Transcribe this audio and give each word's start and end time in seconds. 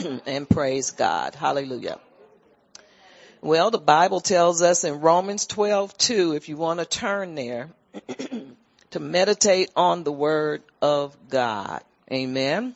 and 0.26 0.48
praise 0.48 0.90
God. 0.90 1.34
Hallelujah. 1.34 1.98
Well, 3.42 3.70
the 3.70 3.78
Bible 3.78 4.20
tells 4.20 4.60
us 4.60 4.84
in 4.84 5.00
Romans 5.00 5.46
12, 5.46 5.96
2, 5.96 6.32
if 6.34 6.48
you 6.48 6.56
want 6.56 6.80
to 6.80 6.86
turn 6.86 7.34
there, 7.34 7.70
to 8.90 9.00
meditate 9.00 9.70
on 9.76 10.04
the 10.04 10.12
word 10.12 10.62
of 10.82 11.16
God. 11.28 11.82
Amen. 12.12 12.74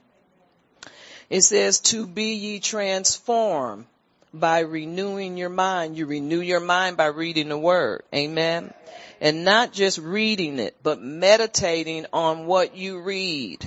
It 1.28 1.42
says 1.42 1.80
to 1.80 2.06
be 2.06 2.34
ye 2.34 2.60
transformed 2.60 3.86
by 4.32 4.60
renewing 4.60 5.36
your 5.36 5.48
mind. 5.48 5.96
You 5.96 6.06
renew 6.06 6.40
your 6.40 6.60
mind 6.60 6.96
by 6.96 7.06
reading 7.06 7.48
the 7.48 7.58
word. 7.58 8.02
Amen. 8.14 8.72
And 9.20 9.44
not 9.44 9.72
just 9.72 9.98
reading 9.98 10.58
it, 10.58 10.76
but 10.82 11.00
meditating 11.00 12.06
on 12.12 12.46
what 12.46 12.76
you 12.76 13.00
read. 13.00 13.66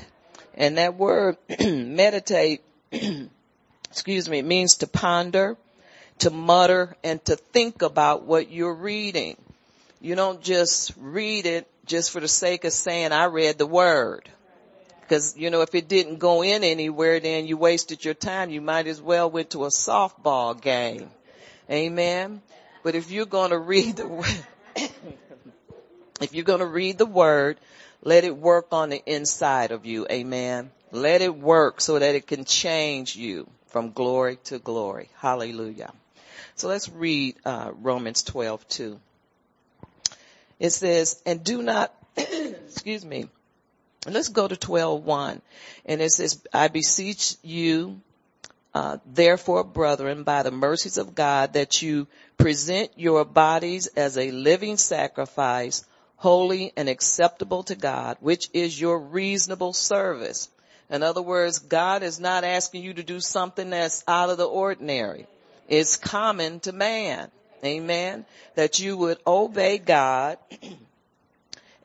And 0.53 0.77
that 0.77 0.95
word 0.95 1.37
meditate, 1.59 2.61
excuse 3.91 4.29
me, 4.29 4.39
it 4.39 4.45
means 4.45 4.77
to 4.77 4.87
ponder, 4.87 5.57
to 6.19 6.29
mutter, 6.29 6.95
and 7.03 7.23
to 7.25 7.35
think 7.35 7.81
about 7.81 8.23
what 8.23 8.51
you're 8.51 8.73
reading. 8.73 9.37
You 10.01 10.15
don't 10.15 10.41
just 10.41 10.93
read 10.97 11.45
it 11.45 11.67
just 11.85 12.11
for 12.11 12.19
the 12.19 12.27
sake 12.27 12.63
of 12.65 12.73
saying, 12.73 13.11
I 13.11 13.25
read 13.25 13.57
the 13.57 13.65
word. 13.65 14.29
Cause, 15.09 15.37
you 15.37 15.49
know, 15.49 15.61
if 15.61 15.73
it 15.73 15.87
didn't 15.87 16.19
go 16.19 16.43
in 16.43 16.65
anywhere, 16.65 17.21
then 17.21 17.47
you 17.47 17.55
wasted 17.55 18.03
your 18.03 18.13
time. 18.13 18.49
You 18.49 18.59
might 18.59 18.87
as 18.87 19.01
well 19.01 19.31
went 19.31 19.51
to 19.51 19.63
a 19.63 19.69
softball 19.69 20.59
game. 20.59 21.09
Amen. 21.71 22.41
But 22.83 22.95
if 22.95 23.09
you're 23.09 23.25
going 23.25 23.51
to 23.51 23.57
read 23.57 23.95
the, 23.95 24.43
if 26.21 26.33
you're 26.33 26.43
going 26.43 26.59
to 26.59 26.65
read 26.65 26.97
the 26.97 27.05
word, 27.05 27.57
let 28.03 28.25
it 28.25 28.35
work 28.35 28.67
on 28.71 28.89
the 28.89 29.01
inside 29.05 29.71
of 29.71 29.85
you. 29.85 30.05
Amen. 30.11 30.71
Let 30.91 31.21
it 31.21 31.35
work 31.35 31.79
so 31.79 31.99
that 31.99 32.15
it 32.15 32.27
can 32.27 32.43
change 32.43 33.15
you 33.15 33.49
from 33.77 33.91
glory 33.91 34.39
to 34.45 34.57
glory. 34.57 35.07
Hallelujah. 35.17 35.93
So 36.55 36.67
let's 36.67 36.89
read 36.89 37.35
uh, 37.45 37.69
Romans 37.79 38.23
12, 38.23 38.67
2. 38.67 38.99
It 40.59 40.71
says, 40.71 41.21
and 41.27 41.43
do 41.43 41.61
not, 41.61 41.93
excuse 42.17 43.05
me, 43.05 43.29
let's 44.07 44.29
go 44.29 44.47
to 44.47 44.57
12, 44.57 45.05
1. 45.05 45.41
And 45.85 46.01
it 46.01 46.11
says, 46.11 46.41
I 46.51 46.69
beseech 46.69 47.35
you, 47.43 48.01
uh, 48.73 48.97
therefore, 49.05 49.63
brethren, 49.63 50.23
by 50.23 50.41
the 50.41 50.49
mercies 50.49 50.97
of 50.97 51.13
God, 51.13 51.53
that 51.53 51.83
you 51.83 52.07
present 52.35 52.89
your 52.95 53.25
bodies 53.25 53.85
as 53.95 54.17
a 54.17 54.31
living 54.31 54.77
sacrifice, 54.77 55.85
holy 56.15 56.73
and 56.75 56.89
acceptable 56.89 57.61
to 57.61 57.75
God, 57.75 58.17
which 58.21 58.49
is 58.53 58.81
your 58.81 58.97
reasonable 58.97 59.73
service. 59.73 60.49
In 60.89 61.03
other 61.03 61.21
words, 61.21 61.59
God 61.59 62.03
is 62.03 62.19
not 62.19 62.43
asking 62.43 62.83
you 62.83 62.93
to 62.93 63.03
do 63.03 63.19
something 63.19 63.69
that's 63.69 64.03
out 64.07 64.29
of 64.29 64.37
the 64.37 64.45
ordinary. 64.45 65.27
It's 65.67 65.97
common 65.97 66.61
to 66.61 66.71
man. 66.71 67.29
Amen. 67.63 68.25
That 68.55 68.79
you 68.79 68.95
would 68.97 69.17
obey 69.25 69.79
God 69.79 70.37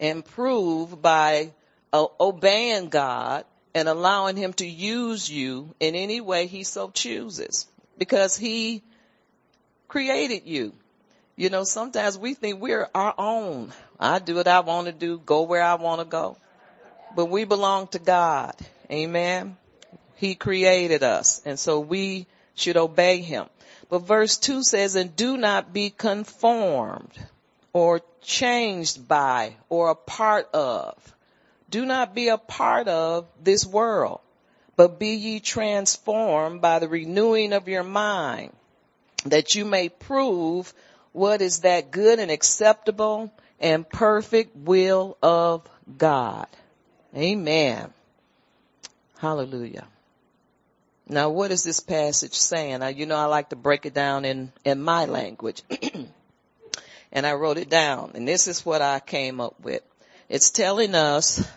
and 0.00 0.25
prove 0.25 1.03
by 1.03 1.53
uh, 1.92 2.06
obeying 2.20 2.91
God 2.91 3.45
and 3.75 3.89
allowing 3.89 4.36
him 4.36 4.53
to 4.55 4.67
use 4.67 5.28
you 5.28 5.75
in 5.80 5.95
any 5.95 6.20
way 6.20 6.47
he 6.47 6.62
so 6.62 6.91
chooses 6.91 7.67
because 7.98 8.36
he 8.36 8.83
created 9.89 10.42
you. 10.47 10.75
You 11.36 11.50
know, 11.50 11.64
sometimes 11.64 12.19
we 12.19 12.34
think 12.34 12.61
we're 12.61 12.89
our 12.95 13.14
own. 13.17 13.73
I 13.98 14.19
do 14.19 14.34
what 14.34 14.47
I 14.47 14.61
want 14.61 14.86
to 14.86 14.92
do, 14.92 15.19
go 15.19 15.42
where 15.42 15.62
I 15.62 15.75
want 15.75 16.00
to 16.00 16.05
go. 16.05 16.36
But 17.17 17.27
we 17.27 17.45
belong 17.45 17.89
to 17.89 17.98
God. 17.98 18.55
Amen. 18.91 19.56
He 20.16 20.34
created 20.34 21.02
us 21.02 21.42
and 21.44 21.58
so 21.58 21.80
we 21.80 22.27
should 22.55 22.77
obey 22.77 23.19
him. 23.19 23.47
But 23.89 24.00
verse 24.00 24.39
2 24.39 24.62
says, 24.62 24.94
and 24.94 25.14
do 25.14 25.36
not 25.36 25.72
be 25.72 25.91
conformed 25.91 27.12
or 27.72 28.00
changed 28.22 29.06
by 29.06 29.56
or 29.68 29.90
a 29.90 29.95
part 29.95 30.48
of. 30.55 30.95
Do 31.70 31.84
not 31.86 32.14
be 32.14 32.29
a 32.29 32.39
part 32.39 32.89
of 32.89 33.27
this 33.42 33.67
world, 33.67 34.20
but 34.77 34.98
be 34.98 35.14
ye 35.14 35.40
transformed 35.40 36.61
by 36.61 36.79
the 36.79 36.89
renewing 36.89 37.52
of 37.52 37.68
your 37.68 37.83
mind 37.83 38.52
that 39.24 39.55
you 39.55 39.64
may 39.64 39.89
prove 39.89 40.73
what 41.12 41.42
is 41.42 41.61
that 41.61 41.90
good 41.90 42.18
and 42.18 42.30
acceptable 42.30 43.33
and 43.61 43.89
perfect 43.89 44.56
will 44.56 45.17
of 45.23 45.68
God. 45.98 46.46
Amen. 47.17 47.92
Hallelujah. 49.22 49.86
Now 51.08 51.30
what 51.30 51.52
is 51.52 51.62
this 51.62 51.78
passage 51.78 52.34
saying? 52.34 52.80
Now, 52.80 52.88
you 52.88 53.06
know, 53.06 53.14
I 53.14 53.27
like 53.27 53.50
to 53.50 53.56
break 53.56 53.86
it 53.86 53.94
down 53.94 54.24
in, 54.24 54.50
in 54.64 54.83
my 54.83 55.05
language. 55.05 55.62
and 57.12 57.24
I 57.24 57.34
wrote 57.34 57.56
it 57.56 57.70
down 57.70 58.11
and 58.14 58.27
this 58.27 58.48
is 58.48 58.66
what 58.66 58.82
I 58.82 58.98
came 58.98 59.40
up 59.40 59.61
with. 59.61 59.82
It's 60.28 60.50
telling 60.50 60.96
us 60.96 61.48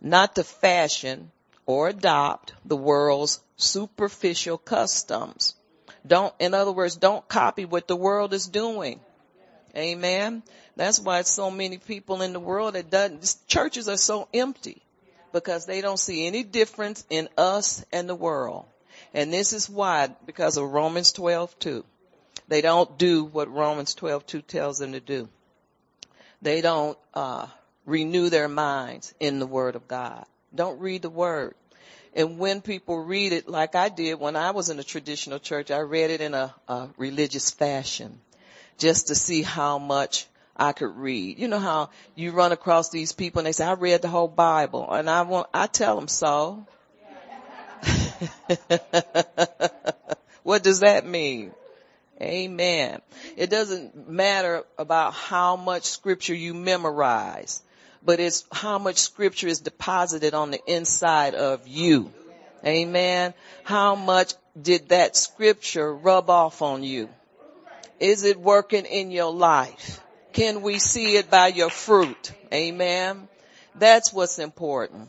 not 0.00 0.36
to 0.36 0.42
fashion 0.42 1.30
or 1.66 1.88
adopt 1.88 2.54
the 2.64 2.78
world's 2.78 3.40
superficial 3.58 4.56
customs. 4.56 5.54
Don't, 6.06 6.32
in 6.38 6.54
other 6.54 6.72
words, 6.72 6.96
don't 6.96 7.28
copy 7.28 7.66
what 7.66 7.88
the 7.88 7.94
world 7.94 8.32
is 8.32 8.46
doing. 8.46 9.00
Amen. 9.76 10.42
That's 10.76 10.98
why 10.98 11.20
so 11.22 11.50
many 11.50 11.76
people 11.76 12.22
in 12.22 12.32
the 12.32 12.40
world 12.40 12.72
that 12.72 12.88
doesn't, 12.88 13.36
churches 13.48 13.86
are 13.86 13.98
so 13.98 14.28
empty 14.32 14.80
because 15.32 15.66
they 15.66 15.80
don't 15.80 15.98
see 15.98 16.26
any 16.26 16.42
difference 16.42 17.04
in 17.10 17.28
us 17.36 17.84
and 17.92 18.08
the 18.08 18.14
world. 18.14 18.66
And 19.14 19.32
this 19.32 19.52
is 19.52 19.68
why, 19.68 20.08
because 20.26 20.56
of 20.56 20.70
Romans 20.70 21.12
12, 21.12 21.58
2. 21.58 21.84
They 22.48 22.60
don't 22.60 22.98
do 22.98 23.24
what 23.24 23.52
Romans 23.52 23.94
12, 23.94 24.26
2 24.26 24.42
tells 24.42 24.78
them 24.78 24.92
to 24.92 25.00
do. 25.00 25.28
They 26.40 26.60
don't, 26.60 26.98
uh, 27.14 27.46
renew 27.84 28.28
their 28.30 28.48
minds 28.48 29.14
in 29.20 29.38
the 29.38 29.46
word 29.46 29.76
of 29.76 29.88
God. 29.88 30.24
Don't 30.54 30.80
read 30.80 31.02
the 31.02 31.10
word. 31.10 31.54
And 32.14 32.38
when 32.38 32.60
people 32.60 33.02
read 33.02 33.32
it 33.32 33.48
like 33.48 33.74
I 33.74 33.88
did 33.88 34.20
when 34.20 34.36
I 34.36 34.50
was 34.50 34.68
in 34.68 34.78
a 34.78 34.84
traditional 34.84 35.38
church, 35.38 35.70
I 35.70 35.78
read 35.78 36.10
it 36.10 36.20
in 36.20 36.34
a, 36.34 36.54
a 36.68 36.88
religious 36.98 37.50
fashion 37.50 38.20
just 38.76 39.08
to 39.08 39.14
see 39.14 39.42
how 39.42 39.78
much 39.78 40.26
I 40.56 40.72
could 40.72 40.96
read. 40.96 41.38
You 41.38 41.48
know 41.48 41.58
how 41.58 41.90
you 42.14 42.32
run 42.32 42.52
across 42.52 42.90
these 42.90 43.12
people 43.12 43.40
and 43.40 43.46
they 43.46 43.52
say, 43.52 43.64
I 43.64 43.72
read 43.72 44.02
the 44.02 44.08
whole 44.08 44.28
Bible 44.28 44.90
and 44.90 45.08
I 45.08 45.22
want, 45.22 45.48
I 45.54 45.66
tell 45.66 45.96
them 45.96 46.08
so. 46.08 46.66
what 50.42 50.62
does 50.62 50.80
that 50.80 51.06
mean? 51.06 51.52
Amen. 52.20 53.00
It 53.36 53.50
doesn't 53.50 54.08
matter 54.08 54.64
about 54.78 55.14
how 55.14 55.56
much 55.56 55.84
scripture 55.84 56.34
you 56.34 56.54
memorize, 56.54 57.62
but 58.04 58.20
it's 58.20 58.44
how 58.52 58.78
much 58.78 58.98
scripture 58.98 59.48
is 59.48 59.60
deposited 59.60 60.32
on 60.34 60.52
the 60.52 60.60
inside 60.66 61.34
of 61.34 61.66
you. 61.66 62.12
Amen. 62.64 63.34
How 63.64 63.96
much 63.96 64.34
did 64.60 64.90
that 64.90 65.16
scripture 65.16 65.92
rub 65.92 66.30
off 66.30 66.62
on 66.62 66.84
you? 66.84 67.08
Is 67.98 68.22
it 68.24 68.38
working 68.38 68.84
in 68.84 69.10
your 69.10 69.32
life? 69.32 70.00
Can 70.32 70.62
we 70.62 70.78
see 70.78 71.16
it 71.16 71.30
by 71.30 71.48
your 71.48 71.68
fruit? 71.68 72.32
Amen. 72.52 73.28
That's 73.74 74.12
what's 74.12 74.38
important. 74.38 75.08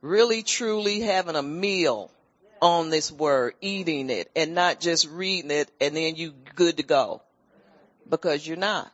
Really 0.00 0.42
truly 0.42 1.00
having 1.00 1.36
a 1.36 1.42
meal 1.42 2.10
on 2.62 2.88
this 2.88 3.12
word, 3.12 3.54
eating 3.60 4.08
it 4.08 4.30
and 4.34 4.54
not 4.54 4.80
just 4.80 5.08
reading 5.08 5.50
it 5.50 5.70
and 5.80 5.94
then 5.94 6.16
you 6.16 6.32
good 6.54 6.78
to 6.78 6.82
go 6.82 7.20
because 8.08 8.46
you're 8.46 8.56
not. 8.56 8.90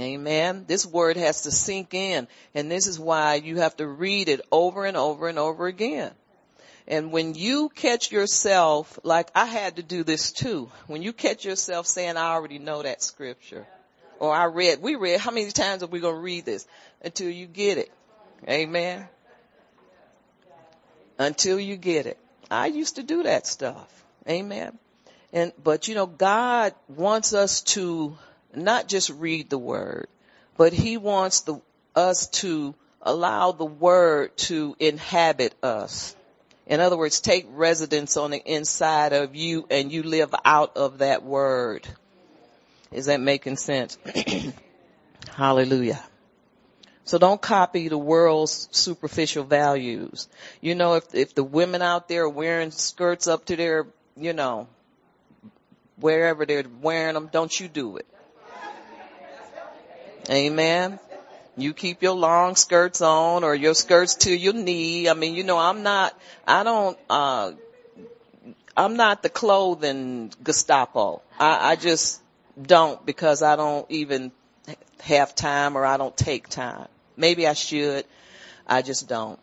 Amen. 0.00 0.64
This 0.66 0.86
word 0.86 1.18
has 1.18 1.42
to 1.42 1.50
sink 1.50 1.92
in 1.92 2.26
and 2.54 2.70
this 2.70 2.86
is 2.86 2.98
why 2.98 3.34
you 3.34 3.58
have 3.58 3.76
to 3.76 3.86
read 3.86 4.30
it 4.30 4.40
over 4.50 4.86
and 4.86 4.96
over 4.96 5.28
and 5.28 5.38
over 5.38 5.66
again. 5.66 6.12
And 6.88 7.12
when 7.12 7.34
you 7.34 7.68
catch 7.68 8.10
yourself, 8.10 8.98
like 9.02 9.30
I 9.34 9.44
had 9.44 9.76
to 9.76 9.82
do 9.82 10.02
this 10.02 10.32
too, 10.32 10.70
when 10.86 11.02
you 11.02 11.12
catch 11.12 11.44
yourself 11.44 11.86
saying, 11.86 12.16
I 12.16 12.32
already 12.32 12.58
know 12.58 12.82
that 12.82 13.02
scripture 13.02 13.66
or 14.22 14.32
I 14.32 14.44
read, 14.44 14.80
we 14.80 14.94
read, 14.94 15.18
how 15.18 15.32
many 15.32 15.50
times 15.50 15.82
are 15.82 15.88
we 15.88 15.98
going 15.98 16.14
to 16.14 16.20
read 16.20 16.44
this 16.44 16.64
until 17.02 17.28
you 17.28 17.46
get 17.46 17.76
it? 17.76 17.90
Amen. 18.48 19.08
Until 21.18 21.58
you 21.58 21.76
get 21.76 22.06
it. 22.06 22.18
I 22.48 22.66
used 22.66 22.96
to 22.96 23.02
do 23.02 23.24
that 23.24 23.48
stuff. 23.48 24.04
Amen. 24.28 24.78
And, 25.32 25.52
but 25.60 25.88
you 25.88 25.96
know, 25.96 26.06
God 26.06 26.72
wants 26.86 27.32
us 27.34 27.62
to 27.62 28.16
not 28.54 28.86
just 28.86 29.10
read 29.10 29.50
the 29.50 29.58
word, 29.58 30.06
but 30.56 30.72
he 30.72 30.98
wants 30.98 31.40
the, 31.40 31.60
us 31.96 32.28
to 32.28 32.76
allow 33.00 33.50
the 33.50 33.64
word 33.64 34.36
to 34.36 34.76
inhabit 34.78 35.52
us. 35.64 36.14
In 36.68 36.78
other 36.78 36.96
words, 36.96 37.20
take 37.20 37.46
residence 37.50 38.16
on 38.16 38.30
the 38.30 38.38
inside 38.38 39.12
of 39.14 39.34
you 39.34 39.66
and 39.68 39.90
you 39.90 40.04
live 40.04 40.32
out 40.44 40.76
of 40.76 40.98
that 40.98 41.24
word. 41.24 41.88
Is 42.92 43.06
that 43.06 43.20
making 43.20 43.56
sense? 43.56 43.98
Hallelujah. 45.34 46.02
So 47.04 47.18
don't 47.18 47.40
copy 47.40 47.88
the 47.88 47.98
world's 47.98 48.68
superficial 48.70 49.44
values. 49.44 50.28
You 50.60 50.74
know, 50.74 50.94
if, 50.94 51.14
if 51.14 51.34
the 51.34 51.42
women 51.42 51.82
out 51.82 52.08
there 52.08 52.24
are 52.24 52.28
wearing 52.28 52.70
skirts 52.70 53.26
up 53.26 53.46
to 53.46 53.56
their, 53.56 53.86
you 54.16 54.32
know, 54.32 54.68
wherever 55.96 56.46
they're 56.46 56.64
wearing 56.80 57.14
them, 57.14 57.28
don't 57.32 57.58
you 57.58 57.68
do 57.68 57.96
it. 57.96 58.06
Amen. 60.30 61.00
You 61.56 61.74
keep 61.74 62.02
your 62.02 62.14
long 62.14 62.56
skirts 62.56 63.00
on 63.00 63.42
or 63.42 63.54
your 63.54 63.74
skirts 63.74 64.14
to 64.26 64.34
your 64.34 64.54
knee. 64.54 65.08
I 65.08 65.14
mean, 65.14 65.34
you 65.34 65.44
know, 65.44 65.58
I'm 65.58 65.82
not, 65.82 66.18
I 66.46 66.62
don't, 66.62 66.96
uh, 67.10 67.52
I'm 68.76 68.96
not 68.96 69.22
the 69.22 69.28
clothing 69.28 70.32
Gestapo. 70.42 71.20
I, 71.38 71.72
I 71.72 71.76
just 71.76 72.21
don't 72.60 73.04
because 73.04 73.42
I 73.42 73.56
don't 73.56 73.90
even 73.90 74.32
have 75.00 75.34
time 75.34 75.76
or 75.76 75.84
I 75.84 75.96
don't 75.96 76.16
take 76.16 76.48
time. 76.48 76.88
Maybe 77.16 77.46
I 77.46 77.52
should. 77.54 78.04
I 78.66 78.82
just 78.82 79.08
don't. 79.08 79.38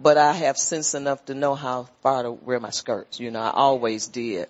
But 0.00 0.18
I 0.18 0.32
have 0.32 0.56
sense 0.56 0.94
enough 0.94 1.24
to 1.26 1.34
know 1.34 1.54
how 1.54 1.88
far 2.02 2.22
to 2.22 2.32
wear 2.32 2.58
my 2.60 2.70
skirts. 2.70 3.20
You 3.20 3.30
know, 3.30 3.40
I 3.40 3.50
always 3.50 4.08
did. 4.08 4.48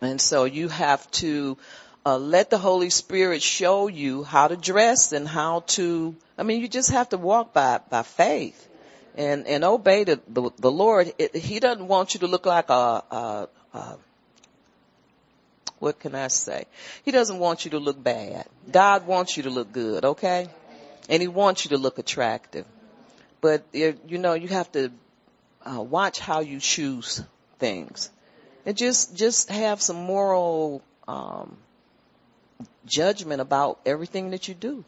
And 0.00 0.20
so 0.20 0.44
you 0.44 0.68
have 0.68 1.10
to 1.12 1.58
uh, 2.06 2.18
let 2.18 2.50
the 2.50 2.58
Holy 2.58 2.90
Spirit 2.90 3.42
show 3.42 3.88
you 3.88 4.22
how 4.22 4.48
to 4.48 4.56
dress 4.56 5.12
and 5.12 5.26
how 5.26 5.60
to. 5.68 6.16
I 6.38 6.44
mean, 6.44 6.60
you 6.60 6.68
just 6.68 6.90
have 6.90 7.10
to 7.10 7.18
walk 7.18 7.52
by 7.52 7.80
by 7.90 8.02
faith 8.02 8.68
and 9.16 9.46
and 9.46 9.64
obey 9.64 10.04
the 10.04 10.20
the, 10.28 10.50
the 10.56 10.70
Lord. 10.70 11.12
It, 11.18 11.36
he 11.36 11.60
doesn't 11.60 11.86
want 11.86 12.14
you 12.14 12.20
to 12.20 12.26
look 12.28 12.46
like 12.46 12.70
a, 12.70 13.02
a, 13.10 13.48
a 13.74 13.98
what 15.78 16.00
can 16.00 16.14
I 16.14 16.28
say? 16.28 16.64
He 17.04 17.10
doesn't 17.10 17.38
want 17.38 17.64
you 17.64 17.72
to 17.72 17.78
look 17.78 18.02
bad. 18.02 18.46
God 18.70 19.06
wants 19.06 19.36
you 19.36 19.44
to 19.44 19.50
look 19.50 19.72
good, 19.72 20.04
okay? 20.04 20.48
And 21.08 21.22
He 21.22 21.28
wants 21.28 21.64
you 21.64 21.70
to 21.70 21.78
look 21.78 21.98
attractive. 21.98 22.66
But 23.40 23.64
you 23.72 24.18
know, 24.18 24.34
you 24.34 24.48
have 24.48 24.70
to 24.72 24.90
uh, 25.64 25.80
watch 25.80 26.18
how 26.18 26.40
you 26.40 26.58
choose 26.58 27.22
things, 27.58 28.10
and 28.66 28.76
just 28.76 29.14
just 29.14 29.48
have 29.50 29.80
some 29.80 29.96
moral 29.96 30.82
um, 31.06 31.56
judgment 32.84 33.40
about 33.40 33.78
everything 33.86 34.30
that 34.30 34.48
you 34.48 34.54
do. 34.54 34.84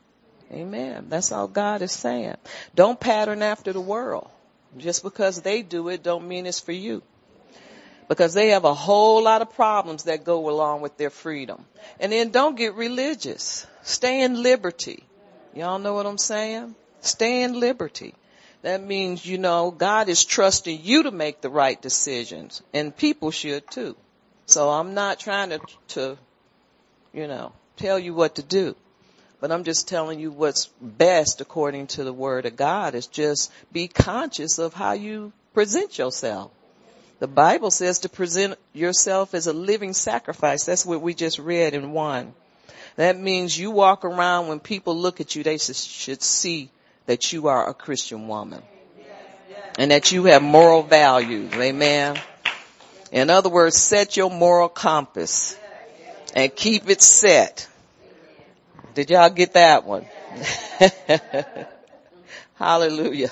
Amen. 0.53 1.07
That's 1.09 1.31
all 1.31 1.47
God 1.47 1.81
is 1.83 1.93
saying. 1.93 2.37
Don't 2.75 2.99
pattern 2.99 3.43
after 3.43 3.73
the 3.73 3.81
world. 3.81 4.29
Just 4.77 5.03
because 5.03 5.41
they 5.43 5.63
do 5.63 5.89
it 5.89 6.03
don't 6.03 6.29
mean 6.29 6.47
it's 6.47 6.61
for 6.61 6.73
you. 6.73 7.03
Because 8.11 8.35
they 8.35 8.49
have 8.49 8.65
a 8.65 8.75
whole 8.75 9.23
lot 9.23 9.41
of 9.41 9.55
problems 9.55 10.03
that 10.03 10.25
go 10.25 10.51
along 10.51 10.81
with 10.81 10.97
their 10.97 11.11
freedom. 11.11 11.65
And 12.01 12.11
then 12.11 12.31
don't 12.31 12.57
get 12.57 12.75
religious. 12.75 13.69
Stay 13.85 14.23
in 14.23 14.43
liberty. 14.43 15.05
Y'all 15.55 15.79
know 15.79 15.95
what 15.95 16.07
I'm 16.07 16.19
saying? 16.19 16.75
Stay 17.03 17.45
in 17.45 17.61
liberty. 17.61 18.17
That 18.63 18.83
means, 18.83 19.25
you 19.25 19.39
know, 19.39 19.71
God 19.71 20.09
is 20.09 20.25
trusting 20.25 20.81
you 20.83 21.05
to 21.05 21.13
make 21.13 21.41
the 21.41 21.51
right 21.51 21.81
decisions 21.81 22.63
and 22.75 22.97
people 22.97 23.31
should 23.31 23.71
too. 23.71 23.95
So 24.47 24.71
I'm 24.71 24.93
not 24.95 25.21
trying 25.21 25.51
to, 25.51 25.61
to, 25.91 26.19
you 27.13 27.29
know, 27.29 27.53
tell 27.77 27.97
you 27.97 28.13
what 28.13 28.35
to 28.35 28.43
do. 28.43 28.75
But 29.41 29.53
I'm 29.53 29.63
just 29.63 29.87
telling 29.87 30.19
you 30.19 30.33
what's 30.33 30.67
best 30.81 31.41
according 31.41 31.87
to 31.89 32.03
the 32.03 32.13
word 32.13 32.45
of 32.45 32.57
God 32.57 32.97
is 32.97 33.07
just 33.07 33.53
be 33.71 33.87
conscious 33.87 34.59
of 34.59 34.75
how 34.75 34.95
you 34.95 35.33
present 35.55 35.97
yourself. 35.97 36.51
The 37.21 37.29
Bible 37.29 37.71
says 37.71 38.01
to 38.01 38.09
present 38.09 38.59
yourself 38.73 39.35
as 39.35 39.47
a 39.47 39.53
living 39.53 39.93
sacrifice. 39.93 40.65
That's 40.65 40.87
what 40.87 41.03
we 41.03 41.13
just 41.13 41.39
read 41.39 41.75
in 41.75 41.93
one. 41.93 42.33
That 42.97 43.19
means 43.19 43.57
you 43.57 43.71
walk 43.71 44.07
around 44.07 44.49
when 44.49 44.59
people 44.59 44.97
look 44.97 45.21
at 45.21 45.37
you, 45.37 45.43
they 45.43 45.59
should 45.59 46.23
see 46.23 46.71
that 47.05 47.33
you 47.33 47.49
are 47.49 47.69
a 47.69 47.75
Christian 47.75 48.27
woman. 48.27 48.63
And 49.79 49.91
that 49.91 50.13
you 50.13 50.25
have 50.25 50.43
moral 50.43 50.83
values. 50.83 51.53
Amen. 51.55 52.19
In 53.13 53.29
other 53.29 53.51
words, 53.51 53.77
set 53.77 54.17
your 54.17 54.31
moral 54.31 54.71
compass 54.71 55.57
and 56.35 56.55
keep 56.55 56.89
it 56.89 57.03
set. 57.03 57.69
Did 58.95 59.11
y'all 59.11 59.31
get 59.31 59.55
that 59.55 59.85
one? 59.85 60.07
Hallelujah. 62.55 63.31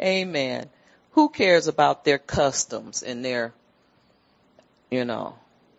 Amen. 0.00 0.68
Who 1.12 1.28
cares 1.28 1.66
about 1.66 2.04
their 2.04 2.18
customs 2.18 3.02
and 3.02 3.24
their, 3.24 3.52
you 4.90 5.04
know, 5.04 5.34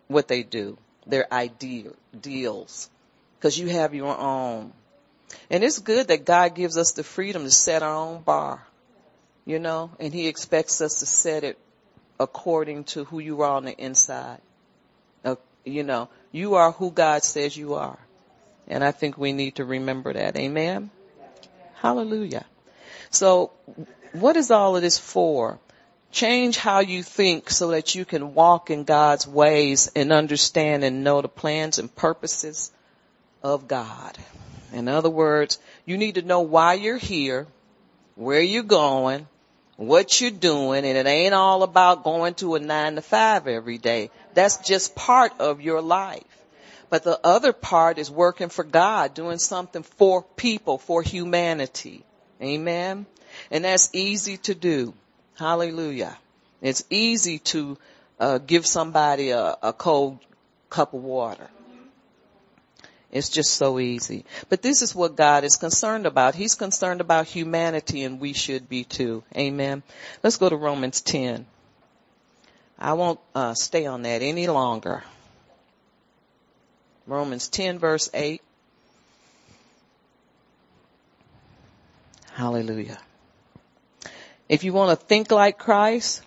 what 0.08 0.28
they 0.28 0.42
do, 0.42 0.78
their 1.06 1.32
idea, 1.32 1.90
deals? 2.18 2.88
Cause 3.40 3.58
you 3.58 3.68
have 3.68 3.94
your 3.94 4.16
own. 4.16 4.72
And 5.50 5.64
it's 5.64 5.80
good 5.80 6.08
that 6.08 6.24
God 6.24 6.54
gives 6.54 6.78
us 6.78 6.92
the 6.92 7.04
freedom 7.04 7.42
to 7.44 7.50
set 7.50 7.82
our 7.82 7.94
own 7.94 8.22
bar, 8.22 8.64
you 9.44 9.58
know, 9.58 9.90
and 9.98 10.14
he 10.14 10.28
expects 10.28 10.80
us 10.80 11.00
to 11.00 11.06
set 11.06 11.44
it 11.44 11.58
according 12.18 12.84
to 12.84 13.04
who 13.04 13.18
you 13.18 13.42
are 13.42 13.50
on 13.50 13.64
the 13.64 13.76
inside. 13.76 14.40
Uh, 15.24 15.34
you 15.64 15.82
know, 15.82 16.08
you 16.32 16.54
are 16.54 16.70
who 16.70 16.90
God 16.90 17.24
says 17.24 17.56
you 17.56 17.74
are. 17.74 17.98
And 18.68 18.82
I 18.82 18.92
think 18.92 19.18
we 19.18 19.32
need 19.32 19.56
to 19.56 19.64
remember 19.64 20.12
that. 20.12 20.36
Amen. 20.36 20.90
Hallelujah. 21.74 22.46
So 23.10 23.50
what 24.14 24.36
is 24.36 24.50
all 24.50 24.76
of 24.76 24.82
this 24.82 24.96
for? 24.96 25.58
Change 26.12 26.56
how 26.56 26.78
you 26.78 27.02
think 27.02 27.50
so 27.50 27.68
that 27.72 27.96
you 27.96 28.04
can 28.04 28.34
walk 28.34 28.70
in 28.70 28.84
God's 28.84 29.26
ways 29.26 29.90
and 29.96 30.12
understand 30.12 30.84
and 30.84 31.02
know 31.02 31.20
the 31.20 31.28
plans 31.28 31.80
and 31.80 31.94
purposes 31.94 32.70
of 33.42 33.66
God. 33.66 34.16
In 34.72 34.86
other 34.86 35.10
words, 35.10 35.58
you 35.84 35.98
need 35.98 36.14
to 36.14 36.22
know 36.22 36.42
why 36.42 36.74
you're 36.74 36.96
here, 36.96 37.48
where 38.14 38.40
you're 38.40 38.62
going, 38.62 39.26
what 39.76 40.20
you're 40.20 40.30
doing, 40.30 40.84
and 40.84 40.96
it 40.96 41.06
ain't 41.06 41.34
all 41.34 41.64
about 41.64 42.04
going 42.04 42.34
to 42.34 42.54
a 42.54 42.60
nine 42.60 42.94
to 42.94 43.02
five 43.02 43.48
every 43.48 43.78
day. 43.78 44.10
That's 44.34 44.58
just 44.58 44.94
part 44.94 45.32
of 45.40 45.60
your 45.60 45.82
life. 45.82 46.22
But 46.88 47.02
the 47.02 47.18
other 47.24 47.52
part 47.52 47.98
is 47.98 48.08
working 48.08 48.50
for 48.50 48.62
God, 48.62 49.14
doing 49.14 49.38
something 49.38 49.82
for 49.82 50.22
people, 50.22 50.78
for 50.78 51.02
humanity. 51.02 52.04
Amen. 52.40 53.06
And 53.50 53.64
that's 53.64 53.90
easy 53.92 54.36
to 54.38 54.54
do. 54.54 54.94
Hallelujah. 55.38 56.16
It's 56.60 56.84
easy 56.90 57.38
to 57.40 57.76
uh, 58.18 58.38
give 58.38 58.66
somebody 58.66 59.30
a, 59.30 59.56
a 59.62 59.72
cold 59.72 60.18
cup 60.70 60.94
of 60.94 61.02
water. 61.02 61.48
It's 63.14 63.28
just 63.28 63.54
so 63.54 63.78
easy. 63.78 64.24
But 64.48 64.60
this 64.60 64.82
is 64.82 64.92
what 64.92 65.14
God 65.14 65.44
is 65.44 65.54
concerned 65.54 66.04
about. 66.04 66.34
He's 66.34 66.56
concerned 66.56 67.00
about 67.00 67.26
humanity 67.26 68.02
and 68.02 68.18
we 68.18 68.32
should 68.32 68.68
be 68.68 68.82
too. 68.82 69.22
Amen. 69.36 69.84
Let's 70.24 70.36
go 70.36 70.48
to 70.48 70.56
Romans 70.56 71.00
10. 71.00 71.46
I 72.76 72.94
won't 72.94 73.20
uh, 73.32 73.54
stay 73.54 73.86
on 73.86 74.02
that 74.02 74.20
any 74.20 74.48
longer. 74.48 75.04
Romans 77.06 77.48
10 77.48 77.78
verse 77.78 78.10
8. 78.12 78.42
Hallelujah. 82.32 82.98
If 84.54 84.62
you 84.62 84.72
want 84.72 84.96
to 84.96 85.06
think 85.06 85.32
like 85.32 85.58
Christ, 85.58 86.22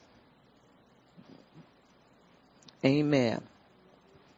amen, 2.84 3.42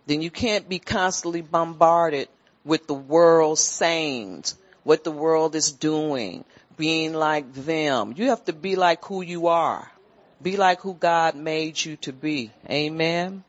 then 0.06 0.22
you 0.22 0.30
can't 0.30 0.70
be 0.70 0.78
constantly 0.78 1.42
bombarded 1.42 2.28
with 2.64 2.86
the 2.86 2.94
world's 2.94 3.64
sayings, 3.64 4.56
what 4.84 5.04
the 5.04 5.12
world 5.12 5.56
is 5.56 5.72
doing, 5.72 6.46
being 6.78 7.16
like 7.16 7.52
them. 7.52 8.14
You 8.16 8.30
have 8.30 8.46
to 8.46 8.54
be 8.54 8.76
like 8.76 9.04
who 9.06 9.24
you 9.24 9.48
are. 9.48 9.92
Be 10.40 10.56
like 10.56 10.82
who 10.82 10.94
God 10.94 11.34
made 11.34 11.84
you 11.84 11.96
to 12.04 12.14
be. 12.14 12.52
Amen. 12.70 13.44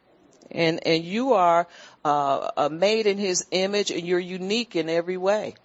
And, 0.51 0.87
and 0.87 1.05
you 1.05 1.35
are 1.35 1.69
uh, 2.03 2.71
made 2.73 3.07
in 3.07 3.19
his 3.19 3.45
image 3.51 3.91
and 3.91 4.07
you're 4.07 4.19
unique 4.19 4.75
in 4.75 4.89
every 4.89 5.19
way. 5.19 5.57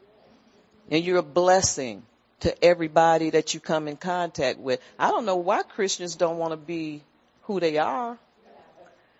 And 0.91 1.01
you're 1.01 1.19
a 1.19 1.23
blessing 1.23 2.03
to 2.41 2.63
everybody 2.63 3.31
that 3.31 3.53
you 3.53 3.59
come 3.59 3.87
in 3.87 3.97
contact 3.97 4.59
with. 4.59 4.81
I 4.99 5.09
don't 5.09 5.25
know 5.25 5.37
why 5.37 5.63
Christians 5.63 6.15
don't 6.15 6.37
want 6.37 6.51
to 6.51 6.57
be 6.57 7.01
who 7.43 7.59
they 7.59 7.77
are. 7.77 8.17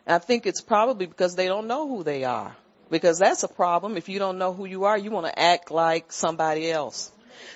And 0.06 0.16
I 0.16 0.20
think 0.20 0.46
it's 0.46 0.62
probably 0.62 1.06
because 1.06 1.36
they 1.36 1.48
don't 1.48 1.68
know 1.68 1.88
who 1.88 2.04
they 2.04 2.24
are. 2.24 2.56
Because 2.90 3.18
that's 3.18 3.44
a 3.44 3.48
problem. 3.48 3.98
If 3.98 4.10
you 4.10 4.20
don't 4.20 4.38
know 4.38 4.54
who 4.54 4.66
you 4.66 4.86
are, 4.86 4.98
you 4.98 5.10
want 5.10 5.26
to 5.26 5.40
act 5.40 5.72
like 5.72 6.12
somebody 6.12 6.70
else. 6.70 7.12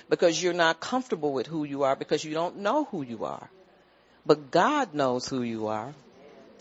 Because 0.08 0.42
you're 0.42 0.52
not 0.52 0.80
comfortable 0.80 1.32
with 1.32 1.46
who 1.46 1.64
you 1.64 1.84
are 1.84 1.94
because 1.94 2.24
you 2.24 2.34
don't 2.34 2.58
know 2.58 2.84
who 2.84 3.02
you 3.02 3.24
are. 3.24 3.48
But 4.26 4.50
God 4.50 4.92
knows 4.94 5.28
who 5.28 5.42
you 5.42 5.68
are. 5.68 5.94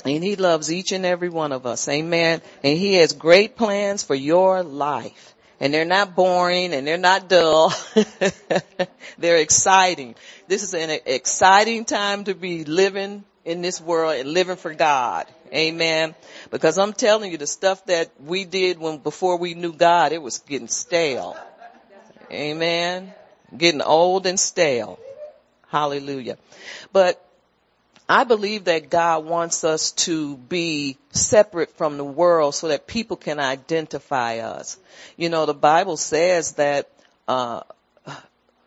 And 0.05 0.23
he 0.23 0.35
loves 0.35 0.71
each 0.71 0.91
and 0.91 1.05
every 1.05 1.29
one 1.29 1.51
of 1.51 1.65
us. 1.65 1.87
Amen. 1.89 2.41
And 2.63 2.77
he 2.77 2.95
has 2.95 3.13
great 3.13 3.57
plans 3.57 4.03
for 4.03 4.15
your 4.15 4.63
life. 4.63 5.35
And 5.59 5.73
they're 5.73 5.85
not 5.85 6.15
boring 6.15 6.73
and 6.73 6.87
they're 6.87 6.97
not 6.97 7.27
dull. 7.27 7.73
they're 9.17 9.37
exciting. 9.37 10.15
This 10.47 10.63
is 10.63 10.73
an 10.73 10.89
exciting 11.05 11.85
time 11.85 12.23
to 12.25 12.33
be 12.33 12.63
living 12.63 13.25
in 13.43 13.61
this 13.61 13.81
world 13.81 14.15
and 14.15 14.29
living 14.29 14.55
for 14.55 14.73
God. 14.73 15.27
Amen. 15.53 16.15
Because 16.51 16.77
I'm 16.77 16.93
telling 16.93 17.31
you 17.31 17.37
the 17.37 17.47
stuff 17.47 17.85
that 17.87 18.11
we 18.23 18.45
did 18.45 18.79
when 18.79 18.99
before 18.99 19.37
we 19.37 19.53
knew 19.53 19.73
God, 19.73 20.11
it 20.11 20.21
was 20.21 20.39
getting 20.39 20.67
stale. 20.67 21.35
Amen. 22.31 23.13
getting 23.57 23.81
old 23.81 24.27
and 24.27 24.39
stale. 24.39 24.99
Hallelujah. 25.67 26.37
But 26.93 27.23
I 28.11 28.23
believe 28.23 28.63
that 28.63 28.89
God 28.89 29.25
wants 29.25 29.63
us 29.63 29.91
to 29.91 30.35
be 30.35 30.97
separate 31.11 31.77
from 31.77 31.97
the 31.97 32.03
world 32.03 32.55
so 32.55 32.69
that 32.69 32.87
people 32.87 33.15
can 33.15 33.39
identify 33.39 34.39
us. 34.39 34.79
You 35.15 35.29
know, 35.29 35.45
the 35.45 35.53
Bible 35.53 35.95
says 35.95 36.53
that, 36.53 36.89
uh, 37.27 37.61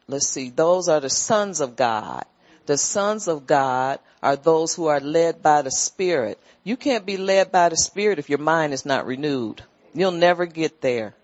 let's 0.06 0.28
see, 0.28 0.50
those 0.50 0.88
are 0.88 1.00
the 1.00 1.10
sons 1.10 1.60
of 1.60 1.74
God. 1.74 2.24
The 2.66 2.78
sons 2.78 3.26
of 3.26 3.48
God 3.48 3.98
are 4.22 4.36
those 4.36 4.76
who 4.76 4.86
are 4.86 5.00
led 5.00 5.42
by 5.42 5.62
the 5.62 5.72
Spirit. 5.72 6.38
You 6.62 6.76
can't 6.76 7.04
be 7.04 7.16
led 7.16 7.50
by 7.50 7.68
the 7.68 7.76
Spirit 7.76 8.20
if 8.20 8.30
your 8.30 8.38
mind 8.38 8.72
is 8.72 8.86
not 8.86 9.06
renewed. 9.06 9.60
You'll 9.92 10.12
never 10.12 10.46
get 10.46 10.80
there 10.80 11.14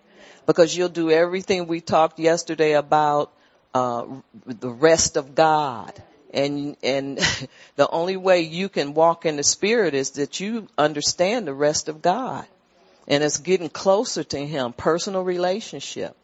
because 0.45 0.75
you'll 0.75 0.89
do 0.89 1.09
everything 1.09 1.67
we 1.67 1.79
talked 1.79 2.19
yesterday 2.19 2.73
about 2.73 3.31
uh, 3.73 4.05
the 4.45 4.69
rest 4.69 5.15
of 5.15 5.35
God 5.35 5.93
and 6.33 6.77
and 6.83 7.17
the 7.75 7.89
only 7.89 8.17
way 8.17 8.41
you 8.41 8.69
can 8.69 8.93
walk 8.93 9.25
in 9.25 9.35
the 9.35 9.43
spirit 9.43 9.93
is 9.93 10.11
that 10.11 10.39
you 10.39 10.67
understand 10.77 11.47
the 11.47 11.53
rest 11.53 11.89
of 11.89 12.01
God. 12.01 12.45
And 13.07 13.23
it's 13.23 13.37
getting 13.37 13.69
closer 13.69 14.23
to 14.23 14.37
him 14.37 14.73
personal 14.73 15.23
relationship. 15.23 16.15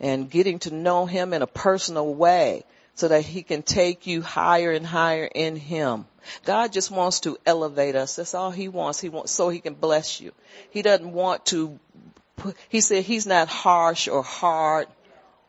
And 0.00 0.30
getting 0.30 0.58
to 0.60 0.74
know 0.74 1.06
him 1.06 1.32
in 1.32 1.42
a 1.42 1.46
personal 1.46 2.14
way 2.14 2.64
so 2.94 3.08
that 3.08 3.22
he 3.22 3.42
can 3.42 3.62
take 3.62 4.06
you 4.06 4.22
higher 4.22 4.72
and 4.72 4.86
higher 4.86 5.24
in 5.24 5.56
him. 5.56 6.06
God 6.44 6.72
just 6.72 6.90
wants 6.90 7.20
to 7.20 7.38
elevate 7.46 7.94
us. 7.94 8.16
That's 8.16 8.34
all 8.34 8.50
he 8.50 8.68
wants. 8.68 9.00
He 9.00 9.08
wants 9.08 9.32
so 9.32 9.48
he 9.50 9.60
can 9.60 9.74
bless 9.74 10.20
you. 10.20 10.32
He 10.70 10.82
doesn't 10.82 11.12
want 11.12 11.46
to 11.46 11.78
he 12.68 12.80
said 12.80 13.04
he's 13.04 13.26
not 13.26 13.48
harsh 13.48 14.08
or 14.08 14.22
hard 14.22 14.88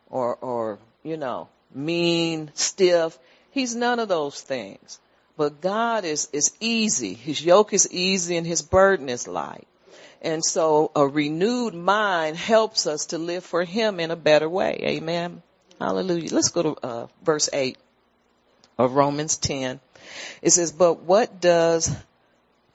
or 0.10 0.36
or 0.36 0.80
you 1.04 1.18
know 1.18 1.50
mean 1.74 2.52
stiff 2.54 3.18
He's 3.56 3.74
none 3.74 4.00
of 4.00 4.10
those 4.10 4.42
things. 4.42 5.00
But 5.38 5.62
God 5.62 6.04
is, 6.04 6.28
is 6.34 6.54
easy. 6.60 7.14
His 7.14 7.42
yoke 7.42 7.72
is 7.72 7.90
easy 7.90 8.36
and 8.36 8.46
his 8.46 8.62
burden 8.62 9.08
is 9.08 9.30
light. 9.30 9.66
And 10.22 10.44
so 10.44 10.92
a 10.94 11.08
renewed 11.08 11.74
mind 11.74 12.36
helps 12.36 12.86
us 12.86 13.06
to 13.08 13.18
live 13.18 13.46
for 13.46 13.64
him 13.64 14.02
in 14.02 14.12
a 14.12 14.18
better 14.18 14.50
way. 14.50 14.82
Amen. 14.84 15.42
Hallelujah. 15.80 16.34
Let's 16.34 16.50
go 16.50 16.64
to 16.64 16.86
uh, 16.86 17.08
verse 17.24 17.50
8 17.54 17.78
of 18.78 18.94
Romans 18.94 19.38
10. 19.38 19.80
It 20.42 20.52
says, 20.52 20.74
but 20.74 21.04
what 21.04 21.40
does, 21.40 21.96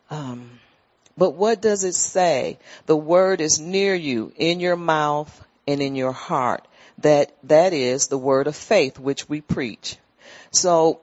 um, 0.09 0.61
but 1.15 1.35
what 1.35 1.61
does 1.61 1.85
it 1.85 1.95
say? 1.95 2.59
The 2.87 2.97
word 2.97 3.43
is 3.43 3.61
near 3.61 3.95
you 3.95 4.33
in 4.35 4.61
your 4.61 4.77
mouth 4.77 5.45
and 5.69 5.83
in 5.83 5.95
your 5.95 6.13
heart. 6.13 6.67
That, 7.01 7.35
that 7.45 7.75
is 7.75 8.07
the 8.07 8.17
word 8.17 8.47
of 8.47 8.57
faith 8.57 8.99
which 8.99 9.29
we 9.29 9.43
preach. 9.43 9.99
So 10.50 11.00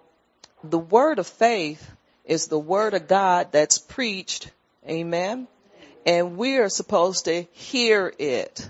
the 0.63 0.79
word 0.79 1.19
of 1.19 1.27
faith 1.27 1.89
is 2.25 2.47
the 2.47 2.59
word 2.59 2.93
of 2.93 3.07
God 3.07 3.51
that's 3.51 3.77
preached. 3.77 4.51
Amen. 4.87 5.47
And 6.05 6.37
we're 6.37 6.69
supposed 6.69 7.25
to 7.25 7.43
hear 7.53 8.13
it. 8.17 8.69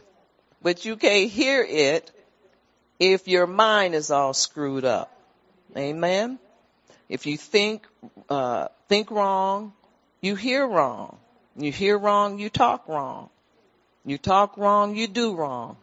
But 0.61 0.85
you 0.85 0.95
can't 0.95 1.29
hear 1.29 1.65
it 1.67 2.11
if 2.99 3.27
your 3.27 3.47
mind 3.47 3.95
is 3.95 4.11
all 4.11 4.33
screwed 4.33 4.85
up. 4.85 5.11
Amen. 5.75 6.39
If 7.09 7.25
you 7.25 7.37
think, 7.37 7.85
uh, 8.29 8.67
think 8.89 9.11
wrong, 9.11 9.73
you 10.21 10.35
hear 10.35 10.65
wrong. 10.65 11.17
You 11.55 11.71
hear 11.71 11.97
wrong, 11.97 12.39
you 12.39 12.49
talk 12.49 12.87
wrong. 12.87 13.29
You 14.05 14.17
talk 14.17 14.57
wrong, 14.57 14.95
you 14.95 15.07
do 15.07 15.35
wrong. 15.35 15.77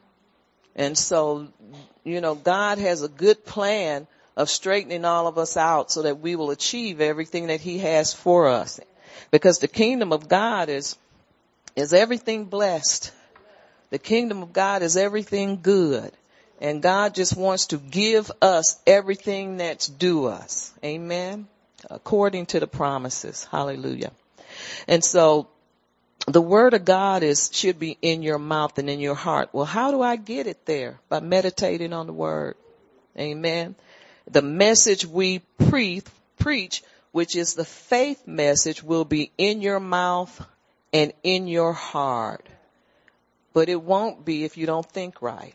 And 0.76 0.98
so, 0.98 1.48
you 2.04 2.20
know, 2.20 2.34
God 2.34 2.78
has 2.78 3.02
a 3.02 3.08
good 3.08 3.44
plan 3.44 4.06
of 4.36 4.50
straightening 4.50 5.04
all 5.04 5.26
of 5.26 5.38
us 5.38 5.56
out 5.56 5.90
so 5.90 6.02
that 6.02 6.20
we 6.20 6.36
will 6.36 6.50
achieve 6.50 7.00
everything 7.00 7.48
that 7.48 7.60
he 7.60 7.78
has 7.78 8.12
for 8.12 8.48
us. 8.48 8.80
Because 9.30 9.58
the 9.58 9.68
kingdom 9.68 10.12
of 10.12 10.28
God 10.28 10.68
is, 10.68 10.96
is 11.76 11.92
everything 11.92 12.46
blessed. 12.46 13.12
The 13.90 13.98
kingdom 13.98 14.42
of 14.42 14.52
God 14.52 14.82
is 14.82 14.96
everything 14.96 15.60
good. 15.62 16.10
And 16.60 16.82
God 16.82 17.14
just 17.14 17.36
wants 17.36 17.66
to 17.66 17.78
give 17.78 18.30
us 18.42 18.80
everything 18.86 19.58
that's 19.58 19.86
due 19.86 20.26
us. 20.26 20.72
Amen. 20.84 21.46
According 21.90 22.46
to 22.46 22.60
the 22.60 22.66
promises. 22.66 23.46
Hallelujah. 23.50 24.12
And 24.88 25.04
so 25.04 25.48
the 26.26 26.40
word 26.40 26.74
of 26.74 26.84
God 26.84 27.22
is, 27.22 27.50
should 27.52 27.78
be 27.78 27.98
in 28.00 28.22
your 28.22 28.38
mouth 28.38 28.78
and 28.78 28.88
in 28.88 28.98
your 28.98 29.14
heart. 29.14 29.50
Well, 29.52 29.66
how 29.66 29.90
do 29.90 30.00
I 30.00 30.16
get 30.16 30.46
it 30.46 30.64
there? 30.64 30.98
By 31.08 31.20
meditating 31.20 31.92
on 31.92 32.06
the 32.06 32.12
word. 32.12 32.56
Amen 33.16 33.76
the 34.30 34.42
message 34.42 35.06
we 35.06 35.40
pre- 35.68 36.02
preach, 36.38 36.82
which 37.12 37.36
is 37.36 37.54
the 37.54 37.64
faith 37.64 38.26
message, 38.26 38.82
will 38.82 39.04
be 39.04 39.30
in 39.38 39.60
your 39.60 39.80
mouth 39.80 40.44
and 40.92 41.12
in 41.22 41.46
your 41.46 41.72
heart. 41.72 42.46
But 43.52 43.68
it 43.68 43.80
won't 43.80 44.24
be 44.24 44.44
if 44.44 44.56
you 44.56 44.66
don't 44.66 44.88
think 44.88 45.22
right. 45.22 45.54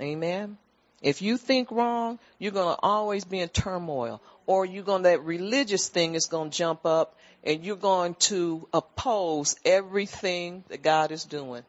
Amen. 0.00 0.58
If 1.00 1.22
you 1.22 1.36
think 1.36 1.70
wrong, 1.70 2.18
you're 2.38 2.52
going 2.52 2.74
to 2.74 2.80
always 2.82 3.24
be 3.24 3.38
in 3.40 3.48
turmoil 3.48 4.20
or 4.46 4.64
you're 4.64 4.84
going 4.84 5.04
to, 5.04 5.10
that 5.10 5.24
religious 5.24 5.88
thing 5.88 6.14
is 6.14 6.26
going 6.26 6.50
to 6.50 6.56
jump 6.56 6.84
up 6.84 7.16
and 7.44 7.64
you're 7.64 7.76
going 7.76 8.14
to 8.14 8.66
oppose 8.74 9.56
everything 9.64 10.64
that 10.68 10.82
God 10.82 11.12
is 11.12 11.24
doing. 11.24 11.62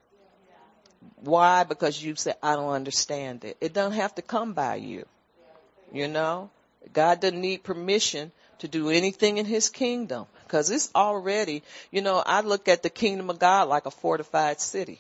Why? 1.18 1.64
Because 1.64 2.02
you 2.02 2.16
say, 2.16 2.34
I 2.42 2.56
don't 2.56 2.72
understand 2.72 3.46
it. 3.46 3.58
It 3.62 3.74
doesn't 3.74 4.00
have 4.00 4.16
to 4.16 4.22
come 4.22 4.54
by 4.54 4.76
you. 4.76 5.06
You 5.92 6.08
know, 6.08 6.50
God 6.94 7.20
doesn't 7.20 7.42
need 7.42 7.64
permission 7.64 8.32
to 8.60 8.68
do 8.68 8.90
anything 8.90 9.38
in 9.38 9.46
his 9.46 9.70
kingdom 9.70 10.26
because 10.44 10.70
it's 10.70 10.90
already, 10.94 11.64
you 11.92 12.02
know, 12.02 12.22
I 12.26 12.42
look 12.42 12.68
at 12.68 12.84
the 12.84 12.90
kingdom 12.90 13.30
of 13.30 13.40
God 13.40 13.70
like 13.70 13.86
a 13.86 13.92
fortified 13.92 14.60
city 14.60 15.00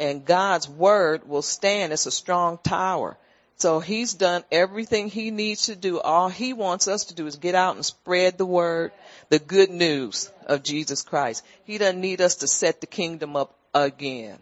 and 0.00 0.24
God's 0.24 0.68
word 0.68 1.28
will 1.28 1.42
stand 1.42 1.92
as 1.92 2.06
a 2.06 2.10
strong 2.10 2.58
tower. 2.58 3.16
So 3.56 3.80
he's 3.80 4.14
done 4.14 4.42
everything 4.50 5.08
he 5.08 5.30
needs 5.30 5.66
to 5.66 5.76
do. 5.76 6.00
All 6.00 6.30
he 6.30 6.54
wants 6.54 6.88
us 6.88 7.04
to 7.06 7.14
do 7.14 7.26
is 7.26 7.36
get 7.36 7.54
out 7.54 7.76
and 7.76 7.84
spread 7.84 8.38
the 8.38 8.46
word, 8.46 8.92
the 9.28 9.38
good 9.38 9.68
news 9.68 10.32
of 10.46 10.62
Jesus 10.62 11.02
Christ. 11.02 11.44
He 11.64 11.76
doesn't 11.76 12.00
need 12.00 12.22
us 12.22 12.36
to 12.36 12.48
set 12.48 12.80
the 12.80 12.86
kingdom 12.86 13.36
up 13.36 13.54
again. 13.74 14.38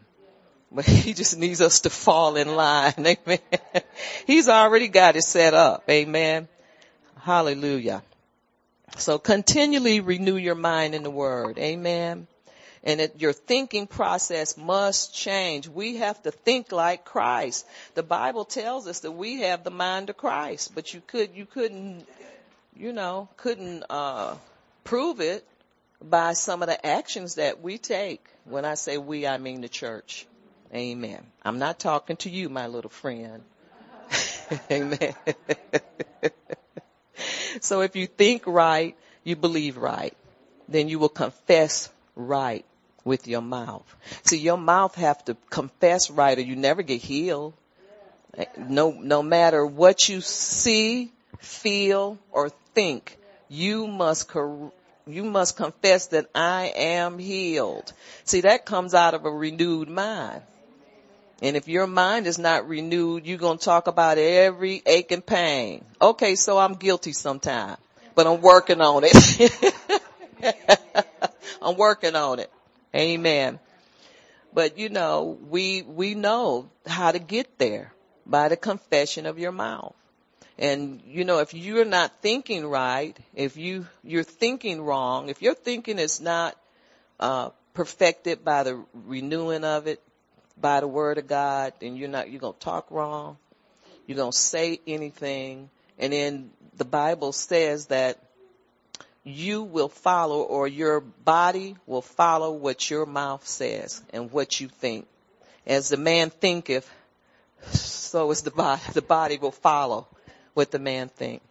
But 0.70 0.84
he 0.86 1.14
just 1.14 1.38
needs 1.38 1.60
us 1.60 1.80
to 1.80 1.90
fall 1.90 2.36
in 2.36 2.54
line. 2.54 2.94
Amen. 2.98 3.38
He's 4.26 4.48
already 4.48 4.88
got 4.88 5.16
it 5.16 5.22
set 5.22 5.54
up. 5.54 5.84
Amen. 5.88 6.48
Hallelujah. 7.20 8.02
So 8.96 9.18
continually 9.18 10.00
renew 10.00 10.36
your 10.36 10.54
mind 10.54 10.94
in 10.94 11.02
the 11.02 11.10
word. 11.10 11.58
Amen. 11.58 12.26
And 12.84 13.00
it, 13.00 13.20
your 13.20 13.32
thinking 13.32 13.86
process 13.86 14.56
must 14.56 15.14
change. 15.14 15.68
We 15.68 15.96
have 15.96 16.22
to 16.22 16.30
think 16.30 16.72
like 16.72 17.04
Christ. 17.04 17.66
The 17.94 18.02
Bible 18.02 18.44
tells 18.44 18.86
us 18.86 19.00
that 19.00 19.12
we 19.12 19.40
have 19.42 19.64
the 19.64 19.70
mind 19.70 20.10
of 20.10 20.16
Christ, 20.16 20.74
but 20.74 20.94
you 20.94 21.02
could, 21.06 21.34
you 21.34 21.44
couldn't, 21.44 22.06
you 22.76 22.92
know, 22.92 23.28
couldn't, 23.36 23.84
uh, 23.90 24.36
prove 24.84 25.20
it 25.20 25.44
by 26.02 26.32
some 26.32 26.62
of 26.62 26.68
the 26.68 26.86
actions 26.86 27.34
that 27.34 27.60
we 27.60 27.78
take. 27.78 28.24
When 28.44 28.64
I 28.64 28.74
say 28.74 28.96
we, 28.96 29.26
I 29.26 29.38
mean 29.38 29.60
the 29.60 29.68
church. 29.68 30.26
Amen. 30.74 31.24
I'm 31.42 31.58
not 31.58 31.78
talking 31.78 32.16
to 32.18 32.30
you, 32.30 32.48
my 32.48 32.66
little 32.66 32.90
friend. 32.90 33.42
Amen. 34.70 35.14
so 37.60 37.80
if 37.80 37.96
you 37.96 38.06
think 38.06 38.46
right, 38.46 38.96
you 39.24 39.36
believe 39.36 39.76
right, 39.76 40.16
then 40.68 40.88
you 40.88 40.98
will 40.98 41.08
confess 41.08 41.88
right 42.14 42.64
with 43.04 43.26
your 43.26 43.40
mouth. 43.40 43.96
See, 44.24 44.38
your 44.38 44.58
mouth 44.58 44.94
have 44.96 45.24
to 45.26 45.36
confess 45.50 46.10
right 46.10 46.36
or 46.36 46.42
you 46.42 46.56
never 46.56 46.82
get 46.82 47.00
healed. 47.00 47.54
No, 48.56 48.90
no 48.90 49.22
matter 49.22 49.64
what 49.64 50.08
you 50.08 50.20
see, 50.20 51.10
feel, 51.38 52.18
or 52.30 52.50
think, 52.74 53.16
you 53.48 53.86
must 53.86 54.28
cor- 54.28 54.72
you 55.06 55.24
must 55.24 55.56
confess 55.56 56.08
that 56.08 56.26
I 56.34 56.72
am 56.76 57.18
healed. 57.18 57.92
See, 58.24 58.42
that 58.42 58.66
comes 58.66 58.92
out 58.92 59.14
of 59.14 59.24
a 59.24 59.30
renewed 59.30 59.88
mind. 59.88 60.42
And 61.40 61.56
if 61.56 61.68
your 61.68 61.86
mind 61.86 62.26
is 62.26 62.38
not 62.38 62.68
renewed, 62.68 63.24
you're 63.24 63.38
going 63.38 63.58
to 63.58 63.64
talk 63.64 63.86
about 63.86 64.18
every 64.18 64.82
ache 64.84 65.12
and 65.12 65.24
pain. 65.24 65.84
Okay, 66.00 66.34
so 66.34 66.58
I'm 66.58 66.74
guilty 66.74 67.12
sometimes, 67.12 67.78
but 68.14 68.26
I'm 68.26 68.40
working 68.40 68.80
on 68.80 69.04
it. 69.04 69.76
I'm 71.62 71.76
working 71.76 72.16
on 72.16 72.40
it. 72.40 72.50
Amen. 72.94 73.60
But 74.52 74.78
you 74.78 74.88
know, 74.88 75.38
we, 75.48 75.82
we 75.82 76.14
know 76.14 76.70
how 76.86 77.12
to 77.12 77.20
get 77.20 77.58
there 77.58 77.92
by 78.26 78.48
the 78.48 78.56
confession 78.56 79.26
of 79.26 79.38
your 79.38 79.52
mouth. 79.52 79.94
And 80.58 81.00
you 81.06 81.24
know, 81.24 81.38
if 81.38 81.54
you're 81.54 81.84
not 81.84 82.20
thinking 82.20 82.66
right, 82.66 83.16
if 83.34 83.56
you, 83.56 83.86
you're 84.02 84.24
thinking 84.24 84.82
wrong, 84.82 85.28
if 85.28 85.40
your 85.40 85.54
thinking 85.54 86.00
is 86.00 86.20
not, 86.20 86.56
uh, 87.20 87.50
perfected 87.74 88.44
by 88.44 88.64
the 88.64 88.84
renewing 88.92 89.62
of 89.62 89.86
it, 89.86 90.02
by 90.60 90.80
the 90.80 90.88
word 90.88 91.18
of 91.18 91.26
God, 91.26 91.72
then 91.80 91.96
you're 91.96 92.08
not, 92.08 92.30
you're 92.30 92.40
going 92.40 92.54
to 92.54 92.58
talk 92.58 92.90
wrong. 92.90 93.36
You're 94.06 94.16
going 94.16 94.32
to 94.32 94.38
say 94.38 94.80
anything. 94.86 95.70
And 95.98 96.12
then 96.12 96.50
the 96.76 96.84
Bible 96.84 97.32
says 97.32 97.86
that 97.86 98.18
you 99.24 99.62
will 99.62 99.88
follow 99.88 100.42
or 100.42 100.66
your 100.66 101.00
body 101.00 101.76
will 101.86 102.02
follow 102.02 102.52
what 102.52 102.90
your 102.90 103.04
mouth 103.04 103.46
says 103.46 104.02
and 104.12 104.32
what 104.32 104.60
you 104.60 104.68
think. 104.68 105.06
As 105.66 105.90
the 105.90 105.98
man 105.98 106.30
thinketh, 106.30 106.90
so 107.72 108.30
is 108.30 108.42
the 108.42 108.50
body, 108.50 108.80
the 108.94 109.02
body 109.02 109.36
will 109.36 109.52
follow 109.52 110.06
what 110.54 110.70
the 110.70 110.78
man 110.78 111.08
think. 111.08 111.42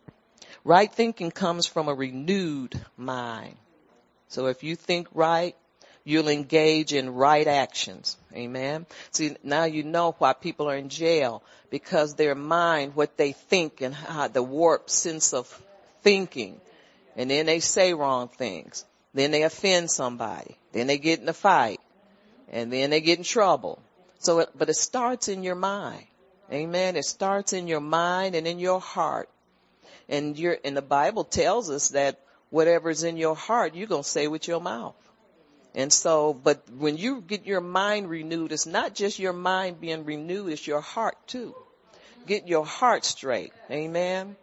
Right 0.63 0.91
thinking 0.91 1.31
comes 1.31 1.67
from 1.67 1.87
a 1.87 1.93
renewed 1.93 2.79
mind. 2.97 3.55
So 4.27 4.47
if 4.47 4.63
you 4.63 4.75
think 4.75 5.07
right, 5.13 5.55
you'll 6.07 6.29
engage 6.29 6.93
in 6.93 7.13
right 7.15 7.45
actions. 7.45 8.15
Amen. 8.33 8.85
See, 9.11 9.35
now 9.43 9.65
you 9.65 9.83
know 9.83 10.15
why 10.19 10.31
people 10.31 10.69
are 10.69 10.77
in 10.77 10.87
jail 10.87 11.43
because 11.69 12.15
their 12.15 12.33
mind, 12.33 12.95
what 12.95 13.17
they 13.17 13.33
think 13.33 13.81
and 13.81 13.93
how 13.93 14.29
the 14.29 14.41
warped 14.41 14.89
sense 14.89 15.33
of 15.33 15.47
thinking. 16.03 16.61
And 17.17 17.29
then 17.29 17.45
they 17.45 17.59
say 17.59 17.93
wrong 17.93 18.29
things. 18.29 18.85
Then 19.13 19.31
they 19.31 19.43
offend 19.43 19.91
somebody. 19.91 20.55
Then 20.71 20.87
they 20.87 20.97
get 20.97 21.19
in 21.19 21.27
a 21.27 21.33
fight. 21.33 21.81
And 22.49 22.71
then 22.71 22.89
they 22.89 23.01
get 23.01 23.17
in 23.17 23.25
trouble. 23.25 23.77
So, 24.19 24.39
it, 24.39 24.49
but 24.57 24.69
it 24.69 24.77
starts 24.77 25.27
in 25.27 25.43
your 25.43 25.55
mind. 25.55 26.05
Amen. 26.49 26.95
It 26.95 27.03
starts 27.03 27.51
in 27.51 27.67
your 27.67 27.81
mind 27.81 28.33
and 28.33 28.47
in 28.47 28.59
your 28.59 28.79
heart. 28.79 29.27
And 30.07 30.39
you're, 30.39 30.57
and 30.63 30.77
the 30.77 30.81
Bible 30.81 31.25
tells 31.25 31.69
us 31.69 31.89
that 31.89 32.17
whatever's 32.49 33.03
in 33.03 33.17
your 33.17 33.35
heart, 33.35 33.75
you're 33.75 33.87
going 33.87 34.03
to 34.03 34.09
say 34.09 34.29
with 34.29 34.47
your 34.47 34.61
mouth. 34.61 34.95
And 35.77 35.93
so, 35.93 36.34
but 36.34 36.67
when 36.75 36.98
you 36.98 37.22
get 37.22 37.46
your 37.46 37.62
mind 37.62 38.10
renewed, 38.10 38.51
it's 38.51 38.65
not 38.65 38.96
just 38.96 39.19
your 39.19 39.31
mind 39.31 39.79
being 39.79 40.05
renewed, 40.05 40.51
it's 40.51 40.65
your 40.65 40.81
heart 40.81 41.15
too. 41.27 41.53
Get 42.25 42.48
your 42.48 42.65
heart 42.65 43.05
straight. 43.05 43.53
Amen. 43.69 44.36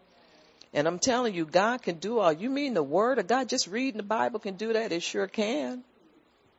And 0.73 0.87
I'm 0.87 1.01
telling 1.01 1.35
you, 1.35 1.45
God 1.45 1.83
can 1.83 1.97
do 1.97 2.21
all. 2.21 2.33
You 2.33 2.49
mean 2.49 2.75
the 2.75 2.85
word 2.85 3.19
of 3.19 3.27
God? 3.27 3.49
Just 3.49 3.67
reading 3.67 3.97
the 3.97 4.05
Bible 4.05 4.39
can 4.39 4.55
do 4.55 4.75
that? 4.75 4.93
It 4.93 5.03
sure 5.03 5.27
can. 5.27 5.83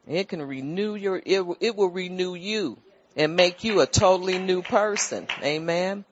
It 0.09 0.27
can 0.27 0.41
renew 0.41 0.95
your, 0.95 1.21
it, 1.25 1.45
it 1.61 1.75
will 1.77 1.89
renew 1.89 2.35
you 2.35 2.77
and 3.15 3.37
make 3.37 3.63
you 3.63 3.79
a 3.79 3.85
totally 3.85 4.39
new 4.39 4.61
person. 4.61 5.25
Amen. 5.41 6.03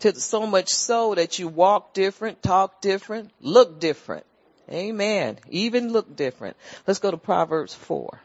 To 0.00 0.14
so 0.20 0.46
much 0.46 0.68
so 0.68 1.14
that 1.14 1.38
you 1.38 1.48
walk 1.48 1.94
different, 1.94 2.42
talk 2.42 2.82
different, 2.82 3.30
look 3.40 3.80
different. 3.80 4.26
Amen. 4.70 5.38
Even 5.50 5.92
look 5.92 6.14
different. 6.14 6.56
Let's 6.86 7.00
go 7.00 7.10
to 7.10 7.16
Proverbs 7.16 7.74
4. 7.74 8.20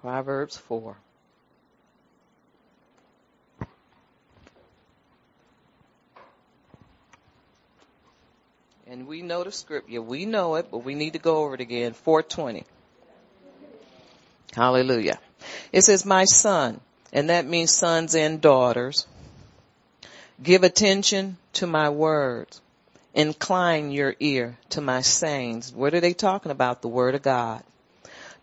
Proverbs 0.00 0.56
4. 0.56 0.96
And 8.90 9.06
we 9.06 9.20
know 9.20 9.44
the 9.44 9.52
script. 9.52 9.90
Yeah, 9.90 10.00
we 10.00 10.24
know 10.24 10.54
it, 10.54 10.68
but 10.70 10.78
we 10.78 10.94
need 10.94 11.12
to 11.12 11.18
go 11.18 11.44
over 11.44 11.54
it 11.54 11.60
again. 11.60 11.92
420. 11.92 12.64
Hallelujah. 14.54 15.18
It 15.72 15.82
says, 15.82 16.06
my 16.06 16.24
son, 16.24 16.80
and 17.12 17.28
that 17.28 17.44
means 17.44 17.70
sons 17.70 18.14
and 18.14 18.40
daughters, 18.40 19.06
give 20.42 20.64
attention 20.64 21.36
to 21.54 21.66
my 21.66 21.90
words 21.90 22.62
incline 23.14 23.90
your 23.90 24.14
ear 24.20 24.56
to 24.70 24.80
my 24.80 25.02
sayings. 25.02 25.72
What 25.72 25.94
are 25.94 26.00
they 26.00 26.14
talking 26.14 26.52
about? 26.52 26.82
The 26.82 26.88
word 26.88 27.14
of 27.14 27.22
God. 27.22 27.62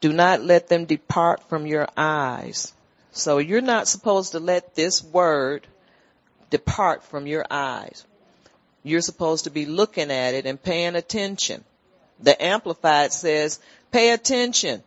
Do 0.01 0.11
not 0.11 0.41
let 0.41 0.67
them 0.67 0.85
depart 0.85 1.47
from 1.49 1.65
your 1.65 1.87
eyes. 1.95 2.73
So 3.11 3.37
you're 3.37 3.61
not 3.61 3.87
supposed 3.87 4.33
to 4.33 4.39
let 4.39 4.75
this 4.75 5.03
word 5.03 5.65
depart 6.49 7.03
from 7.03 7.27
your 7.27 7.45
eyes. 7.49 8.05
You're 8.83 9.01
supposed 9.01 9.45
to 9.45 9.49
be 9.49 9.65
looking 9.65 10.11
at 10.11 10.33
it 10.33 10.45
and 10.45 10.61
paying 10.61 10.95
attention. 10.95 11.63
The 12.19 12.41
Amplified 12.43 13.13
says, 13.13 13.59
pay 13.91 14.11
attention 14.11 14.83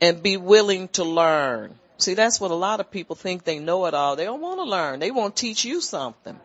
and 0.00 0.22
be 0.22 0.36
willing 0.36 0.88
to 0.88 1.04
learn. 1.04 1.78
See, 1.98 2.14
that's 2.14 2.40
what 2.40 2.50
a 2.50 2.56
lot 2.56 2.80
of 2.80 2.90
people 2.90 3.14
think 3.14 3.44
they 3.44 3.58
know 3.58 3.86
it 3.86 3.94
all. 3.94 4.16
They 4.16 4.24
don't 4.24 4.40
want 4.40 4.58
to 4.58 4.64
learn. 4.64 4.98
They 4.98 5.10
want 5.10 5.36
to 5.36 5.40
teach 5.40 5.64
you 5.64 5.80
something. 5.80 6.38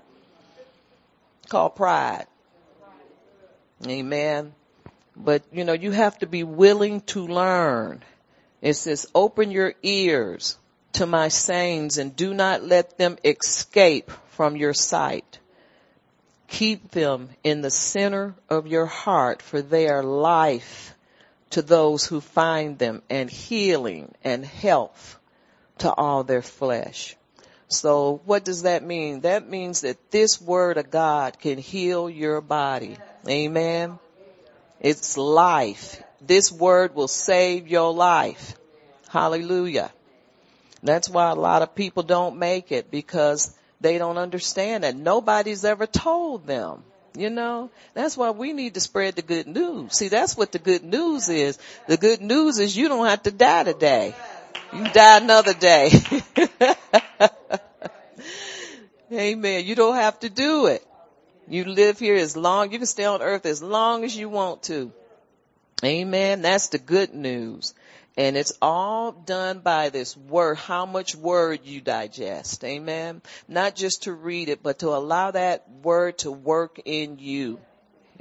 Called 1.47 1.75
pride. 1.75 2.27
Amen. 3.87 4.53
But 5.15 5.43
you 5.51 5.63
know, 5.63 5.73
you 5.73 5.91
have 5.91 6.17
to 6.19 6.27
be 6.27 6.43
willing 6.43 7.01
to 7.01 7.27
learn. 7.27 8.03
It 8.61 8.73
says, 8.73 9.07
open 9.15 9.51
your 9.51 9.73
ears 9.83 10.57
to 10.93 11.05
my 11.05 11.29
sayings 11.29 11.97
and 11.97 12.15
do 12.15 12.33
not 12.33 12.63
let 12.63 12.97
them 12.97 13.17
escape 13.23 14.11
from 14.29 14.55
your 14.55 14.73
sight. 14.73 15.39
Keep 16.47 16.91
them 16.91 17.29
in 17.43 17.61
the 17.61 17.69
center 17.69 18.35
of 18.49 18.67
your 18.67 18.85
heart 18.85 19.41
for 19.41 19.61
they 19.61 19.87
are 19.87 20.03
life 20.03 20.95
to 21.51 21.61
those 21.61 22.05
who 22.05 22.21
find 22.21 22.77
them 22.77 23.01
and 23.09 23.29
healing 23.29 24.13
and 24.23 24.45
health 24.45 25.19
to 25.79 25.93
all 25.93 26.23
their 26.23 26.41
flesh. 26.41 27.15
So 27.69 28.19
what 28.25 28.43
does 28.43 28.63
that 28.63 28.83
mean? 28.83 29.21
That 29.21 29.47
means 29.47 29.81
that 29.81 30.11
this 30.11 30.41
word 30.41 30.77
of 30.77 30.89
God 30.89 31.39
can 31.39 31.59
heal 31.59 32.09
your 32.09 32.41
body. 32.41 32.97
Amen. 33.27 33.99
It's 34.79 35.17
life. 35.17 36.01
This 36.19 36.51
word 36.51 36.95
will 36.95 37.07
save 37.07 37.67
your 37.67 37.93
life. 37.93 38.55
Hallelujah. 39.09 39.91
That's 40.81 41.09
why 41.09 41.29
a 41.29 41.35
lot 41.35 41.61
of 41.61 41.75
people 41.75 42.03
don't 42.03 42.37
make 42.37 42.71
it 42.71 42.89
because 42.89 43.55
they 43.81 43.97
don't 43.97 44.17
understand 44.17 44.83
that 44.83 44.95
nobody's 44.95 45.63
ever 45.63 45.85
told 45.85 46.47
them. 46.47 46.83
You 47.15 47.29
know, 47.29 47.69
that's 47.93 48.15
why 48.15 48.31
we 48.31 48.53
need 48.53 48.75
to 48.75 48.79
spread 48.79 49.15
the 49.15 49.21
good 49.21 49.47
news. 49.47 49.95
See, 49.95 50.09
that's 50.09 50.37
what 50.37 50.51
the 50.51 50.59
good 50.59 50.83
news 50.83 51.27
is. 51.27 51.57
The 51.87 51.97
good 51.97 52.21
news 52.21 52.59
is 52.59 52.77
you 52.77 52.87
don't 52.87 53.07
have 53.07 53.23
to 53.23 53.31
die 53.31 53.63
today. 53.63 54.15
You 54.73 54.89
die 54.89 55.17
another 55.17 55.53
day. 55.53 55.91
Amen. 59.11 59.65
You 59.65 59.75
don't 59.75 59.95
have 59.95 60.19
to 60.19 60.29
do 60.29 60.67
it. 60.67 60.85
You 61.47 61.65
live 61.65 61.97
here 61.97 62.15
as 62.15 62.37
long, 62.37 62.71
you 62.71 62.77
can 62.77 62.85
stay 62.85 63.05
on 63.05 63.23
earth 63.23 63.47
as 63.47 63.63
long 63.63 64.03
as 64.03 64.15
you 64.15 64.29
want 64.29 64.63
to. 64.63 64.91
Amen. 65.83 66.43
That's 66.43 66.67
the 66.67 66.77
good 66.77 67.13
news. 67.13 67.73
And 68.17 68.37
it's 68.37 68.53
all 68.61 69.11
done 69.11 69.59
by 69.59 69.89
this 69.89 70.15
word, 70.15 70.57
how 70.57 70.85
much 70.85 71.15
word 71.15 71.61
you 71.63 71.81
digest. 71.81 72.63
Amen. 72.63 73.21
Not 73.47 73.75
just 73.75 74.03
to 74.03 74.13
read 74.13 74.49
it, 74.49 74.61
but 74.61 74.79
to 74.79 74.89
allow 74.89 75.31
that 75.31 75.67
word 75.83 76.19
to 76.19 76.31
work 76.31 76.79
in 76.85 77.17
you. 77.17 77.59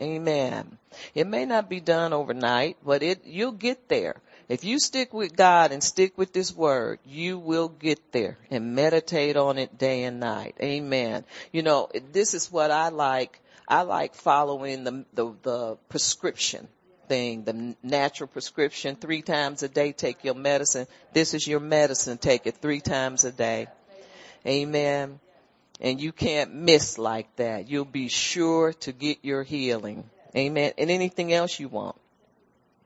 Amen. 0.01 0.79
It 1.14 1.27
may 1.27 1.44
not 1.44 1.68
be 1.68 1.81
done 1.81 2.12
overnight, 2.12 2.77
but 2.85 3.03
it, 3.03 3.27
you'll 3.27 3.53
get 3.53 3.88
there. 3.88 4.16
If 4.49 4.65
you 4.65 4.79
stick 4.79 5.13
with 5.13 5.37
God 5.37 5.73
and 5.73 5.83
stick 5.83 6.17
with 6.17 6.33
this 6.33 6.55
word, 6.55 7.01
you 7.05 7.39
will 7.39 7.69
get 7.69 8.13
there 8.13 8.39
and 8.51 8.75
meditate 8.75 9.37
on 9.37 9.59
it 9.59 9.77
day 9.77 10.05
and 10.05 10.21
night. 10.21 10.57
Amen. 10.63 11.25
You 11.53 11.63
know, 11.63 11.91
this 12.13 12.33
is 12.33 12.51
what 12.51 12.71
I 12.71 12.89
like. 12.89 13.41
I 13.69 13.83
like 13.83 14.15
following 14.15 14.85
the, 14.85 15.05
the, 15.13 15.35
the 15.43 15.77
prescription 15.91 16.67
thing, 17.09 17.45
the 17.45 17.77
natural 17.83 18.27
prescription. 18.27 18.97
Three 18.97 19.21
times 19.21 19.63
a 19.63 19.69
day, 19.69 19.93
take 19.93 20.25
your 20.25 20.35
medicine. 20.35 20.87
This 21.13 21.35
is 21.35 21.47
your 21.47 21.61
medicine. 21.61 22.17
Take 22.17 22.47
it 22.47 22.57
three 22.57 22.81
times 22.81 23.25
a 23.25 23.33
day. 23.33 23.67
Amen. 24.47 25.21
And 25.81 26.01
you 26.01 26.13
can't 26.13 26.55
miss 26.55 26.97
like 26.97 27.35
that. 27.37 27.69
You'll 27.69 27.85
be 27.85 28.09
sure 28.09 28.73
to 28.81 28.93
get 28.93 29.19
your 29.23 29.43
healing. 29.43 30.09
Amen. 30.35 30.73
And 30.79 30.91
anything 30.91 31.33
else 31.35 31.61
you 31.61 31.69
want. 31.69 31.97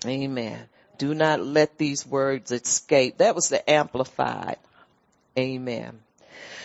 Amen. 0.04 0.68
Do 1.02 1.14
not 1.14 1.44
let 1.44 1.78
these 1.78 2.06
words 2.06 2.52
escape. 2.52 3.18
That 3.18 3.34
was 3.34 3.48
the 3.48 3.68
amplified. 3.68 4.58
Amen. 5.36 5.98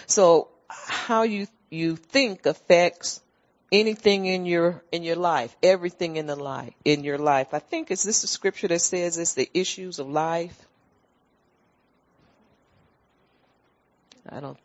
So 0.06 0.50
how 0.68 1.24
you, 1.24 1.48
you 1.72 1.96
think 1.96 2.46
affects 2.46 3.20
anything 3.72 4.28
in 4.28 4.46
your, 4.46 4.84
in 4.92 5.02
your 5.02 5.16
life, 5.16 5.58
everything 5.64 6.18
in 6.18 6.28
the 6.28 6.36
life, 6.36 6.72
in 6.86 7.04
your 7.04 7.18
life. 7.18 7.48
I 7.52 7.58
think 7.58 7.90
is 7.90 8.04
this 8.04 8.22
the 8.22 8.28
scripture 8.28 8.68
that 8.68 8.82
says 8.82 9.18
it's 9.18 9.34
the 9.34 9.50
issues 9.56 9.98
of 9.98 10.08
life? 10.08 10.56
I 14.30 14.40
don't 14.40 14.60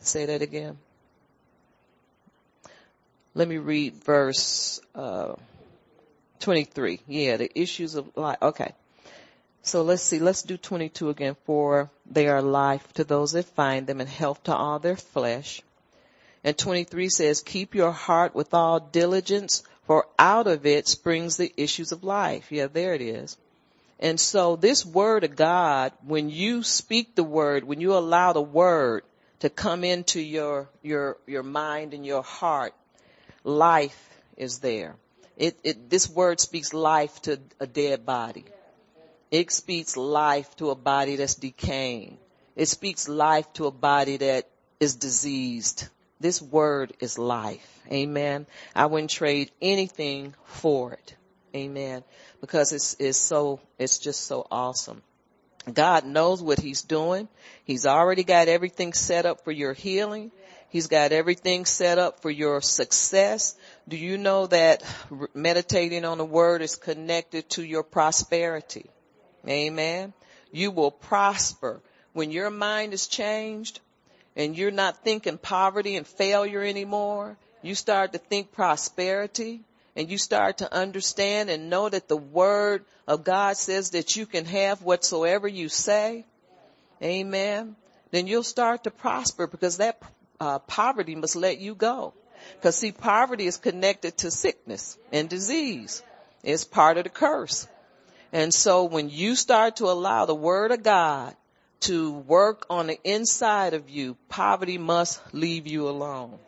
say 0.00 0.26
that 0.26 0.42
again. 0.42 0.76
Let 3.32 3.48
me 3.48 3.56
read 3.56 3.94
verse, 3.94 4.78
uh, 4.94 5.36
23. 6.40 7.00
Yeah, 7.06 7.36
the 7.36 7.50
issues 7.58 7.94
of 7.94 8.16
life. 8.16 8.38
Okay. 8.42 8.72
So 9.62 9.82
let's 9.82 10.02
see, 10.02 10.18
let's 10.18 10.42
do 10.42 10.56
22 10.56 11.10
again. 11.10 11.36
For 11.44 11.90
they 12.06 12.28
are 12.28 12.42
life 12.42 12.92
to 12.94 13.04
those 13.04 13.32
that 13.32 13.44
find 13.44 13.86
them 13.86 14.00
and 14.00 14.08
health 14.08 14.42
to 14.44 14.54
all 14.54 14.78
their 14.78 14.96
flesh. 14.96 15.62
And 16.42 16.56
23 16.56 17.10
says, 17.10 17.42
keep 17.42 17.74
your 17.74 17.92
heart 17.92 18.34
with 18.34 18.54
all 18.54 18.80
diligence, 18.80 19.62
for 19.86 20.06
out 20.18 20.46
of 20.46 20.64
it 20.64 20.88
springs 20.88 21.36
the 21.36 21.52
issues 21.56 21.92
of 21.92 22.02
life. 22.02 22.50
Yeah, 22.50 22.68
there 22.68 22.94
it 22.94 23.02
is. 23.02 23.36
And 23.98 24.18
so 24.18 24.56
this 24.56 24.86
word 24.86 25.24
of 25.24 25.36
God, 25.36 25.92
when 26.06 26.30
you 26.30 26.62
speak 26.62 27.14
the 27.14 27.24
word, 27.24 27.64
when 27.64 27.82
you 27.82 27.94
allow 27.94 28.32
the 28.32 28.40
word 28.40 29.02
to 29.40 29.50
come 29.50 29.84
into 29.84 30.20
your, 30.20 30.70
your, 30.82 31.18
your 31.26 31.42
mind 31.42 31.92
and 31.92 32.06
your 32.06 32.22
heart, 32.22 32.74
life 33.44 34.08
is 34.38 34.60
there. 34.60 34.96
It, 35.40 35.58
it, 35.64 35.88
this 35.88 36.06
word 36.06 36.38
speaks 36.38 36.74
life 36.74 37.22
to 37.22 37.40
a 37.58 37.66
dead 37.66 38.04
body. 38.04 38.44
It 39.30 39.50
speaks 39.50 39.96
life 39.96 40.54
to 40.56 40.68
a 40.68 40.74
body 40.74 41.16
that's 41.16 41.34
decaying. 41.34 42.18
It 42.56 42.68
speaks 42.68 43.08
life 43.08 43.50
to 43.54 43.64
a 43.64 43.70
body 43.70 44.18
that 44.18 44.50
is 44.80 44.96
diseased. 44.96 45.88
This 46.20 46.42
word 46.42 46.92
is 47.00 47.18
life. 47.18 47.80
Amen. 47.90 48.46
I 48.76 48.84
wouldn't 48.84 49.08
trade 49.08 49.50
anything 49.62 50.34
for 50.44 50.92
it. 50.92 51.14
Amen. 51.56 52.04
Because 52.42 52.74
it's, 52.74 52.96
it's 52.98 53.16
so, 53.16 53.60
it's 53.78 53.96
just 53.96 54.26
so 54.26 54.46
awesome. 54.50 55.00
God 55.72 56.04
knows 56.04 56.42
what 56.42 56.58
he's 56.58 56.82
doing. 56.82 57.28
He's 57.64 57.86
already 57.86 58.24
got 58.24 58.48
everything 58.48 58.92
set 58.92 59.24
up 59.24 59.42
for 59.42 59.52
your 59.52 59.72
healing. 59.72 60.32
He's 60.70 60.86
got 60.86 61.10
everything 61.10 61.64
set 61.64 61.98
up 61.98 62.22
for 62.22 62.30
your 62.30 62.60
success. 62.60 63.56
Do 63.88 63.96
you 63.96 64.16
know 64.16 64.46
that 64.46 64.84
meditating 65.34 66.04
on 66.04 66.18
the 66.18 66.24
word 66.24 66.62
is 66.62 66.76
connected 66.76 67.50
to 67.50 67.64
your 67.64 67.82
prosperity? 67.82 68.86
Amen. 69.48 70.12
You 70.52 70.70
will 70.70 70.92
prosper. 70.92 71.80
When 72.12 72.30
your 72.30 72.50
mind 72.50 72.94
is 72.94 73.08
changed 73.08 73.80
and 74.36 74.56
you're 74.56 74.70
not 74.70 75.02
thinking 75.02 75.38
poverty 75.38 75.96
and 75.96 76.06
failure 76.06 76.62
anymore, 76.62 77.36
you 77.62 77.74
start 77.74 78.12
to 78.12 78.18
think 78.18 78.52
prosperity 78.52 79.62
and 79.96 80.08
you 80.08 80.18
start 80.18 80.58
to 80.58 80.72
understand 80.72 81.50
and 81.50 81.68
know 81.68 81.88
that 81.88 82.06
the 82.06 82.16
word 82.16 82.84
of 83.08 83.24
God 83.24 83.56
says 83.56 83.90
that 83.90 84.14
you 84.14 84.24
can 84.24 84.44
have 84.44 84.82
whatsoever 84.82 85.48
you 85.48 85.68
say. 85.68 86.24
Amen. 87.02 87.74
Then 88.12 88.28
you'll 88.28 88.44
start 88.44 88.84
to 88.84 88.90
prosper 88.90 89.48
because 89.48 89.78
that 89.78 90.00
uh, 90.40 90.58
poverty 90.60 91.14
must 91.14 91.36
let 91.36 91.58
you 91.58 91.74
go. 91.74 92.14
Because 92.56 92.76
see, 92.76 92.92
poverty 92.92 93.46
is 93.46 93.58
connected 93.58 94.16
to 94.18 94.30
sickness 94.30 94.96
and 95.12 95.28
disease. 95.28 96.02
It's 96.42 96.64
part 96.64 96.96
of 96.96 97.04
the 97.04 97.10
curse. 97.10 97.68
And 98.32 98.52
so 98.54 98.84
when 98.84 99.10
you 99.10 99.36
start 99.36 99.76
to 99.76 99.86
allow 99.86 100.24
the 100.24 100.34
word 100.34 100.70
of 100.70 100.82
God 100.82 101.36
to 101.80 102.12
work 102.12 102.66
on 102.70 102.86
the 102.86 102.98
inside 103.04 103.74
of 103.74 103.90
you, 103.90 104.16
poverty 104.28 104.78
must 104.78 105.20
leave 105.34 105.66
you 105.66 105.88
alone. 105.88 106.38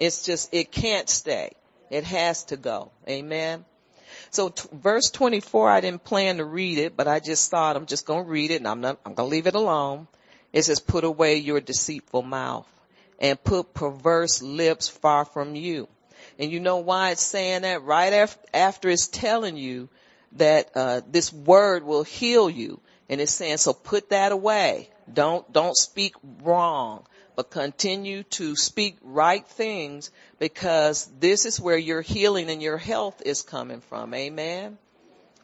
It's 0.00 0.24
just, 0.24 0.52
it 0.52 0.70
can't 0.72 1.08
stay. 1.08 1.52
It 1.90 2.04
has 2.04 2.44
to 2.44 2.56
go. 2.56 2.90
Amen. 3.08 3.64
So 4.30 4.50
t- 4.50 4.68
verse 4.72 5.10
24, 5.10 5.70
I 5.70 5.80
didn't 5.80 6.04
plan 6.04 6.38
to 6.38 6.44
read 6.44 6.78
it, 6.78 6.96
but 6.96 7.08
I 7.08 7.20
just 7.20 7.50
thought 7.50 7.76
I'm 7.76 7.86
just 7.86 8.06
going 8.06 8.24
to 8.24 8.30
read 8.30 8.50
it 8.50 8.56
and 8.56 8.68
I'm 8.68 8.80
not, 8.80 8.98
I'm 9.04 9.14
going 9.14 9.28
to 9.28 9.30
leave 9.30 9.46
it 9.46 9.54
alone. 9.54 10.08
It 10.52 10.62
says, 10.62 10.80
put 10.80 11.04
away 11.04 11.36
your 11.36 11.60
deceitful 11.60 12.22
mouth 12.22 12.66
and 13.18 13.42
put 13.42 13.74
perverse 13.74 14.42
lips 14.42 14.88
far 14.88 15.24
from 15.24 15.54
you. 15.54 15.88
And 16.38 16.50
you 16.50 16.60
know 16.60 16.78
why 16.78 17.10
it's 17.10 17.22
saying 17.22 17.62
that? 17.62 17.82
Right 17.82 18.28
after, 18.52 18.88
it's 18.88 19.08
telling 19.08 19.56
you 19.56 19.88
that, 20.32 20.70
uh, 20.74 21.00
this 21.10 21.32
word 21.32 21.84
will 21.84 22.02
heal 22.02 22.50
you. 22.50 22.80
And 23.08 23.20
it's 23.20 23.32
saying, 23.32 23.58
so 23.58 23.72
put 23.72 24.10
that 24.10 24.32
away. 24.32 24.90
Don't, 25.12 25.50
don't 25.52 25.76
speak 25.76 26.14
wrong 26.42 27.06
but 27.36 27.50
continue 27.50 28.22
to 28.24 28.56
speak 28.56 28.96
right 29.02 29.46
things 29.46 30.10
because 30.38 31.08
this 31.20 31.44
is 31.44 31.60
where 31.60 31.76
your 31.76 32.00
healing 32.00 32.48
and 32.50 32.62
your 32.62 32.78
health 32.78 33.22
is 33.24 33.42
coming 33.42 33.82
from. 33.82 34.14
Amen. 34.14 34.78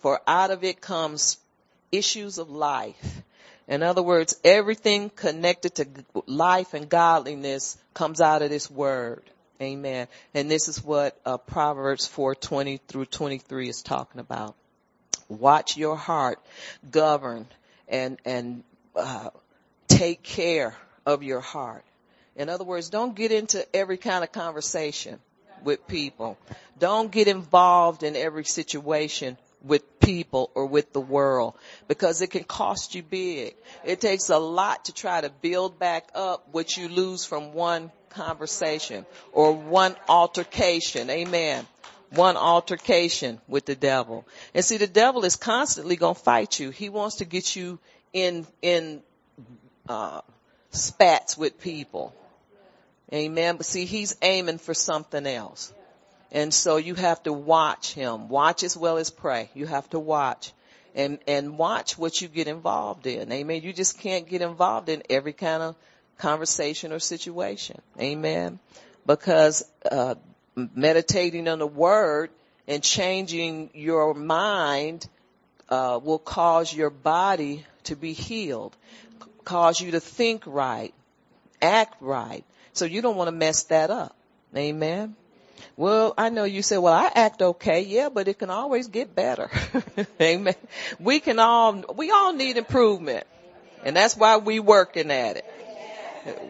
For 0.01 0.21
out 0.27 0.51
of 0.51 0.65
it 0.65 0.81
comes 0.81 1.37
issues 1.93 2.39
of 2.39 2.51
life. 2.51 3.23
In 3.73 3.83
other 3.83 4.03
words, 4.03 4.39
everything 4.45 5.09
connected 5.09 5.77
to 5.77 5.87
life 6.27 6.75
and 6.75 6.91
godliness 6.91 7.79
comes 7.95 8.21
out 8.21 8.43
of 8.43 8.51
this 8.51 8.71
word. 8.71 9.23
Amen. 9.63 10.09
And 10.35 10.51
this 10.51 10.69
is 10.69 10.85
what 10.85 11.19
uh, 11.25 11.39
Proverbs 11.39 12.07
4:20 12.07 12.81
through 12.87 13.07
23 13.07 13.71
is 13.71 13.81
talking 13.81 14.21
about. 14.21 14.57
Watch 15.27 15.79
your 15.79 15.97
heart, 15.97 16.39
govern 16.91 17.47
and 17.89 18.19
and 18.27 18.63
uh, 18.95 19.31
take 19.89 20.23
care 20.23 20.77
of 21.07 21.23
your 21.23 21.41
heart. 21.41 21.87
In 22.37 22.51
other 22.51 22.65
words, 22.65 22.91
don't 22.91 23.15
get 23.15 23.33
into 23.33 23.67
every 23.75 23.97
kind 23.97 24.23
of 24.23 24.33
conversation 24.33 25.19
with 25.65 25.87
people. 25.87 26.37
Don't 26.79 27.11
get 27.11 27.27
involved 27.27 28.03
in 28.03 28.17
every 28.17 28.45
situation 28.45 29.39
with 29.65 30.01
people 30.01 30.51
or 30.55 30.67
with 30.67 30.93
the 30.93 31.01
world 31.01 31.55
because 31.89 32.21
it 32.23 32.29
can 32.29 32.45
cost 32.45 32.95
you 32.95 33.03
big. 33.03 33.55
It 33.85 34.01
takes 34.01 34.29
a 34.29 34.39
lot 34.39 34.87
to 34.87 34.93
try 34.93 35.21
to 35.21 35.31
build 35.31 35.79
back 35.79 36.09
up 36.15 36.49
what 36.53 36.77
you 36.77 36.89
lose 36.89 37.25
from 37.25 37.53
one 37.53 37.91
conversation 38.11 39.07
or 39.33 39.53
one 39.53 39.97
altercation. 40.09 41.11
Amen. 41.11 41.67
One 42.11 42.37
altercation 42.37 43.41
with 43.49 43.65
the 43.65 43.75
devil. 43.75 44.27
And 44.55 44.65
see, 44.65 44.77
the 44.77 44.87
devil 44.87 45.25
is 45.25 45.37
constantly 45.37 45.97
going 45.97 46.15
to 46.15 46.21
fight 46.21 46.61
you. 46.61 46.71
He 46.71 46.91
wants 46.91 47.17
to 47.17 47.25
get 47.25 47.57
you 47.57 47.79
in, 48.13 48.47
in, 48.61 49.03
uh, 49.89 50.21
spats 50.71 51.39
with 51.39 51.59
people. 51.61 52.15
Amen. 53.13 53.57
But 53.57 53.67
see, 53.67 53.85
he's 53.85 54.17
aiming 54.23 54.59
for 54.59 54.75
something 54.75 55.27
else. 55.27 55.73
And 56.33 56.53
so 56.53 56.79
you 56.79 56.95
have 56.95 57.23
to 57.25 57.33
watch 57.33 57.93
him. 57.93 58.29
Watch 58.29 58.63
as 58.65 58.75
well 58.75 58.97
as 58.97 59.11
pray. 59.11 59.51
You 59.55 59.67
have 59.67 59.89
to 59.91 59.99
watch 59.99 60.53
and, 60.95 61.19
and 61.29 61.59
watch 61.59 61.99
what 61.99 62.21
you 62.21 62.27
get 62.27 62.49
involved 62.49 63.07
in. 63.07 63.31
Amen. 63.31 63.63
You 63.63 63.73
just 63.73 63.99
can't 63.99 64.27
get 64.27 64.41
involved 64.41 64.89
in 64.89 65.03
every 65.11 65.35
kind 65.35 65.63
of 65.63 65.77
conversation 66.17 66.93
or 66.93 66.99
situation. 66.99 67.81
Amen. 68.01 68.59
Because, 69.07 69.63
uh, 69.91 70.15
meditating 70.57 71.49
on 71.49 71.59
the 71.59 71.67
word 71.67 72.31
and 72.67 72.83
changing 72.83 73.71
your 73.75 74.15
mind, 74.15 75.07
uh, 75.69 76.01
will 76.03 76.19
cause 76.19 76.73
your 76.73 76.91
body 76.91 77.65
to 77.85 77.97
be 77.97 78.13
healed, 78.13 78.77
cause 79.45 79.81
you 79.81 79.93
to 79.93 80.01
think 80.01 80.45
right, 80.47 80.95
act 81.61 81.97
right. 82.01 82.45
So 82.73 82.85
you 82.85 83.03
don't 83.03 83.17
want 83.17 83.29
to 83.29 83.33
mess 83.33 83.65
that 83.65 83.91
up. 83.91 84.17
Amen. 84.57 85.17
Well, 85.77 86.15
I 86.17 86.29
know 86.29 86.45
you 86.45 86.63
say, 86.63 86.79
well, 86.79 86.93
I 86.93 87.11
act 87.15 87.43
okay. 87.43 87.83
Yeah, 87.83 88.09
but 88.09 88.29
it 88.29 88.39
can 88.39 88.51
always 88.51 88.89
get 88.89 89.15
better. 89.15 89.51
Amen. 90.21 90.55
We 90.99 91.21
can 91.21 91.39
all, 91.39 91.85
we 91.97 92.11
all 92.11 92.33
need 92.33 92.57
improvement. 92.57 93.27
And 93.85 93.97
that's 93.97 94.17
why 94.17 94.37
we 94.37 94.61
working 94.61 95.11
at 95.11 95.37
it. 95.37 95.45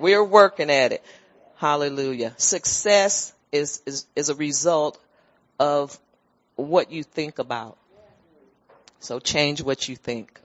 We're 0.01 0.25
working 0.25 0.71
at 0.71 0.93
it. 0.93 1.05
Hallelujah. 1.57 2.35
Success 2.37 3.33
is, 3.53 3.83
is, 3.87 4.07
is 4.17 4.29
a 4.29 4.35
result 4.35 4.99
of 5.59 5.99
what 6.57 6.91
you 6.91 7.03
think 7.03 7.39
about. 7.39 7.79
So 9.01 9.19
change 9.19 9.63
what 9.63 9.89
you 9.89 9.97
think. 9.97 10.41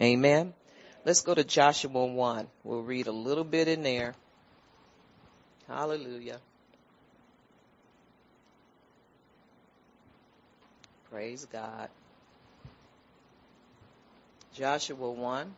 Amen. 0.00 0.54
Let's 1.04 1.20
go 1.20 1.34
to 1.34 1.44
Joshua 1.44 2.06
1. 2.06 2.46
We'll 2.64 2.82
read 2.82 3.06
a 3.06 3.12
little 3.12 3.44
bit 3.44 3.68
in 3.68 3.82
there. 3.82 4.14
Hallelujah. 5.68 6.38
Praise 11.12 11.46
God. 11.52 11.90
Joshua 14.54 15.10
1. 15.10 15.54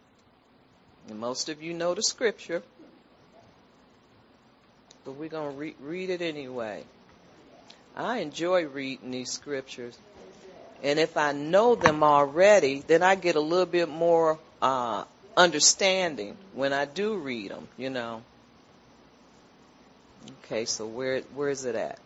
And 1.10 1.18
most 1.20 1.48
of 1.48 1.62
you 1.62 1.72
know 1.72 1.94
the 1.94 2.02
scripture, 2.02 2.60
but 5.04 5.12
we're 5.12 5.28
going 5.28 5.52
to 5.52 5.56
re- 5.56 5.76
read 5.80 6.10
it 6.10 6.22
anyway. 6.22 6.82
I 7.94 8.18
enjoy 8.18 8.66
reading 8.66 9.12
these 9.12 9.30
scriptures. 9.30 9.96
And 10.82 10.98
if 10.98 11.16
I 11.16 11.30
know 11.30 11.76
them 11.76 12.02
already, 12.02 12.82
then 12.84 13.04
I 13.04 13.14
get 13.14 13.36
a 13.36 13.40
little 13.40 13.64
bit 13.64 13.88
more 13.88 14.40
uh, 14.60 15.04
understanding 15.36 16.36
when 16.54 16.72
I 16.72 16.84
do 16.84 17.16
read 17.16 17.52
them, 17.52 17.68
you 17.76 17.90
know. 17.90 18.22
Okay, 20.44 20.64
so 20.64 20.84
where 20.84 21.20
where 21.36 21.50
is 21.50 21.64
it 21.64 21.76
at? 21.76 22.00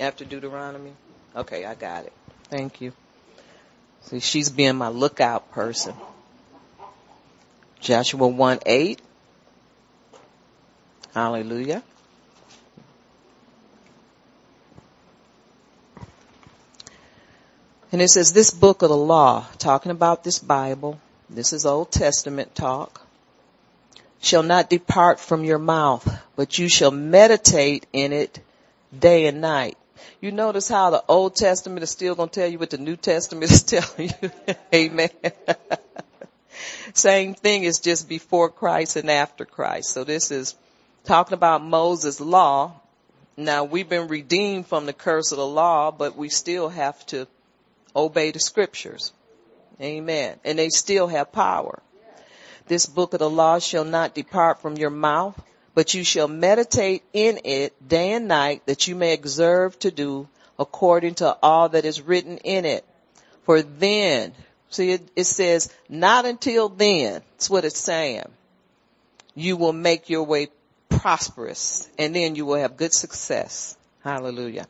After 0.00 0.24
Deuteronomy? 0.24 0.92
Okay, 1.36 1.64
I 1.64 1.74
got 1.74 2.04
it. 2.04 2.12
Thank 2.44 2.80
you. 2.80 2.92
See, 4.02 4.20
she's 4.20 4.50
being 4.50 4.76
my 4.76 4.88
lookout 4.88 5.50
person. 5.52 5.94
Joshua 7.80 8.26
1 8.26 8.60
8. 8.66 9.00
Hallelujah. 11.14 11.82
And 17.92 18.02
it 18.02 18.08
says, 18.08 18.32
this 18.32 18.50
book 18.50 18.82
of 18.82 18.88
the 18.88 18.96
law, 18.96 19.46
talking 19.58 19.92
about 19.92 20.24
this 20.24 20.40
Bible, 20.40 21.00
this 21.30 21.52
is 21.52 21.64
Old 21.64 21.92
Testament 21.92 22.52
talk, 22.56 23.06
shall 24.20 24.42
not 24.42 24.68
depart 24.68 25.20
from 25.20 25.44
your 25.44 25.58
mouth, 25.58 26.20
but 26.34 26.58
you 26.58 26.68
shall 26.68 26.90
meditate 26.90 27.86
in 27.92 28.12
it 28.12 28.40
day 28.98 29.26
and 29.26 29.40
night. 29.40 29.78
You 30.20 30.32
notice 30.32 30.68
how 30.68 30.90
the 30.90 31.04
Old 31.08 31.36
Testament 31.36 31.82
is 31.82 31.90
still 31.90 32.14
going 32.14 32.28
to 32.28 32.40
tell 32.40 32.48
you 32.48 32.58
what 32.58 32.70
the 32.70 32.78
New 32.78 32.96
Testament 32.96 33.50
is 33.50 33.62
telling 33.64 34.10
you. 34.22 34.30
Amen. 34.74 35.10
Same 36.94 37.34
thing 37.34 37.64
is 37.64 37.78
just 37.78 38.08
before 38.08 38.48
Christ 38.48 38.96
and 38.96 39.10
after 39.10 39.44
Christ. 39.44 39.90
So 39.90 40.04
this 40.04 40.30
is 40.30 40.54
talking 41.04 41.34
about 41.34 41.64
Moses' 41.64 42.20
law. 42.20 42.72
Now 43.36 43.64
we've 43.64 43.88
been 43.88 44.08
redeemed 44.08 44.66
from 44.66 44.86
the 44.86 44.92
curse 44.92 45.32
of 45.32 45.38
the 45.38 45.46
law, 45.46 45.90
but 45.90 46.16
we 46.16 46.28
still 46.28 46.68
have 46.68 47.04
to 47.06 47.26
obey 47.96 48.30
the 48.30 48.40
scriptures. 48.40 49.12
Amen. 49.80 50.38
And 50.44 50.58
they 50.58 50.68
still 50.68 51.08
have 51.08 51.32
power. 51.32 51.82
This 52.66 52.86
book 52.86 53.12
of 53.12 53.18
the 53.18 53.28
law 53.28 53.58
shall 53.58 53.84
not 53.84 54.14
depart 54.14 54.62
from 54.62 54.76
your 54.76 54.90
mouth, 54.90 55.38
but 55.74 55.94
you 55.94 56.04
shall 56.04 56.28
meditate 56.28 57.02
in 57.12 57.40
it 57.44 57.88
day 57.88 58.12
and 58.12 58.28
night 58.28 58.62
that 58.66 58.86
you 58.86 58.94
may 58.94 59.12
observe 59.12 59.78
to 59.80 59.90
do 59.90 60.28
according 60.58 61.14
to 61.16 61.36
all 61.42 61.68
that 61.68 61.84
is 61.84 62.00
written 62.00 62.38
in 62.38 62.64
it. 62.64 62.84
For 63.42 63.60
then, 63.62 64.32
see 64.70 64.92
it, 64.92 65.08
it 65.16 65.24
says, 65.24 65.72
not 65.88 66.24
until 66.24 66.68
then, 66.68 67.22
that's 67.32 67.50
what 67.50 67.64
it's 67.64 67.80
saying. 67.80 68.28
You 69.34 69.56
will 69.56 69.72
make 69.72 70.08
your 70.08 70.22
way 70.22 70.48
prosperous 70.88 71.88
and 71.98 72.14
then 72.14 72.36
you 72.36 72.46
will 72.46 72.56
have 72.56 72.76
good 72.76 72.94
success. 72.94 73.76
Hallelujah. 74.02 74.66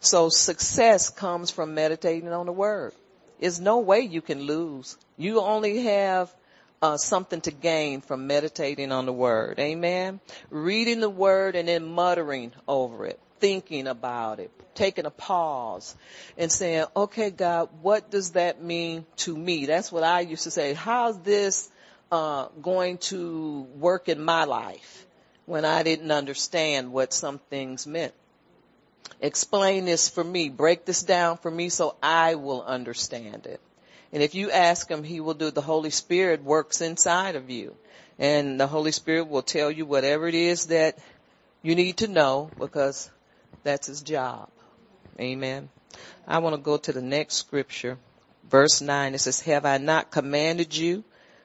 So 0.00 0.28
success 0.28 1.08
comes 1.08 1.50
from 1.50 1.74
meditating 1.74 2.32
on 2.32 2.46
the 2.46 2.52
word. 2.52 2.92
There's 3.40 3.60
no 3.60 3.78
way 3.78 4.00
you 4.00 4.20
can 4.20 4.42
lose. 4.42 4.96
You 5.16 5.40
only 5.40 5.84
have 5.84 6.32
uh, 6.80 6.96
something 6.96 7.40
to 7.42 7.50
gain 7.50 8.00
from 8.00 8.26
meditating 8.26 8.92
on 8.92 9.06
the 9.06 9.12
word. 9.12 9.58
Amen. 9.58 10.20
Reading 10.50 11.00
the 11.00 11.10
word 11.10 11.56
and 11.56 11.68
then 11.68 11.84
muttering 11.84 12.52
over 12.66 13.06
it, 13.06 13.18
thinking 13.40 13.86
about 13.86 14.38
it, 14.40 14.50
taking 14.74 15.06
a 15.06 15.10
pause 15.10 15.96
and 16.36 16.50
saying, 16.52 16.84
okay, 16.94 17.30
God, 17.30 17.68
what 17.82 18.10
does 18.10 18.32
that 18.32 18.62
mean 18.62 19.06
to 19.16 19.36
me? 19.36 19.66
That's 19.66 19.90
what 19.90 20.04
I 20.04 20.20
used 20.20 20.44
to 20.44 20.50
say. 20.50 20.74
How's 20.74 21.18
this, 21.20 21.70
uh, 22.10 22.48
going 22.62 22.98
to 22.98 23.66
work 23.76 24.08
in 24.08 24.22
my 24.22 24.44
life 24.44 25.06
when 25.46 25.64
I 25.64 25.82
didn't 25.82 26.10
understand 26.10 26.92
what 26.92 27.12
some 27.12 27.38
things 27.50 27.86
meant? 27.86 28.14
Explain 29.20 29.84
this 29.84 30.08
for 30.08 30.22
me. 30.22 30.48
Break 30.48 30.84
this 30.84 31.02
down 31.02 31.38
for 31.38 31.50
me 31.50 31.70
so 31.70 31.96
I 32.02 32.36
will 32.36 32.62
understand 32.62 33.46
it. 33.46 33.60
And 34.12 34.22
if 34.22 34.34
you 34.34 34.50
ask 34.50 34.88
him, 34.90 35.04
he 35.04 35.20
will 35.20 35.34
do, 35.34 35.50
the 35.50 35.60
Holy 35.60 35.90
Spirit 35.90 36.42
works 36.42 36.80
inside 36.80 37.36
of 37.36 37.50
you. 37.50 37.76
And 38.18 38.58
the 38.58 38.66
Holy 38.66 38.92
Spirit 38.92 39.28
will 39.28 39.42
tell 39.42 39.70
you 39.70 39.86
whatever 39.86 40.26
it 40.26 40.34
is 40.34 40.66
that 40.66 40.98
you 41.62 41.74
need 41.74 41.98
to 41.98 42.08
know 42.08 42.50
because 42.58 43.10
that's 43.62 43.86
his 43.86 44.02
job. 44.02 44.48
Amen. 45.20 45.68
I 46.26 46.38
want 46.38 46.56
to 46.56 46.60
go 46.60 46.76
to 46.76 46.92
the 46.92 47.02
next 47.02 47.36
scripture. 47.36 47.98
Verse 48.50 48.80
9, 48.80 49.14
it 49.14 49.18
says, 49.18 49.40
Have 49.40 49.66
I 49.66 49.78
not 49.78 50.10
commanded 50.10 50.76
you 50.76 51.04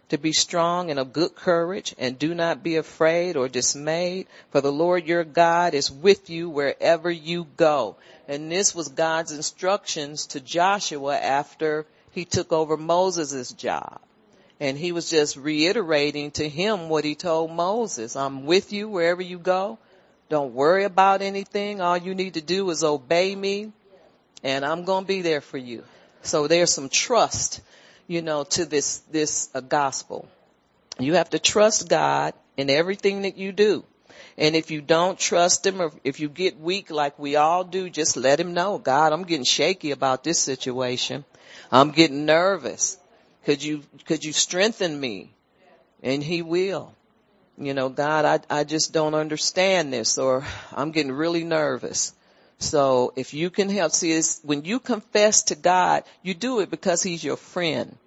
to 0.10 0.17
be 0.17 0.32
strong 0.32 0.89
and 0.89 0.99
of 0.99 1.12
good 1.12 1.36
courage 1.36 1.95
and 1.97 2.19
do 2.19 2.36
not 2.36 2.62
be 2.62 2.76
afraid 2.76 3.36
or 3.36 3.47
dismayed 3.47 4.28
for 4.52 4.62
the 4.62 4.71
Lord 4.71 5.08
your 5.08 5.23
God 5.23 5.73
is 5.73 5.91
with 5.91 6.30
you 6.30 6.49
wherever 6.49 7.10
you 7.10 7.47
go. 7.58 7.95
And 8.28 8.52
this 8.52 8.76
was 8.76 8.89
God's 8.89 9.32
instructions 9.32 10.28
to 10.28 10.39
Joshua 10.39 11.17
after 11.17 11.86
he 12.13 12.26
took 12.26 12.54
over 12.54 12.78
Moses' 12.78 13.52
job. 13.52 13.99
And 14.60 14.78
he 14.78 14.91
was 14.91 15.10
just 15.10 15.36
reiterating 15.36 16.32
to 16.32 16.47
him 16.47 16.88
what 16.88 17.04
he 17.04 17.15
told 17.15 17.52
Moses. 17.52 18.15
I'm 18.15 18.45
with 18.45 18.71
you 18.71 18.88
wherever 18.88 19.21
you 19.21 19.39
go. 19.39 19.78
Don't 20.30 20.54
worry 20.54 20.86
about 20.86 21.21
anything. 21.21 21.82
All 21.82 21.97
you 21.97 22.15
need 22.15 22.36
to 22.36 22.41
do 22.41 22.69
is 22.69 22.84
obey 22.84 23.36
me 23.36 23.73
and 24.43 24.65
I'm 24.65 24.84
going 24.84 25.04
to 25.04 25.08
be 25.08 25.21
there 25.21 25.41
for 25.41 25.58
you. 25.58 25.84
So 26.21 26.47
there's 26.47 26.71
some 26.71 26.89
trust, 26.89 27.62
you 28.08 28.21
know, 28.21 28.43
to 28.43 28.65
this, 28.65 28.99
this 29.12 29.49
uh, 29.54 29.62
gospel. 29.62 30.28
You 30.99 31.15
have 31.15 31.32
to 31.32 31.39
trust 31.39 31.89
God 31.89 32.34
in 32.58 32.69
everything 32.69 33.23
that 33.23 33.38
you 33.38 33.52
do. 33.52 33.84
And 34.38 34.56
if 34.56 34.71
you 34.71 34.82
don't 34.82 35.17
trust 35.17 35.65
him 35.65 35.82
or 35.82 35.91
if 36.04 36.19
you 36.19 36.30
get 36.30 36.60
weak 36.60 36.91
like 36.91 37.17
we 37.19 37.36
all 37.36 37.63
do, 37.63 37.89
just 37.89 38.17
let 38.17 38.39
him 38.39 38.54
know, 38.54 38.78
God, 38.78 39.13
I'm 39.13 39.23
getting 39.23 39.45
shaky 39.45 39.91
about 39.91 40.23
this 40.23 40.39
situation. 40.39 41.23
I'm 41.73 41.89
getting 41.89 42.25
nervous. 42.25 42.99
Could 43.45 43.63
you, 43.63 43.81
could 44.05 44.23
you 44.23 44.31
strengthen 44.31 44.97
me? 44.97 45.31
And 46.03 46.23
he 46.23 46.43
will. 46.43 46.93
You 47.57 47.73
know, 47.73 47.89
God, 47.89 48.25
I, 48.25 48.59
I 48.59 48.63
just 48.63 48.93
don't 48.93 49.15
understand 49.15 49.91
this 49.91 50.19
or 50.19 50.45
I'm 50.71 50.91
getting 50.91 51.12
really 51.12 51.43
nervous. 51.43 52.13
So 52.59 53.12
if 53.15 53.33
you 53.33 53.49
can 53.49 53.69
help, 53.69 53.91
see 53.91 54.21
when 54.43 54.65
you 54.65 54.79
confess 54.79 55.43
to 55.43 55.55
God, 55.55 56.03
you 56.21 56.36
do 56.36 56.59
it 56.59 56.69
because 56.69 57.01
he's 57.01 57.23
your 57.23 57.38
friend. 57.38 57.97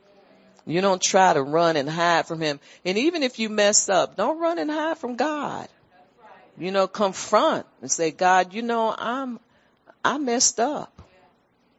You 0.64 0.81
don't 0.81 1.02
try 1.02 1.35
to 1.35 1.42
run 1.42 1.76
and 1.76 1.90
hide 1.90 2.26
from 2.26 2.40
him. 2.40 2.61
And 2.85 2.96
even 2.96 3.24
if 3.24 3.40
you 3.40 3.48
mess 3.48 3.88
up, 3.88 4.16
don't 4.16 4.38
run 4.38 4.59
and 4.59 4.70
hide 4.70 4.98
from 4.98 5.16
God. 5.16 5.68
You 6.57 6.70
know, 6.70 6.87
confront 6.87 7.66
and 7.81 7.90
say, 7.90 8.12
God, 8.12 8.55
you 8.55 8.62
know, 8.62 8.94
I'm, 8.96 9.40
I 10.05 10.18
messed 10.18 10.61
up. 10.61 10.95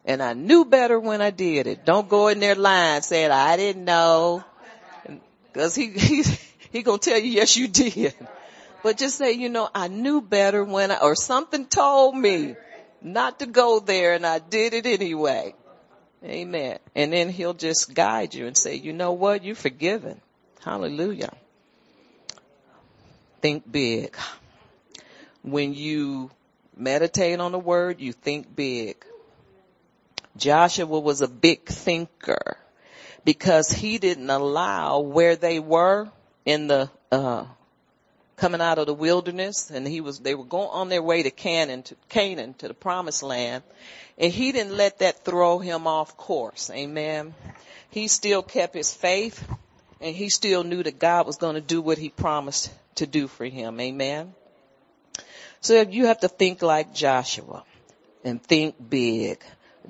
And 0.07 0.23
I 0.23 0.33
knew 0.33 0.63
better 0.63 0.97
when 0.97 1.21
I 1.21 1.31
did 1.31 1.67
it. 1.67 1.83
Don't 1.83 2.07
go 2.07 2.29
in 2.29 2.39
there 2.39 2.55
lying 2.55 3.01
saying, 3.01 3.29
I 3.29 3.57
didn't 3.57 3.83
know. 3.83 4.43
Cause 5.53 5.75
he, 5.75 5.89
he, 5.95 6.23
he 6.71 6.81
gonna 6.81 6.97
tell 6.97 7.19
you, 7.19 7.29
yes 7.29 7.57
you 7.57 7.67
did. 7.67 8.15
But 8.83 8.97
just 8.97 9.17
say, 9.17 9.33
you 9.33 9.49
know, 9.49 9.69
I 9.75 9.89
knew 9.89 10.21
better 10.21 10.63
when 10.63 10.91
I, 10.91 10.99
or 10.99 11.13
something 11.15 11.65
told 11.65 12.15
me 12.15 12.55
not 13.01 13.39
to 13.39 13.47
go 13.47 13.81
there 13.81 14.13
and 14.13 14.25
I 14.25 14.39
did 14.39 14.73
it 14.73 14.85
anyway. 14.85 15.53
Amen. 16.23 16.79
And 16.95 17.11
then 17.11 17.29
he'll 17.29 17.53
just 17.53 17.93
guide 17.93 18.33
you 18.33 18.47
and 18.47 18.55
say, 18.55 18.75
you 18.75 18.93
know 18.93 19.11
what? 19.11 19.43
You're 19.43 19.55
forgiven. 19.55 20.21
Hallelujah. 20.63 21.33
Think 23.41 23.69
big. 23.69 24.15
When 25.41 25.73
you 25.73 26.31
meditate 26.75 27.39
on 27.39 27.51
the 27.51 27.59
word, 27.59 27.99
you 27.99 28.13
think 28.13 28.55
big. 28.55 29.03
Joshua 30.37 30.99
was 30.99 31.21
a 31.21 31.27
big 31.27 31.65
thinker 31.65 32.57
because 33.25 33.71
he 33.71 33.97
didn't 33.97 34.29
allow 34.29 34.99
where 34.99 35.35
they 35.35 35.59
were 35.59 36.09
in 36.45 36.67
the, 36.67 36.89
uh, 37.11 37.45
coming 38.37 38.61
out 38.61 38.77
of 38.77 38.85
the 38.85 38.93
wilderness 38.93 39.69
and 39.69 39.87
he 39.87 40.01
was, 40.01 40.19
they 40.19 40.35
were 40.35 40.45
going 40.45 40.69
on 40.71 40.89
their 40.89 41.01
way 41.01 41.23
to 41.23 41.31
Canaan, 41.31 41.83
to 41.83 41.95
Canaan, 42.09 42.53
to 42.55 42.67
the 42.67 42.73
promised 42.73 43.23
land. 43.23 43.63
And 44.17 44.31
he 44.31 44.51
didn't 44.51 44.77
let 44.77 44.99
that 44.99 45.25
throw 45.25 45.59
him 45.59 45.87
off 45.87 46.15
course. 46.17 46.69
Amen. 46.69 47.33
He 47.89 48.07
still 48.07 48.43
kept 48.43 48.75
his 48.75 48.93
faith 48.93 49.45
and 49.99 50.15
he 50.15 50.29
still 50.29 50.63
knew 50.63 50.83
that 50.83 50.99
God 50.99 51.25
was 51.25 51.37
going 51.37 51.55
to 51.55 51.61
do 51.61 51.81
what 51.81 51.97
he 51.97 52.09
promised 52.09 52.71
to 52.95 53.07
do 53.07 53.27
for 53.27 53.45
him. 53.45 53.79
Amen. 53.79 54.33
So 55.61 55.81
you 55.81 56.05
have 56.05 56.19
to 56.21 56.27
think 56.27 56.61
like 56.61 56.93
Joshua 56.93 57.63
and 58.23 58.41
think 58.41 58.75
big. 58.89 59.41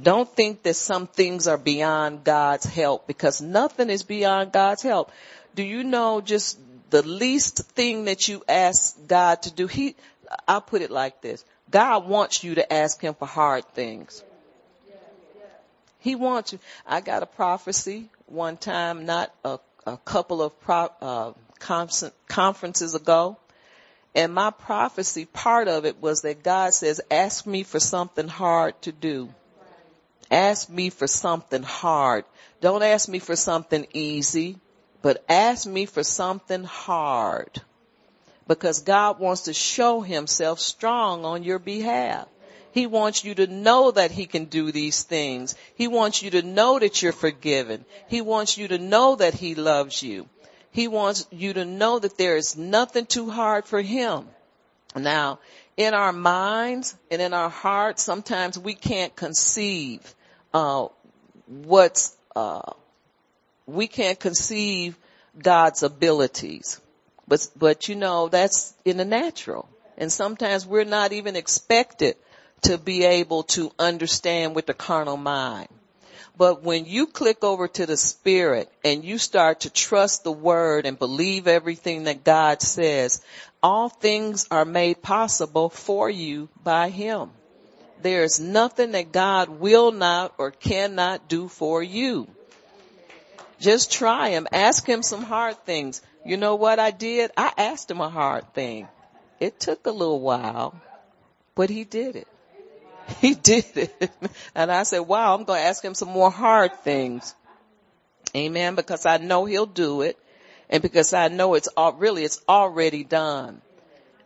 Don't 0.02 0.30
think 0.30 0.64
that 0.64 0.76
some 0.76 1.08
things 1.08 1.48
are 1.48 1.58
beyond 1.58 2.24
God's 2.24 2.66
help 2.66 3.08
because 3.08 3.42
nothing 3.42 3.90
is 3.90 4.04
beyond 4.04 4.52
God's 4.52 4.84
help. 4.84 5.12
Do 5.56 5.64
you 5.64 5.84
know 5.84 6.22
just 6.22 6.60
the 6.92 7.02
least 7.02 7.58
thing 7.72 8.06
that 8.06 8.28
you 8.28 8.44
ask 8.48 8.96
God 9.08 9.42
to 9.44 9.52
do? 9.52 9.66
He, 9.66 9.96
I'll 10.48 10.62
put 10.62 10.84
it 10.84 10.92
like 10.92 11.22
this. 11.22 11.44
God 11.72 12.08
wants 12.08 12.44
you 12.44 12.56
to 12.56 12.74
ask 12.74 13.02
him 13.02 13.16
for 13.16 13.26
hard 13.26 13.66
things. 13.74 14.24
He 16.00 16.16
wants 16.16 16.54
you. 16.54 16.60
I 16.86 17.02
got 17.02 17.24
a 17.24 17.26
prophecy 17.26 18.10
one 18.28 18.58
time, 18.58 19.06
not 19.06 19.34
a, 19.44 19.60
a 19.86 19.98
couple 19.98 20.42
of 20.44 20.60
pro, 20.62 20.90
uh, 21.02 21.34
conferences 22.28 22.94
ago. 22.94 23.38
And 24.14 24.34
my 24.34 24.52
prophecy, 24.52 25.26
part 25.26 25.68
of 25.68 25.86
it 25.86 26.02
was 26.02 26.22
that 26.22 26.44
God 26.44 26.74
says, 26.74 27.02
ask 27.10 27.46
me 27.46 27.64
for 27.64 27.80
something 27.80 28.28
hard 28.28 28.80
to 28.84 28.92
do. 28.92 29.30
Ask 30.30 30.70
me 30.70 30.90
for 30.90 31.08
something 31.08 31.64
hard. 31.64 32.26
Don't 32.60 32.84
ask 32.84 33.08
me 33.08 33.20
for 33.20 33.36
something 33.36 33.88
easy, 33.94 34.58
but 35.02 35.24
ask 35.30 35.68
me 35.68 35.86
for 35.86 36.04
something 36.04 36.64
hard. 36.64 37.62
Because 38.48 38.82
God 38.82 39.20
wants 39.20 39.44
to 39.44 39.54
show 39.54 40.02
himself 40.02 40.60
strong 40.60 41.26
on 41.26 41.44
your 41.44 41.60
behalf. 41.60 42.28
He 42.72 42.88
wants 42.88 43.24
you 43.24 43.36
to 43.36 43.48
know 43.48 43.92
that 43.92 44.12
he 44.12 44.26
can 44.26 44.46
do 44.46 44.72
these 44.72 45.04
things. 45.04 45.56
He 45.76 45.88
wants 45.88 46.22
you 46.22 46.30
to 46.32 46.42
know 46.42 46.78
that 46.78 47.02
you're 47.02 47.12
forgiven. 47.12 47.86
He 48.08 48.22
wants 48.22 48.58
you 48.58 48.68
to 48.68 48.78
know 48.78 49.16
that 49.16 49.34
he 49.34 49.56
loves 49.56 50.04
you. 50.04 50.28
He 50.72 50.88
wants 50.88 51.26
you 51.32 51.54
to 51.54 51.66
know 51.66 52.00
that 52.00 52.18
there 52.18 52.38
is 52.38 52.56
nothing 52.56 53.06
too 53.06 53.30
hard 53.30 53.66
for 53.66 53.82
him. 53.82 54.28
Now, 54.96 55.40
in 55.76 55.94
our 55.94 56.14
minds 56.14 56.96
and 57.10 57.22
in 57.22 57.34
our 57.34 57.50
hearts, 57.50 58.04
sometimes 58.04 58.60
we 58.60 58.76
can't 58.76 59.16
conceive 59.16 60.14
uh, 60.54 60.88
what's 61.48 62.16
uh, 62.36 62.74
we 63.66 63.88
can't 63.88 64.20
conceive 64.20 64.98
God's 65.38 65.84
abilities, 65.84 66.80
but 67.28 67.48
but 67.56 67.90
you 67.90 67.96
know 67.96 68.30
that's 68.30 68.74
in 68.86 68.98
the 68.98 69.06
natural, 69.06 69.70
and 69.98 70.12
sometimes 70.12 70.66
we're 70.66 70.84
not 70.84 71.14
even 71.14 71.36
expected 71.36 72.16
to 72.62 72.78
be 72.78 73.04
able 73.04 73.44
to 73.44 73.72
understand 73.78 74.56
with 74.56 74.66
the 74.66 74.74
carnal 74.74 75.18
mind. 75.18 75.70
But 76.38 76.64
when 76.64 76.86
you 76.86 77.08
click 77.08 77.44
over 77.44 77.68
to 77.68 77.86
the 77.88 77.98
spirit 77.98 78.72
and 78.86 79.04
you 79.04 79.18
start 79.18 79.62
to 79.62 79.72
trust 79.72 80.24
the 80.24 80.32
word 80.32 80.86
and 80.86 81.00
believe 81.00 81.48
everything 81.48 82.04
that 82.04 82.24
God 82.24 82.62
says, 82.62 83.22
all 83.64 83.90
things 83.90 84.48
are 84.52 84.66
made 84.66 85.02
possible 85.02 85.70
for 85.70 86.10
you 86.10 86.48
by 86.64 86.90
him. 86.90 87.32
There 88.02 88.24
is 88.24 88.40
nothing 88.40 88.92
that 88.92 89.12
God 89.12 89.50
will 89.50 89.92
not 89.92 90.34
or 90.38 90.52
cannot 90.52 91.28
do 91.28 91.48
for 91.48 91.82
you. 91.82 92.28
Just 93.60 93.92
try 93.92 94.30
him. 94.30 94.48
Ask 94.52 94.86
him 94.86 95.02
some 95.02 95.24
hard 95.24 95.58
things. 95.66 96.02
You 96.24 96.38
know 96.38 96.56
what 96.56 96.80
I 96.80 96.92
did? 96.92 97.32
I 97.36 97.52
asked 97.58 97.90
him 97.90 98.02
a 98.02 98.10
hard 98.10 98.54
thing. 98.54 98.88
It 99.40 99.60
took 99.60 99.88
a 99.88 99.92
little 99.92 100.20
while, 100.20 100.80
but 101.56 101.70
he 101.70 101.84
did 101.84 102.16
it. 102.16 102.28
He 103.22 103.36
did 103.36 103.66
it. 103.76 104.12
And 104.56 104.70
I 104.72 104.84
said, 104.84 105.00
wow, 105.00 105.34
I'm 105.34 105.46
going 105.46 105.62
to 105.62 105.66
ask 105.66 105.84
him 105.84 105.94
some 105.94 106.10
more 106.10 106.30
hard 106.30 106.76
things. 106.84 107.34
Amen. 108.36 108.76
Because 108.76 109.06
I 109.06 109.18
know 109.18 109.46
he'll 109.46 109.66
do 109.66 110.02
it. 110.02 110.18
And 110.70 110.82
because 110.82 111.14
I 111.14 111.30
know 111.30 111.54
it's 111.54 111.70
all, 111.78 111.94
really, 111.94 112.26
it's 112.26 112.42
already 112.50 113.06
done. 113.06 113.62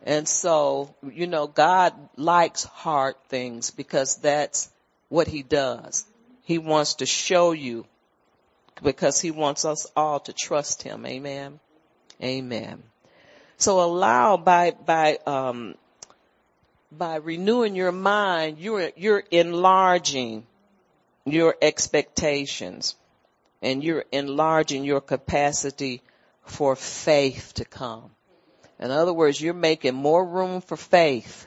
And 0.04 0.26
so, 0.26 0.94
you 1.02 1.26
know, 1.26 1.46
God 1.46 1.94
likes 2.16 2.64
hard 2.64 3.14
things 3.28 3.70
because 3.70 4.16
that's 4.16 4.70
what 5.08 5.28
he 5.28 5.42
does. 5.42 6.04
He 6.42 6.58
wants 6.58 6.94
to 6.94 7.06
show 7.06 7.52
you 7.52 7.86
because 8.82 9.20
he 9.20 9.30
wants 9.30 9.64
us 9.64 9.86
all 9.94 10.20
to 10.20 10.32
trust 10.32 10.82
him. 10.82 11.06
Amen. 11.06 11.60
Amen. 12.20 12.82
So 13.58 13.80
allow 13.80 14.36
by, 14.36 14.72
by, 14.72 15.18
um, 15.24 15.76
by 16.90 17.16
renewing 17.16 17.76
your 17.76 17.92
mind, 17.92 18.58
you're, 18.58 18.90
you're 18.96 19.22
enlarging 19.30 20.44
your 21.24 21.54
expectations 21.62 22.96
and 23.62 23.84
you're 23.84 24.04
enlarging 24.10 24.82
your 24.82 25.00
capacity 25.00 26.02
for 26.44 26.74
faith 26.74 27.52
to 27.54 27.64
come. 27.64 28.10
In 28.82 28.90
other 28.90 29.12
words, 29.12 29.40
you're 29.40 29.54
making 29.54 29.94
more 29.94 30.24
room 30.26 30.60
for 30.60 30.76
faith. 30.76 31.46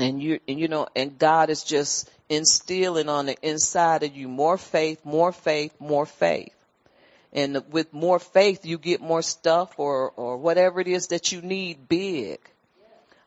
And 0.00 0.20
you, 0.20 0.40
and 0.48 0.58
you 0.58 0.66
know, 0.66 0.88
and 0.96 1.16
God 1.16 1.48
is 1.48 1.62
just 1.62 2.10
instilling 2.28 3.08
on 3.08 3.26
the 3.26 3.36
inside 3.40 4.02
of 4.02 4.16
you 4.16 4.26
more 4.26 4.58
faith, 4.58 5.04
more 5.04 5.30
faith, 5.30 5.72
more 5.78 6.04
faith. 6.04 6.52
And 7.32 7.62
with 7.70 7.92
more 7.92 8.18
faith, 8.18 8.66
you 8.66 8.78
get 8.78 9.00
more 9.00 9.22
stuff 9.22 9.78
or, 9.78 10.10
or 10.10 10.38
whatever 10.38 10.80
it 10.80 10.88
is 10.88 11.06
that 11.08 11.30
you 11.30 11.40
need 11.40 11.88
big. 11.88 12.40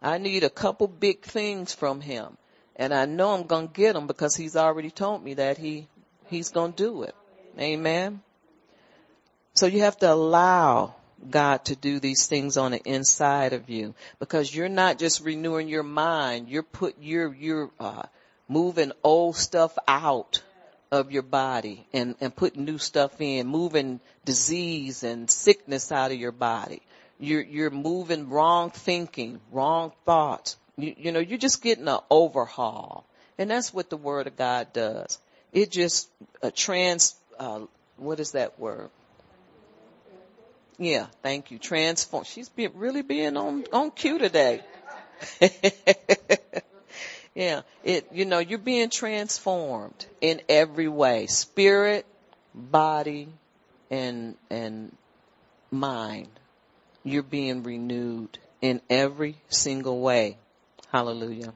I 0.01 0.17
need 0.17 0.43
a 0.43 0.49
couple 0.49 0.89
big 0.89 1.21
things 1.21 1.73
from 1.73 2.01
him. 2.01 2.37
And 2.75 2.93
I 2.93 3.05
know 3.05 3.31
I'm 3.31 3.47
going 3.47 3.69
to 3.69 3.73
get 3.73 3.93
them 3.93 4.05
because 4.05 4.35
he's 4.35 4.57
already 4.57 4.91
told 4.91 5.23
me 5.23 5.35
that 5.35 5.57
he, 5.57 5.87
he's 6.27 6.49
going 6.49 6.73
to 6.73 6.83
do 6.83 7.03
it. 7.03 7.15
Amen. 7.57 8.21
So 9.53 9.65
you 9.65 9.79
have 9.79 9.97
to 9.99 10.11
allow 10.11 10.95
God 11.31 11.65
to 11.65 11.75
do 11.75 11.99
these 11.99 12.27
things 12.27 12.57
on 12.57 12.71
the 12.71 12.81
inside 12.83 13.53
of 13.53 13.69
you 13.69 13.95
because 14.19 14.53
you're 14.53 14.69
not 14.69 14.99
just 14.99 15.23
renewing 15.23 15.67
your 15.67 15.83
mind. 15.83 16.49
You're 16.49 16.63
put, 16.63 16.95
you're, 16.99 17.33
you're, 17.33 17.71
uh, 17.79 18.03
moving 18.47 18.91
old 19.03 19.35
stuff 19.35 19.77
out 19.87 20.41
of 20.91 21.11
your 21.11 21.23
body 21.23 21.85
and, 21.93 22.15
and 22.21 22.35
putting 22.35 22.65
new 22.65 22.77
stuff 22.77 23.19
in, 23.19 23.47
moving 23.47 23.99
disease 24.23 25.03
and 25.03 25.29
sickness 25.29 25.91
out 25.91 26.11
of 26.11 26.17
your 26.17 26.31
body. 26.31 26.81
You're, 27.19 27.41
you're 27.41 27.71
moving 27.71 28.29
wrong 28.29 28.69
thinking, 28.71 29.39
wrong 29.51 29.93
thoughts. 30.05 30.57
You, 30.77 30.93
you 30.97 31.11
know, 31.11 31.19
you're 31.19 31.37
just 31.37 31.61
getting 31.61 31.87
an 31.87 31.99
overhaul. 32.09 33.05
And 33.37 33.49
that's 33.49 33.73
what 33.73 33.89
the 33.89 33.97
word 33.97 34.27
of 34.27 34.37
God 34.37 34.73
does. 34.73 35.19
It 35.51 35.71
just 35.71 36.09
a 36.41 36.51
trans, 36.51 37.15
uh, 37.39 37.61
what 37.97 38.19
is 38.19 38.31
that 38.31 38.59
word? 38.59 38.89
Yeah, 40.77 41.07
thank 41.23 41.51
you. 41.51 41.59
Transform. 41.59 42.23
She's 42.25 42.49
been 42.49 42.71
really 42.75 43.01
being 43.01 43.37
on, 43.37 43.65
on 43.71 43.91
cue 43.91 44.19
today. 44.19 44.61
yeah, 47.35 47.61
it, 47.83 48.07
you 48.11 48.25
know, 48.25 48.39
you're 48.39 48.59
being 48.59 48.89
transformed 48.89 50.05
in 50.19 50.41
every 50.49 50.87
way. 50.87 51.27
Spirit, 51.27 52.05
body, 52.53 53.29
and, 53.89 54.35
and 54.49 54.95
mind 55.71 56.29
you're 57.05 57.23
being 57.23 57.63
renewed 57.63 58.37
in 58.61 58.81
every 58.89 59.37
single 59.47 60.01
way. 60.01 60.37
Hallelujah. 60.91 61.53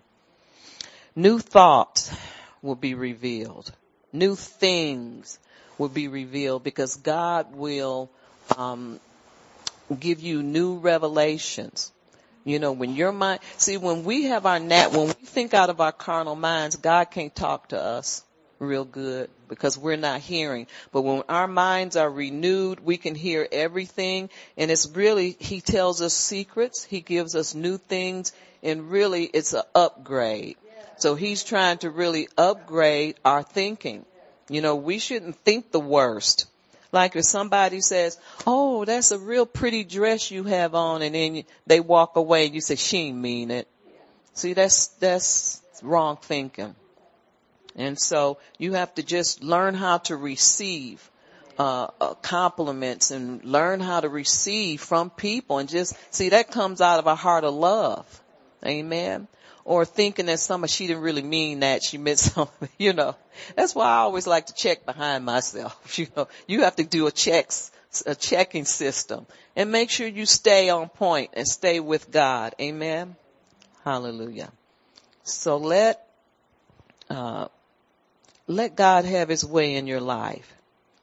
New 1.15 1.39
thoughts 1.39 2.15
will 2.61 2.75
be 2.75 2.93
revealed. 2.93 3.71
New 4.13 4.35
things 4.35 5.39
will 5.77 5.89
be 5.89 6.07
revealed 6.07 6.63
because 6.63 6.95
God 6.95 7.55
will 7.55 8.11
um, 8.55 8.99
give 9.95 10.21
you 10.21 10.43
new 10.43 10.77
revelations. 10.77 11.91
You 12.45 12.59
know, 12.59 12.71
when 12.71 12.95
your 12.95 13.11
mind, 13.11 13.41
see, 13.57 13.77
when 13.77 14.03
we 14.03 14.25
have 14.25 14.45
our 14.45 14.59
nat, 14.59 14.91
when 14.91 15.07
we 15.07 15.13
think 15.13 15.53
out 15.53 15.69
of 15.69 15.81
our 15.81 15.91
carnal 15.91 16.35
minds, 16.35 16.77
God 16.77 17.11
can't 17.11 17.35
talk 17.35 17.69
to 17.69 17.81
us 17.81 18.23
real 18.59 18.85
good 18.85 19.29
because 19.47 19.77
we're 19.77 19.95
not 19.97 20.21
hearing. 20.21 20.67
But 20.91 21.01
when 21.01 21.23
our 21.29 21.47
minds 21.47 21.95
are 21.95 22.09
renewed, 22.09 22.79
we 22.79 22.97
can 22.97 23.15
hear 23.15 23.47
everything. 23.51 24.29
And 24.57 24.69
it's 24.69 24.87
really, 24.89 25.35
he 25.39 25.61
tells 25.61 26.01
us 26.01 26.13
secrets. 26.13 26.83
He 26.83 27.01
gives 27.01 27.35
us 27.35 27.55
new 27.55 27.77
things 27.77 28.33
and 28.61 28.91
really 28.91 29.25
it's 29.25 29.53
an 29.53 29.63
upgrade. 29.73 30.57
So 30.97 31.15
he's 31.15 31.43
trying 31.43 31.77
to 31.79 31.89
really 31.89 32.27
upgrade 32.37 33.15
our 33.23 33.43
thinking. 33.43 34.05
You 34.49 34.61
know, 34.61 34.75
we 34.75 34.99
shouldn't 34.99 35.37
think 35.37 35.71
the 35.71 35.79
worst. 35.79 36.47
Like 36.91 37.15
if 37.15 37.25
somebody 37.25 37.81
says, 37.81 38.17
oh, 38.47 38.83
that's 38.85 39.11
a 39.11 39.19
real 39.19 39.45
pretty 39.45 39.83
dress 39.83 40.31
you 40.31 40.43
have 40.45 40.73
on 40.73 41.01
and 41.01 41.13
then 41.13 41.43
they 41.67 41.79
walk 41.79 42.15
away 42.15 42.45
and 42.45 42.55
you 42.55 42.61
say, 42.61 42.75
she 42.75 42.97
ain't 42.97 43.17
mean 43.17 43.51
it. 43.51 43.67
See, 44.33 44.53
that's, 44.53 44.87
that's 44.87 45.61
wrong 45.83 46.17
thinking. 46.21 46.75
And 47.75 47.99
so 47.99 48.39
you 48.57 48.73
have 48.73 48.93
to 48.95 49.03
just 49.03 49.43
learn 49.43 49.75
how 49.75 49.99
to 49.99 50.15
receive 50.15 51.09
uh, 51.59 51.87
uh, 51.99 52.13
compliments 52.15 53.11
and 53.11 53.43
learn 53.43 53.81
how 53.81 53.99
to 53.99 54.09
receive 54.09 54.81
from 54.81 55.09
people 55.09 55.59
and 55.59 55.69
just 55.69 55.93
see 56.13 56.29
that 56.29 56.51
comes 56.51 56.81
out 56.81 56.99
of 56.99 57.07
a 57.07 57.15
heart 57.15 57.43
of 57.43 57.53
love. 57.53 58.21
Amen. 58.65 59.27
Or 59.65 59.85
thinking 59.85 60.27
that 60.27 60.39
somebody, 60.39 60.71
she 60.71 60.87
didn't 60.87 61.03
really 61.03 61.21
mean 61.21 61.59
that. 61.59 61.83
She 61.83 61.97
meant 61.97 62.19
something, 62.19 62.69
you 62.77 62.93
know. 62.93 63.15
That's 63.55 63.75
why 63.75 63.85
I 63.85 63.97
always 63.97 64.27
like 64.27 64.47
to 64.47 64.53
check 64.53 64.85
behind 64.85 65.25
myself. 65.25 65.75
You 65.97 66.07
know, 66.15 66.27
you 66.47 66.63
have 66.63 66.75
to 66.77 66.83
do 66.83 67.07
a 67.07 67.11
checks, 67.11 67.71
a 68.05 68.15
checking 68.15 68.65
system 68.65 69.25
and 69.55 69.71
make 69.71 69.89
sure 69.89 70.07
you 70.07 70.25
stay 70.25 70.69
on 70.69 70.87
point 70.87 71.31
and 71.33 71.47
stay 71.47 71.79
with 71.79 72.11
God. 72.11 72.55
Amen. 72.61 73.15
Hallelujah. 73.83 74.51
So 75.23 75.57
let, 75.57 76.07
uh, 77.09 77.47
let 78.47 78.75
God 78.75 79.05
have 79.05 79.27
his 79.27 79.43
way 79.43 79.75
in 79.75 79.87
your 79.87 79.99
life 79.99 80.53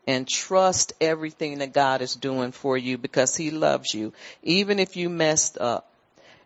and 0.07 0.27
trust 0.27 0.93
everything 1.01 1.59
that 1.59 1.73
God 1.75 2.01
is 2.01 2.15
doing 2.15 2.53
for 2.53 2.79
you 2.79 2.97
because 2.97 3.37
he 3.37 3.51
loves 3.51 3.93
you, 3.93 4.13
even 4.43 4.79
if 4.79 4.97
you 4.97 5.11
messed 5.11 5.59
up. 5.59 5.91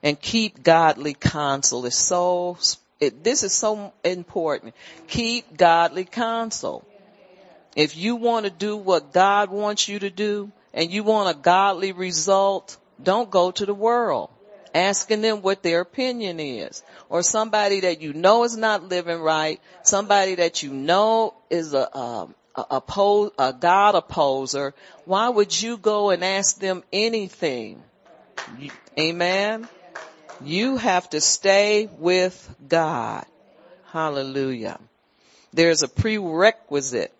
And 0.02 0.20
keep 0.20 0.62
godly 0.62 1.14
counsel. 1.14 1.84
It's 1.84 1.96
so, 1.96 2.58
it, 3.00 3.22
this 3.22 3.42
is 3.42 3.52
so 3.52 3.92
important. 4.02 4.74
Keep 5.08 5.56
godly 5.56 6.04
counsel. 6.04 6.86
If 7.76 7.96
you 7.96 8.16
want 8.16 8.44
to 8.44 8.50
do 8.50 8.76
what 8.76 9.12
God 9.12 9.50
wants 9.50 9.88
you 9.88 9.98
to 9.98 10.10
do 10.10 10.50
and 10.72 10.90
you 10.90 11.02
want 11.02 11.36
a 11.36 11.38
godly 11.38 11.92
result, 11.92 12.76
don't 13.02 13.30
go 13.30 13.50
to 13.50 13.66
the 13.66 13.74
world 13.74 14.30
asking 14.74 15.20
them 15.20 15.42
what 15.42 15.62
their 15.62 15.80
opinion 15.80 16.40
is 16.40 16.82
or 17.08 17.22
somebody 17.22 17.80
that 17.80 18.00
you 18.00 18.12
know 18.12 18.44
is 18.44 18.56
not 18.56 18.84
living 18.84 19.20
right, 19.20 19.60
somebody 19.82 20.36
that 20.36 20.62
you 20.62 20.72
know 20.72 21.34
is 21.48 21.74
a, 21.74 21.96
um, 21.96 22.34
a, 22.54 22.64
a, 22.70 23.30
a 23.38 23.52
God 23.52 23.94
opposer, 23.94 24.74
why 25.04 25.28
would 25.28 25.60
you 25.60 25.76
go 25.76 26.10
and 26.10 26.24
ask 26.24 26.58
them 26.58 26.82
anything? 26.92 27.82
Amen. 28.98 29.68
You 30.42 30.76
have 30.76 31.10
to 31.10 31.20
stay 31.20 31.88
with 31.98 32.54
God. 32.66 33.26
Hallelujah. 33.92 34.78
There's 35.52 35.82
a 35.82 35.88
prerequisite 35.88 37.12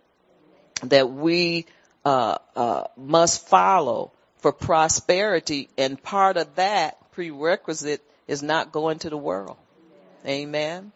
that 0.85 1.11
we 1.11 1.67
uh, 2.05 2.39
uh, 2.57 2.85
must 2.97 3.47
follow 3.49 4.13
for 4.39 4.53
prosperity, 4.53 5.69
and 5.77 6.03
part 6.03 6.37
of 6.37 6.55
that 6.55 7.13
prerequisite 7.13 8.03
is 8.27 8.43
not 8.43 8.73
going 8.73 9.01
to 9.01 9.11
the 9.11 9.19
world. 9.19 9.57
Amen. 10.27 10.93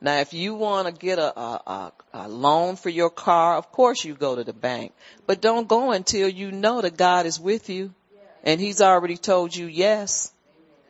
Now, 0.00 0.20
if 0.20 0.32
you 0.32 0.54
want 0.54 0.86
to 0.86 0.92
get 0.92 1.18
a, 1.18 1.40
a, 1.40 1.92
a, 2.12 2.28
loan 2.28 2.76
for 2.76 2.90
your 2.90 3.10
car, 3.10 3.56
of 3.56 3.72
course 3.72 4.04
you 4.04 4.14
go 4.14 4.36
to 4.36 4.44
the 4.44 4.52
bank, 4.52 4.92
but 5.26 5.40
don't 5.40 5.66
go 5.66 5.90
until 5.92 6.28
you 6.28 6.52
know 6.52 6.80
that 6.82 6.96
God 6.96 7.26
is 7.26 7.40
with 7.40 7.70
you 7.70 7.92
and 8.44 8.60
he's 8.60 8.80
already 8.80 9.16
told 9.16 9.56
you 9.56 9.66
yes. 9.66 10.32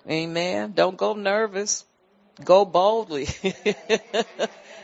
Amen. 0.09 0.73
Don't 0.73 0.97
go 0.97 1.15
nervous. 1.15 1.85
Go 2.45 2.65
boldly. 2.65 3.29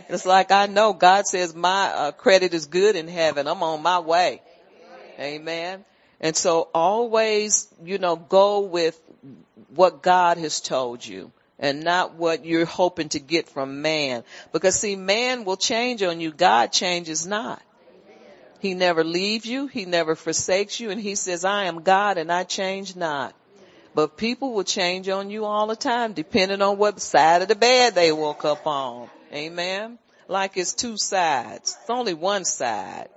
it's 0.08 0.26
like 0.26 0.50
I 0.50 0.66
know 0.66 0.92
God 0.92 1.26
says 1.26 1.54
my 1.54 1.86
uh, 1.86 2.12
credit 2.12 2.54
is 2.54 2.66
good 2.66 2.96
in 2.96 3.08
heaven. 3.08 3.46
I'm 3.46 3.62
on 3.62 3.82
my 3.82 4.00
way. 4.00 4.42
Amen. 5.18 5.84
And 6.20 6.36
so 6.36 6.68
always, 6.74 7.68
you 7.84 7.98
know, 7.98 8.16
go 8.16 8.60
with 8.60 8.98
what 9.74 10.02
God 10.02 10.38
has 10.38 10.60
told 10.60 11.04
you 11.04 11.30
and 11.58 11.84
not 11.84 12.14
what 12.14 12.44
you're 12.44 12.64
hoping 12.64 13.08
to 13.10 13.20
get 13.20 13.48
from 13.48 13.82
man. 13.82 14.24
Because 14.52 14.78
see, 14.78 14.96
man 14.96 15.44
will 15.44 15.56
change 15.56 16.02
on 16.02 16.20
you. 16.20 16.32
God 16.32 16.72
changes 16.72 17.26
not. 17.26 17.62
He 18.60 18.74
never 18.74 19.04
leaves 19.04 19.44
you. 19.44 19.66
He 19.66 19.84
never 19.84 20.14
forsakes 20.14 20.80
you. 20.80 20.90
And 20.90 21.00
he 21.00 21.16
says, 21.16 21.44
I 21.44 21.64
am 21.64 21.82
God 21.82 22.16
and 22.16 22.30
I 22.30 22.44
change 22.44 22.96
not. 22.96 23.34
But 23.94 24.16
people 24.16 24.54
will 24.54 24.64
change 24.64 25.08
on 25.08 25.30
you 25.30 25.44
all 25.44 25.66
the 25.66 25.76
time 25.76 26.14
depending 26.14 26.62
on 26.62 26.78
what 26.78 27.00
side 27.00 27.42
of 27.42 27.48
the 27.48 27.54
bed 27.54 27.94
they 27.94 28.10
woke 28.10 28.44
up 28.44 28.66
on. 28.66 29.10
Amen. 29.32 29.98
Like 30.28 30.56
it's 30.56 30.72
two 30.72 30.96
sides. 30.96 31.76
It's 31.80 31.90
only 31.90 32.14
one 32.14 32.44
side. 32.44 33.08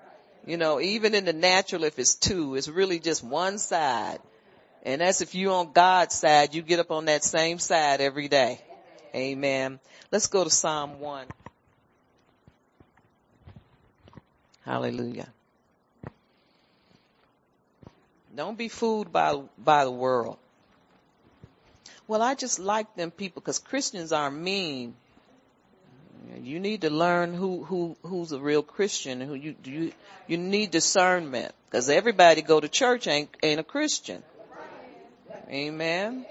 You 0.46 0.58
know, 0.58 0.80
even 0.80 1.16
in 1.16 1.26
the 1.26 1.34
natural, 1.34 1.86
if 1.86 1.98
it's 1.98 2.16
two, 2.16 2.56
it's 2.56 2.68
really 2.68 3.00
just 3.00 3.24
one 3.24 3.58
side. 3.58 4.20
And 4.84 5.02
that's 5.02 5.22
if 5.22 5.34
you're 5.34 5.54
on 5.54 5.72
God's 5.72 6.14
side, 6.14 6.54
you 6.54 6.62
get 6.62 6.80
up 6.80 6.92
on 6.92 7.06
that 7.06 7.24
same 7.24 7.58
side 7.58 8.02
every 8.02 8.28
day. 8.28 8.62
Amen. 9.16 9.80
Let's 10.12 10.28
go 10.28 10.44
to 10.44 10.50
Psalm 10.50 11.00
1. 11.00 11.26
Hallelujah. 14.66 15.30
Don't 18.36 18.58
be 18.58 18.68
fooled 18.68 19.12
by, 19.12 19.42
by 19.58 19.86
the 19.86 19.92
world. 19.92 20.38
Well, 22.08 22.22
I 22.22 22.36
just 22.36 22.60
like 22.60 22.96
them 22.96 23.12
people 23.12 23.42
because 23.42 23.60
Christians 23.60 24.12
are 24.12 24.30
mean. 24.30 24.96
You 26.42 26.60
need 26.60 26.82
to 26.82 26.90
learn 26.90 27.34
who, 27.34 27.64
who, 27.64 27.98
who's 28.04 28.32
a 28.32 28.40
real 28.40 28.62
Christian. 28.62 29.22
Who 29.22 29.34
you, 29.34 29.56
you, 29.64 29.92
you 30.28 30.38
need 30.38 30.72
discernment 30.72 31.54
because 31.70 31.90
everybody 31.90 32.42
go 32.42 32.60
to 32.60 32.68
church 32.68 33.08
ain't, 33.08 33.30
ain't 33.42 33.60
a 33.60 33.64
Christian. 33.64 34.22
Amen. 35.50 36.26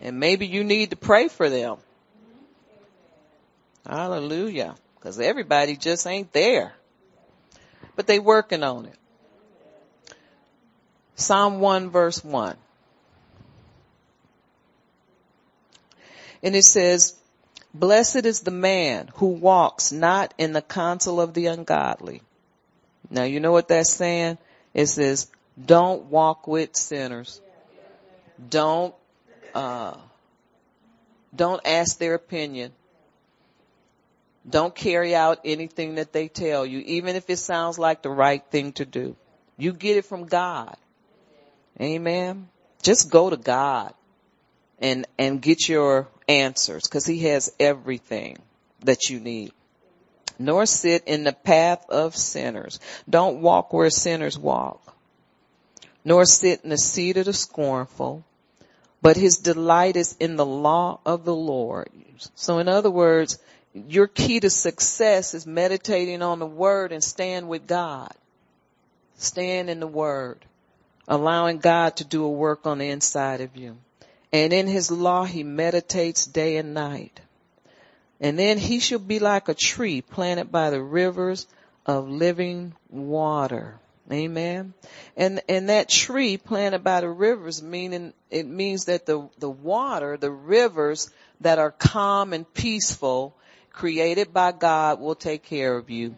And 0.00 0.18
maybe 0.18 0.46
you 0.46 0.64
need 0.64 0.90
to 0.90 0.96
pray 0.96 1.28
for 1.28 1.48
them. 1.48 1.76
Hallelujah. 3.86 4.74
Cause 5.00 5.18
everybody 5.18 5.76
just 5.76 6.06
ain't 6.06 6.32
there. 6.32 6.72
But 7.96 8.06
they 8.06 8.18
working 8.18 8.62
on 8.62 8.86
it. 8.86 8.96
Psalm 11.16 11.60
1 11.60 11.90
verse 11.90 12.24
1. 12.24 12.56
And 16.42 16.56
it 16.56 16.64
says, 16.64 17.14
blessed 17.72 18.26
is 18.26 18.40
the 18.40 18.50
man 18.50 19.10
who 19.16 19.26
walks 19.26 19.92
not 19.92 20.34
in 20.38 20.52
the 20.52 20.62
counsel 20.62 21.20
of 21.20 21.34
the 21.34 21.46
ungodly. 21.46 22.22
Now 23.10 23.24
you 23.24 23.40
know 23.40 23.52
what 23.52 23.68
that's 23.68 23.90
saying? 23.90 24.38
It 24.74 24.86
says, 24.86 25.30
don't 25.62 26.04
walk 26.06 26.46
with 26.46 26.76
sinners. 26.76 27.40
Don't, 28.48 28.94
uh, 29.54 29.96
don't 31.34 31.60
ask 31.64 31.98
their 31.98 32.14
opinion. 32.14 32.72
Don't 34.48 34.74
carry 34.74 35.14
out 35.14 35.40
anything 35.44 35.96
that 35.96 36.12
they 36.12 36.28
tell 36.28 36.66
you, 36.66 36.80
even 36.80 37.14
if 37.14 37.30
it 37.30 37.36
sounds 37.36 37.78
like 37.78 38.02
the 38.02 38.10
right 38.10 38.42
thing 38.50 38.72
to 38.72 38.84
do. 38.84 39.14
You 39.56 39.72
get 39.72 39.96
it 39.96 40.04
from 40.04 40.26
God. 40.26 40.76
Amen. 41.80 42.48
Just 42.82 43.10
go 43.10 43.30
to 43.30 43.36
God 43.36 43.94
and, 44.80 45.06
and 45.18 45.40
get 45.40 45.68
your 45.68 46.08
answers 46.28 46.84
because 46.84 47.06
he 47.06 47.20
has 47.20 47.52
everything 47.58 48.38
that 48.80 49.10
you 49.10 49.20
need. 49.20 49.52
Nor 50.38 50.66
sit 50.66 51.04
in 51.06 51.24
the 51.24 51.32
path 51.32 51.88
of 51.88 52.16
sinners. 52.16 52.80
Don't 53.08 53.42
walk 53.42 53.72
where 53.72 53.90
sinners 53.90 54.38
walk. 54.38 54.96
Nor 56.04 56.24
sit 56.24 56.62
in 56.64 56.70
the 56.70 56.78
seat 56.78 57.16
of 57.16 57.26
the 57.26 57.32
scornful. 57.32 58.24
But 59.02 59.16
his 59.16 59.38
delight 59.38 59.96
is 59.96 60.16
in 60.18 60.36
the 60.36 60.46
law 60.46 61.00
of 61.04 61.24
the 61.24 61.34
Lord. 61.34 61.90
So 62.34 62.58
in 62.58 62.68
other 62.68 62.90
words, 62.90 63.38
your 63.74 64.06
key 64.06 64.40
to 64.40 64.50
success 64.50 65.34
is 65.34 65.46
meditating 65.46 66.22
on 66.22 66.38
the 66.38 66.46
word 66.46 66.92
and 66.92 67.02
stand 67.02 67.48
with 67.48 67.66
God. 67.66 68.12
Stand 69.16 69.70
in 69.70 69.80
the 69.80 69.86
word 69.86 70.44
allowing 71.08 71.58
God 71.58 71.96
to 71.96 72.04
do 72.04 72.24
a 72.24 72.30
work 72.30 72.66
on 72.66 72.78
the 72.78 72.88
inside 72.88 73.40
of 73.40 73.56
you. 73.56 73.76
And 74.32 74.52
in 74.52 74.66
his 74.66 74.90
law, 74.90 75.24
he 75.24 75.42
meditates 75.42 76.26
day 76.26 76.56
and 76.56 76.72
night. 76.72 77.20
And 78.20 78.38
then 78.38 78.56
he 78.56 78.78
shall 78.78 78.98
be 78.98 79.18
like 79.18 79.48
a 79.48 79.54
tree 79.54 80.00
planted 80.00 80.50
by 80.50 80.70
the 80.70 80.82
rivers 80.82 81.46
of 81.84 82.08
living 82.08 82.74
water. 82.88 83.78
Amen. 84.10 84.74
And, 85.16 85.40
and 85.48 85.68
that 85.68 85.88
tree 85.88 86.36
planted 86.36 86.84
by 86.84 87.00
the 87.00 87.08
rivers 87.08 87.62
meaning, 87.62 88.12
it 88.30 88.46
means 88.46 88.86
that 88.86 89.06
the, 89.06 89.28
the 89.38 89.50
water, 89.50 90.16
the 90.16 90.30
rivers 90.30 91.10
that 91.40 91.58
are 91.58 91.70
calm 91.70 92.32
and 92.32 92.52
peaceful, 92.54 93.36
created 93.72 94.32
by 94.32 94.52
God 94.52 95.00
will 95.00 95.14
take 95.14 95.42
care 95.42 95.76
of 95.76 95.90
you. 95.90 96.16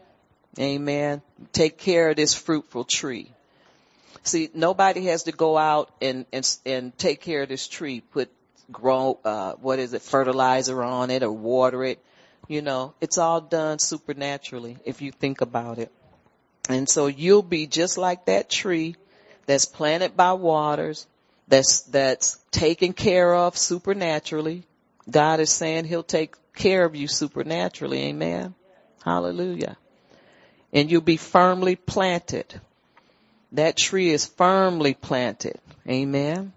Amen. 0.58 1.22
Take 1.52 1.78
care 1.78 2.10
of 2.10 2.16
this 2.16 2.34
fruitful 2.34 2.84
tree. 2.84 3.30
See, 4.22 4.50
nobody 4.54 5.06
has 5.06 5.24
to 5.24 5.32
go 5.32 5.58
out 5.58 5.90
and, 6.00 6.26
and, 6.32 6.58
and 6.64 6.96
take 6.96 7.20
care 7.20 7.42
of 7.42 7.48
this 7.48 7.66
tree, 7.68 8.00
put 8.00 8.30
grow, 8.70 9.18
uh, 9.24 9.52
what 9.54 9.78
is 9.78 9.92
it, 9.92 10.02
fertilizer 10.02 10.82
on 10.82 11.10
it 11.10 11.22
or 11.22 11.32
water 11.32 11.84
it. 11.84 12.02
You 12.48 12.62
know, 12.62 12.94
it's 13.00 13.18
all 13.18 13.40
done 13.40 13.78
supernaturally 13.78 14.78
if 14.84 15.02
you 15.02 15.12
think 15.12 15.40
about 15.40 15.78
it. 15.78 15.92
And 16.68 16.88
so 16.88 17.06
you'll 17.06 17.42
be 17.42 17.66
just 17.66 17.98
like 17.98 18.26
that 18.26 18.48
tree 18.48 18.96
that's 19.46 19.66
planted 19.66 20.16
by 20.16 20.32
waters, 20.32 21.06
that's, 21.48 21.82
that's 21.82 22.38
taken 22.50 22.92
care 22.92 23.34
of 23.34 23.56
supernaturally. 23.56 24.64
God 25.10 25.40
is 25.40 25.50
saying 25.50 25.84
he'll 25.84 26.02
take 26.02 26.34
care 26.54 26.84
of 26.84 26.96
you 26.96 27.08
supernaturally. 27.08 28.04
Amen. 28.04 28.54
Hallelujah. 29.04 29.76
And 30.72 30.90
you'll 30.90 31.02
be 31.02 31.18
firmly 31.18 31.76
planted 31.76 32.60
that 33.54 33.76
tree 33.76 34.10
is 34.10 34.26
firmly 34.26 34.94
planted. 34.94 35.58
Amen. 35.88 36.52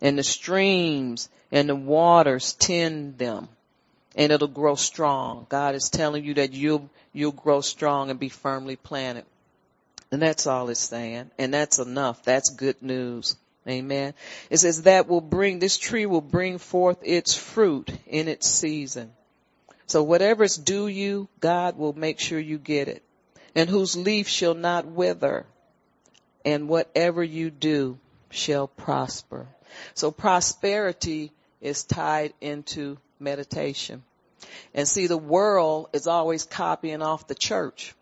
And 0.00 0.18
the 0.18 0.22
streams 0.22 1.28
and 1.50 1.68
the 1.68 1.76
waters 1.76 2.52
tend 2.54 3.18
them 3.18 3.48
and 4.14 4.32
it'll 4.32 4.48
grow 4.48 4.74
strong. 4.74 5.46
God 5.48 5.74
is 5.74 5.90
telling 5.90 6.24
you 6.24 6.34
that 6.34 6.52
you'll, 6.52 6.88
you'll 7.12 7.32
grow 7.32 7.60
strong 7.60 8.10
and 8.10 8.18
be 8.18 8.28
firmly 8.28 8.76
planted. 8.76 9.24
And 10.10 10.22
that's 10.22 10.46
all 10.46 10.68
it's 10.68 10.80
saying. 10.80 11.30
And 11.38 11.52
that's 11.52 11.78
enough. 11.78 12.22
That's 12.24 12.50
good 12.50 12.80
news. 12.82 13.36
Amen. 13.66 14.14
It 14.50 14.58
says 14.58 14.82
that 14.82 15.08
will 15.08 15.20
bring, 15.20 15.58
this 15.58 15.78
tree 15.78 16.06
will 16.06 16.20
bring 16.20 16.58
forth 16.58 16.98
its 17.02 17.34
fruit 17.34 17.90
in 18.06 18.28
its 18.28 18.48
season. 18.48 19.12
So 19.86 20.02
whatever's 20.02 20.56
due 20.56 20.86
you, 20.86 21.28
God 21.40 21.76
will 21.76 21.92
make 21.92 22.20
sure 22.20 22.38
you 22.38 22.58
get 22.58 22.88
it. 22.88 23.02
And 23.54 23.70
whose 23.70 23.96
leaf 23.96 24.28
shall 24.28 24.54
not 24.54 24.86
wither 24.86 25.46
and 26.44 26.68
whatever 26.68 27.22
you 27.22 27.50
do 27.50 27.98
shall 28.30 28.66
prosper. 28.66 29.46
So 29.94 30.10
prosperity 30.10 31.32
is 31.60 31.84
tied 31.84 32.34
into 32.40 32.98
meditation. 33.18 34.02
And 34.74 34.86
see, 34.86 35.06
the 35.06 35.18
world 35.18 35.88
is 35.92 36.06
always 36.06 36.44
copying 36.44 37.02
off 37.02 37.26
the 37.26 37.34
church. 37.34 37.94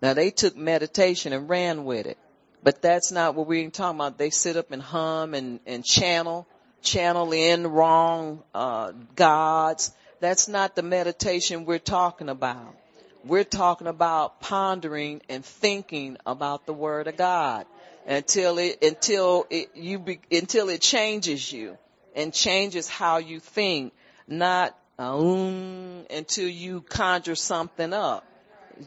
Now 0.00 0.14
they 0.14 0.30
took 0.30 0.56
meditation 0.56 1.32
and 1.32 1.48
ran 1.48 1.84
with 1.84 2.06
it, 2.06 2.18
but 2.62 2.82
that's 2.82 3.12
not 3.12 3.34
what 3.34 3.46
we're 3.46 3.70
talking 3.70 3.98
about. 3.98 4.18
They 4.18 4.30
sit 4.30 4.56
up 4.56 4.72
and 4.72 4.82
hum 4.82 5.34
and, 5.34 5.60
and 5.66 5.84
channel, 5.84 6.46
channel 6.82 7.32
in 7.32 7.66
wrong, 7.66 8.42
uh, 8.54 8.92
gods. 9.14 9.92
That's 10.20 10.48
not 10.48 10.74
the 10.74 10.82
meditation 10.82 11.64
we're 11.64 11.78
talking 11.78 12.28
about. 12.28 12.76
We're 13.24 13.44
talking 13.44 13.86
about 13.86 14.40
pondering 14.40 15.22
and 15.28 15.44
thinking 15.44 16.16
about 16.26 16.66
the 16.66 16.72
word 16.72 17.06
of 17.06 17.16
God 17.16 17.66
until 18.06 18.58
it, 18.58 18.82
until 18.82 19.46
it, 19.48 19.70
you 19.74 20.00
be, 20.00 20.20
until 20.30 20.68
it 20.68 20.80
changes 20.80 21.52
you 21.52 21.78
and 22.16 22.32
changes 22.32 22.88
how 22.88 23.18
you 23.18 23.38
think, 23.38 23.92
not, 24.26 24.76
um, 24.98 26.04
until 26.10 26.48
you 26.48 26.80
conjure 26.80 27.36
something 27.36 27.92
up. 27.92 28.26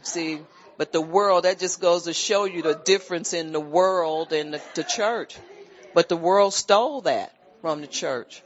See, 0.02 0.40
but 0.76 0.92
the 0.92 1.00
world, 1.00 1.44
that 1.44 1.58
just 1.58 1.80
goes 1.80 2.04
to 2.04 2.12
show 2.12 2.44
you 2.44 2.60
the 2.60 2.74
difference 2.74 3.32
in 3.32 3.52
the 3.52 3.60
world 3.60 4.32
and 4.32 4.52
the, 4.52 4.62
the 4.74 4.84
church. 4.84 5.36
But 5.94 6.10
the 6.10 6.16
world 6.16 6.52
stole 6.52 7.00
that 7.02 7.34
from 7.62 7.80
the 7.80 7.86
church 7.86 8.42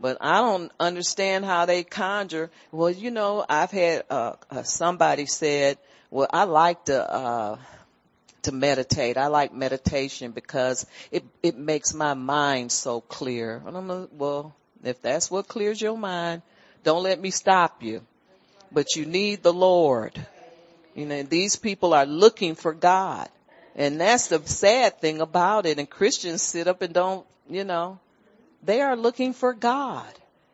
but 0.00 0.18
I 0.20 0.38
don't 0.38 0.70
understand 0.78 1.44
how 1.44 1.66
they 1.66 1.84
conjure. 1.84 2.50
Well, 2.72 2.90
you 2.90 3.10
know, 3.10 3.44
I've 3.48 3.70
had 3.70 4.04
uh, 4.10 4.34
uh, 4.50 4.62
somebody 4.62 5.26
said, 5.26 5.78
"Well, 6.10 6.28
I 6.32 6.44
like 6.44 6.84
to 6.86 7.12
uh, 7.12 7.58
to 8.42 8.52
meditate. 8.52 9.16
I 9.16 9.28
like 9.28 9.52
meditation 9.52 10.32
because 10.32 10.86
it 11.10 11.24
it 11.42 11.56
makes 11.56 11.94
my 11.94 12.14
mind 12.14 12.72
so 12.72 13.00
clear." 13.00 13.62
And 13.66 13.76
I'm 13.76 13.88
like, 13.88 14.08
well, 14.12 14.54
If 14.84 15.02
that's 15.02 15.30
what 15.30 15.48
clears 15.48 15.80
your 15.80 15.96
mind, 15.96 16.42
don't 16.84 17.02
let 17.02 17.20
me 17.20 17.30
stop 17.30 17.82
you. 17.82 18.02
But 18.70 18.94
you 18.96 19.06
need 19.06 19.42
the 19.42 19.52
Lord. 19.52 20.14
You 20.94 21.06
know, 21.06 21.22
these 21.22 21.56
people 21.56 21.92
are 21.94 22.06
looking 22.06 22.54
for 22.54 22.72
God. 22.72 23.28
And 23.74 24.00
that's 24.00 24.28
the 24.28 24.40
sad 24.46 25.00
thing 25.00 25.20
about 25.20 25.66
it. 25.66 25.78
And 25.78 25.88
Christians 25.90 26.42
sit 26.42 26.68
up 26.68 26.82
and 26.82 26.94
don't, 26.94 27.26
you 27.50 27.64
know, 27.64 27.98
they 28.66 28.82
are 28.82 28.96
looking 28.96 29.32
for 29.32 29.54
God. 29.54 30.12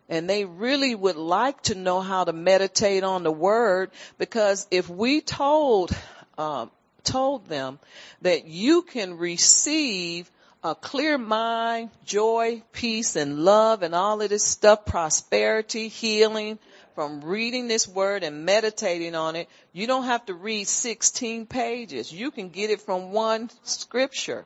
And 0.09 0.29
they 0.29 0.45
really 0.45 0.95
would 0.95 1.17
like 1.17 1.63
to 1.65 1.75
know 1.75 2.01
how 2.01 2.25
to 2.25 2.33
meditate 2.33 3.03
on 3.03 3.23
the 3.23 3.33
word 3.33 3.91
because 4.19 4.67
if 4.71 4.89
we 4.89 5.23
told, 5.23 5.97
um, 6.37 6.71
told 7.03 7.47
them 7.47 7.79
that 8.21 8.47
you 8.47 8.83
can 8.83 9.17
receive 9.17 10.31
a 10.63 10.75
clear 10.75 11.19
mind, 11.19 11.91
joy, 12.05 12.63
peace, 12.73 13.17
and 13.17 13.39
love 13.41 13.83
and 13.83 13.95
all 13.95 14.21
of 14.21 14.29
this 14.29 14.45
stuff, 14.45 14.85
prosperity, 14.85 15.89
healing, 15.89 16.59
from 16.95 17.23
reading 17.23 17.69
this 17.69 17.89
word 17.89 18.23
and 18.23 18.45
meditating 18.45 19.15
on 19.15 19.35
it, 19.35 19.49
you 19.73 19.87
don't 19.87 20.05
have 20.05 20.25
to 20.27 20.35
read 20.35 20.69
16 20.69 21.47
pages. 21.47 22.13
You 22.13 22.31
can 22.31 22.51
get 22.51 22.71
it 22.71 22.83
from 22.83 23.13
one 23.13 23.51
scripture. 23.63 24.45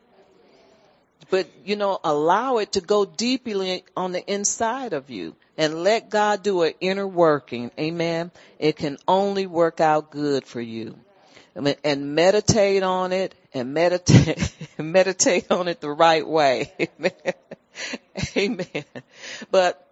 But, 1.30 1.48
you 1.64 1.76
know, 1.76 1.98
allow 2.04 2.58
it 2.58 2.72
to 2.72 2.80
go 2.80 3.04
deeply 3.04 3.84
on 3.96 4.12
the 4.12 4.24
inside 4.32 4.92
of 4.92 5.10
you 5.10 5.34
and 5.58 5.82
let 5.82 6.10
God 6.10 6.42
do 6.42 6.62
an 6.62 6.74
inner 6.80 7.06
working. 7.06 7.70
Amen. 7.78 8.30
It 8.58 8.76
can 8.76 8.98
only 9.08 9.46
work 9.46 9.80
out 9.80 10.10
good 10.10 10.44
for 10.44 10.60
you. 10.60 10.98
And 11.82 12.14
meditate 12.14 12.82
on 12.82 13.12
it 13.12 13.34
and 13.54 13.72
meditate, 13.72 14.54
meditate 14.78 15.50
on 15.50 15.68
it 15.68 15.80
the 15.80 15.90
right 15.90 16.26
way. 16.26 16.72
Amen. 16.98 17.34
Amen. 18.36 18.84
But 19.50 19.82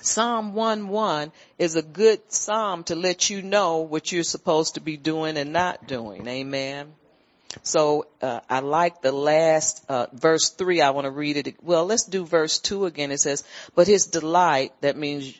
Psalm 0.00 0.52
1-1 0.52 1.32
is 1.58 1.76
a 1.76 1.82
good 1.82 2.20
psalm 2.30 2.84
to 2.84 2.94
let 2.94 3.30
you 3.30 3.42
know 3.42 3.78
what 3.78 4.12
you're 4.12 4.22
supposed 4.22 4.74
to 4.74 4.80
be 4.80 4.96
doing 4.96 5.36
and 5.36 5.52
not 5.52 5.86
doing. 5.86 6.26
Amen. 6.28 6.92
So 7.62 8.06
uh, 8.20 8.40
I 8.48 8.60
like 8.60 9.00
the 9.00 9.12
last 9.12 9.84
uh, 9.88 10.06
verse 10.12 10.50
three. 10.50 10.80
I 10.80 10.90
want 10.90 11.06
to 11.06 11.10
read 11.10 11.36
it. 11.36 11.56
Well, 11.62 11.86
let's 11.86 12.04
do 12.04 12.24
verse 12.24 12.58
two 12.58 12.86
again. 12.86 13.10
It 13.10 13.20
says, 13.20 13.44
"But 13.74 13.86
his 13.86 14.06
delight, 14.06 14.72
that 14.80 14.96
means 14.96 15.34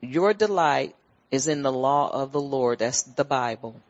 your 0.00 0.34
delight, 0.34 0.94
is 1.30 1.48
in 1.48 1.62
the 1.62 1.72
law 1.72 2.10
of 2.10 2.32
the 2.32 2.40
Lord." 2.40 2.78
That's 2.78 3.02
the 3.02 3.24
Bible. 3.24 3.80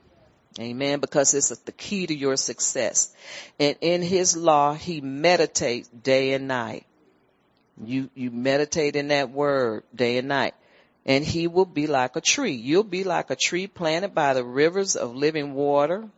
Amen. 0.60 1.00
Because 1.00 1.32
it's 1.34 1.48
the 1.48 1.72
key 1.72 2.06
to 2.06 2.14
your 2.14 2.36
success. 2.36 3.14
And 3.58 3.76
in 3.80 4.02
his 4.02 4.36
law, 4.36 4.74
he 4.74 5.00
meditates 5.00 5.88
day 5.88 6.34
and 6.34 6.46
night. 6.46 6.86
You, 7.82 8.10
you 8.14 8.30
meditate 8.30 8.96
in 8.96 9.08
that 9.08 9.30
word 9.30 9.84
day 9.94 10.18
and 10.18 10.28
night. 10.28 10.54
And 11.06 11.24
he 11.24 11.48
will 11.48 11.64
be 11.64 11.86
like 11.86 12.16
a 12.16 12.20
tree. 12.20 12.52
You'll 12.52 12.84
be 12.84 13.02
like 13.02 13.30
a 13.30 13.36
tree 13.36 13.66
planted 13.66 14.14
by 14.14 14.34
the 14.34 14.44
rivers 14.44 14.94
of 14.94 15.16
living 15.16 15.54
water 15.54 16.08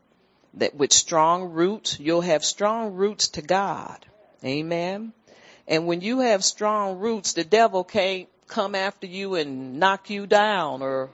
that 0.56 0.74
with 0.74 0.92
strong 0.92 1.52
roots, 1.52 1.98
you'll 1.98 2.20
have 2.20 2.44
strong 2.44 2.94
roots 2.94 3.28
to 3.28 3.42
God. 3.42 4.04
Amen. 4.44 5.12
And 5.66 5.86
when 5.86 6.00
you 6.00 6.20
have 6.20 6.44
strong 6.44 6.98
roots, 6.98 7.32
the 7.32 7.44
devil 7.44 7.84
can't 7.84 8.28
come 8.46 8.74
after 8.74 9.06
you 9.06 9.34
and 9.36 9.78
knock 9.78 10.10
you 10.10 10.26
down 10.26 10.82
or 10.82 11.10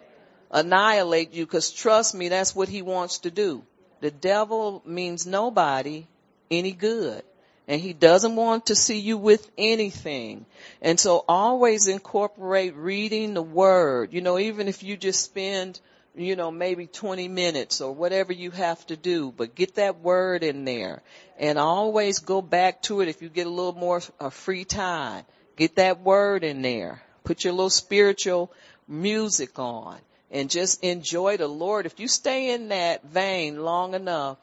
annihilate 0.51 1.32
you 1.32 1.47
because 1.47 1.70
trust 1.70 2.14
me, 2.14 2.28
that's 2.28 2.55
what 2.55 2.68
he 2.68 2.82
wants 2.82 3.20
to 3.20 3.30
do. 3.30 3.64
The 4.01 4.11
devil 4.11 4.82
means 4.84 5.26
nobody 5.26 6.07
any 6.51 6.72
good 6.72 7.22
and 7.70 7.80
he 7.80 7.93
doesn't 7.93 8.34
want 8.34 8.66
to 8.66 8.74
see 8.74 8.99
you 8.99 9.16
with 9.16 9.49
anything. 9.57 10.45
And 10.82 10.99
so 10.99 11.24
always 11.28 11.86
incorporate 11.86 12.74
reading 12.74 13.32
the 13.32 13.43
word, 13.43 14.12
you 14.12 14.20
know, 14.22 14.41
even 14.41 14.66
if 14.66 14.82
you 14.82 14.97
just 14.97 15.22
spend, 15.22 15.78
you 16.15 16.37
know, 16.37 16.51
maybe 16.51 16.87
20 16.87 17.29
minutes 17.29 17.81
or 17.81 17.93
whatever 17.93 18.33
you 18.33 18.51
have 18.51 18.85
to 18.87 18.97
do, 18.97 19.33
but 19.37 19.55
get 19.55 19.77
that 19.77 20.01
word 20.01 20.43
in 20.43 20.65
there 20.65 21.03
and 21.39 21.59
always 21.59 22.19
go 22.19 22.43
back 22.43 22.83
to 22.83 23.01
it 23.01 23.09
if 23.09 23.23
you 23.23 23.29
get 23.29 23.47
a 23.47 23.51
little 23.51 23.75
more 23.75 24.03
uh, 24.19 24.31
free 24.31 24.65
time. 24.65 25.25
Get 25.57 25.77
that 25.77 26.01
word 26.01 26.43
in 26.45 26.63
there. 26.63 27.03
Put 27.25 27.45
your 27.45 27.53
little 27.53 27.71
spiritual 27.71 28.53
music 28.89 29.59
on 29.59 29.99
and 30.31 30.51
just 30.51 30.83
enjoy 30.83 31.37
the 31.37 31.49
Lord. 31.49 31.87
If 31.87 32.01
you 32.01 32.09
stay 32.09 32.53
in 32.53 32.69
that 32.69 33.05
vein 33.05 33.63
long 33.63 33.95
enough, 33.95 34.39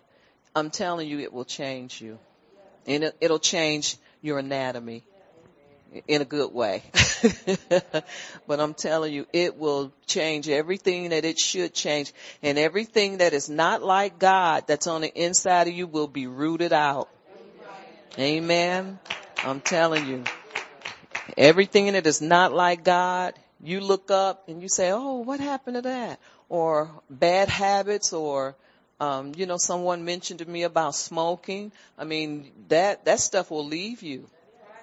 I'm 0.55 0.69
telling 0.69 1.07
you, 1.07 1.19
it 1.19 1.33
will 1.33 1.45
change 1.45 2.01
you 2.01 2.17
and 2.85 3.11
it'll 3.19 3.39
change 3.39 3.97
your 4.21 4.39
anatomy 4.39 5.03
in 6.07 6.21
a 6.21 6.25
good 6.25 6.53
way. 6.53 6.83
but 8.47 8.59
I'm 8.59 8.73
telling 8.73 9.13
you, 9.13 9.27
it 9.33 9.57
will 9.57 9.91
change 10.05 10.49
everything 10.49 11.09
that 11.09 11.25
it 11.25 11.39
should 11.39 11.73
change 11.73 12.13
and 12.41 12.57
everything 12.57 13.17
that 13.17 13.33
is 13.33 13.49
not 13.49 13.81
like 13.81 14.19
God 14.19 14.65
that's 14.67 14.87
on 14.87 15.01
the 15.01 15.13
inside 15.13 15.67
of 15.67 15.73
you 15.73 15.87
will 15.87 16.07
be 16.07 16.27
rooted 16.27 16.73
out. 16.73 17.09
Amen. 18.17 18.99
I'm 19.43 19.61
telling 19.61 20.07
you, 20.07 20.23
everything 21.37 21.93
that 21.93 22.07
is 22.07 22.21
not 22.21 22.53
like 22.53 22.83
God, 22.83 23.33
you 23.61 23.79
look 23.79 24.11
up 24.11 24.49
and 24.49 24.61
you 24.61 24.69
say, 24.69 24.91
oh, 24.91 25.17
what 25.17 25.39
happened 25.39 25.75
to 25.75 25.81
that? 25.83 26.19
Or 26.49 26.89
bad 27.09 27.49
habits 27.49 28.13
or 28.13 28.55
um, 28.99 29.33
you 29.35 29.45
know, 29.45 29.57
someone 29.57 30.05
mentioned 30.05 30.39
to 30.39 30.49
me 30.49 30.63
about 30.63 30.95
smoking. 30.95 31.71
I 31.97 32.03
mean, 32.05 32.51
that, 32.69 33.05
that 33.05 33.19
stuff 33.19 33.51
will 33.51 33.65
leave 33.65 34.01
you. 34.01 34.27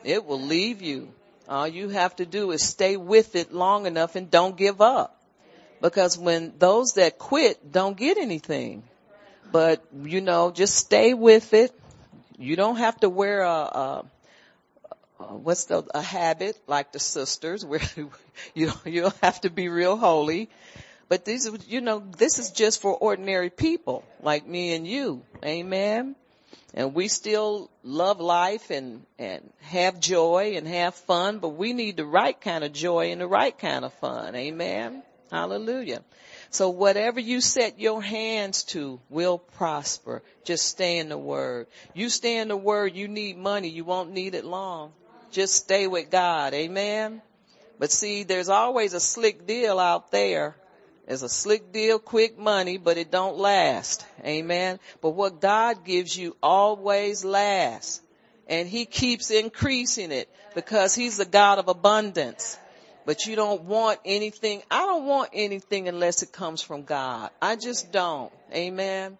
It 0.05 0.25
will 0.25 0.41
leave 0.41 0.83
you. 0.83 1.13
All 1.49 1.69
you 1.69 1.89
have 1.91 2.17
to 2.17 2.27
do 2.27 2.51
is 2.53 2.67
stay 2.67 2.97
with 2.97 3.37
it 3.37 3.53
long 3.53 3.87
enough 3.87 4.17
and 4.17 4.31
don't 4.31 4.57
give 4.57 4.81
up. 4.81 5.21
Because 5.81 6.17
when 6.17 6.55
those 6.59 6.93
that 6.95 7.19
quit 7.19 7.71
don't 7.71 7.97
get 7.97 8.17
anything. 8.17 8.83
But, 9.53 9.85
you 10.03 10.21
know, 10.21 10.51
just 10.51 10.75
stay 10.75 11.15
with 11.15 11.53
it. 11.55 11.79
You 12.39 12.57
don't 12.57 12.77
have 12.77 12.99
to 13.01 13.09
wear 13.09 13.43
a, 13.43 13.51
a 13.51 14.05
what's 15.19 15.67
the, 15.67 15.85
a 15.95 16.03
habit 16.03 16.59
like 16.67 16.93
the 16.93 16.99
sisters 16.99 17.65
where 17.67 17.81
you, 18.55 18.73
you 18.85 19.03
don't 19.03 19.17
have 19.23 19.41
to 19.43 19.51
be 19.51 19.69
real 19.69 19.97
holy. 19.97 20.49
But 21.09 21.25
these, 21.25 21.49
you 21.69 21.81
know, 21.81 22.03
this 22.17 22.39
is 22.39 22.51
just 22.51 22.81
for 22.81 22.97
ordinary 22.97 23.51
people 23.51 24.05
like 24.23 24.47
me 24.47 24.75
and 24.75 24.87
you. 24.87 25.23
Amen. 25.45 26.17
And 26.77 26.93
we 26.93 27.07
still 27.07 27.71
love 27.85 28.21
life 28.21 28.71
and, 28.71 29.07
and 29.17 29.49
have 29.61 30.01
joy 30.01 30.55
and 30.57 30.67
have 30.67 30.97
fun, 30.97 31.39
but 31.39 31.51
we 31.51 31.73
need 31.73 31.97
the 31.97 32.05
right 32.05 32.39
kind 32.39 32.65
of 32.65 32.73
joy 32.73 33.13
and 33.13 33.21
the 33.21 33.29
right 33.29 33.57
kind 33.57 33.85
of 33.85 33.93
fun. 33.95 34.35
Amen. 34.35 35.05
Hallelujah. 35.31 36.03
So 36.51 36.71
whatever 36.71 37.21
you 37.21 37.41
set 37.41 37.79
your 37.79 38.03
hands 38.03 38.65
to 38.65 39.01
will 39.09 39.39
prosper. 39.39 40.23
Just 40.45 40.67
stay 40.67 40.99
in 40.99 41.09
the 41.09 41.19
word. 41.19 41.69
You 41.95 42.09
stay 42.09 42.39
in 42.39 42.49
the 42.49 42.57
word, 42.57 42.97
you 42.97 43.07
need 43.07 43.39
money, 43.39 43.69
you 43.69 43.85
won't 43.85 44.11
need 44.11 44.35
it 44.35 44.45
long. 44.45 44.93
Just 45.31 45.55
stay 45.55 45.87
with 45.87 46.11
God. 46.11 46.55
Amen. 46.55 47.23
But 47.79 47.93
see, 47.93 48.25
there's 48.25 48.49
always 48.49 48.95
a 48.95 49.01
slick 49.01 49.47
deal 49.47 49.79
out 49.79 50.11
there 50.11 50.57
it's 51.07 51.23
a 51.23 51.29
slick 51.29 51.73
deal, 51.73 51.99
quick 51.99 52.39
money, 52.39 52.79
but 52.79 52.97
it 52.97 53.11
don't 53.11 53.37
last. 53.37 54.07
Amen. 54.25 54.79
But 55.03 55.11
what 55.11 55.41
God 55.41 55.85
gives 55.85 56.17
you 56.17 56.37
always 56.43 57.25
lasts. 57.25 58.01
And 58.47 58.69
He 58.69 58.87
keeps 58.87 59.31
increasing 59.31 60.13
it 60.13 60.29
because 60.55 60.95
He's 60.95 61.17
the 61.17 61.25
God 61.25 61.59
of 61.59 61.69
abundance. 61.69 62.59
But 63.07 63.27
you 63.27 63.37
don't 63.37 63.65
want 63.65 64.01
anything. 64.05 64.63
I 64.71 64.87
don't 64.87 65.05
want 65.05 65.31
anything 65.35 65.89
unless 65.89 66.23
it 66.23 66.33
comes 66.33 66.63
from 66.63 66.85
God. 66.85 67.31
I 67.41 67.57
just 67.57 67.93
don't. 67.93 68.33
Amen. 68.53 69.19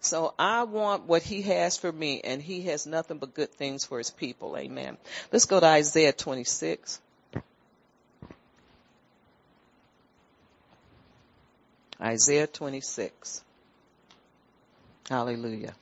So 0.00 0.34
I 0.38 0.62
want 0.62 1.04
what 1.04 1.22
he 1.22 1.42
has 1.42 1.76
for 1.76 1.90
me 1.90 2.20
and 2.22 2.40
he 2.40 2.62
has 2.62 2.86
nothing 2.86 3.18
but 3.18 3.34
good 3.34 3.52
things 3.52 3.84
for 3.84 3.98
his 3.98 4.10
people. 4.10 4.56
Amen. 4.56 4.96
Let's 5.32 5.46
go 5.46 5.58
to 5.58 5.66
Isaiah 5.66 6.12
26. 6.12 7.00
Isaiah 12.00 12.46
26. 12.46 13.42
Hallelujah. 15.08 15.74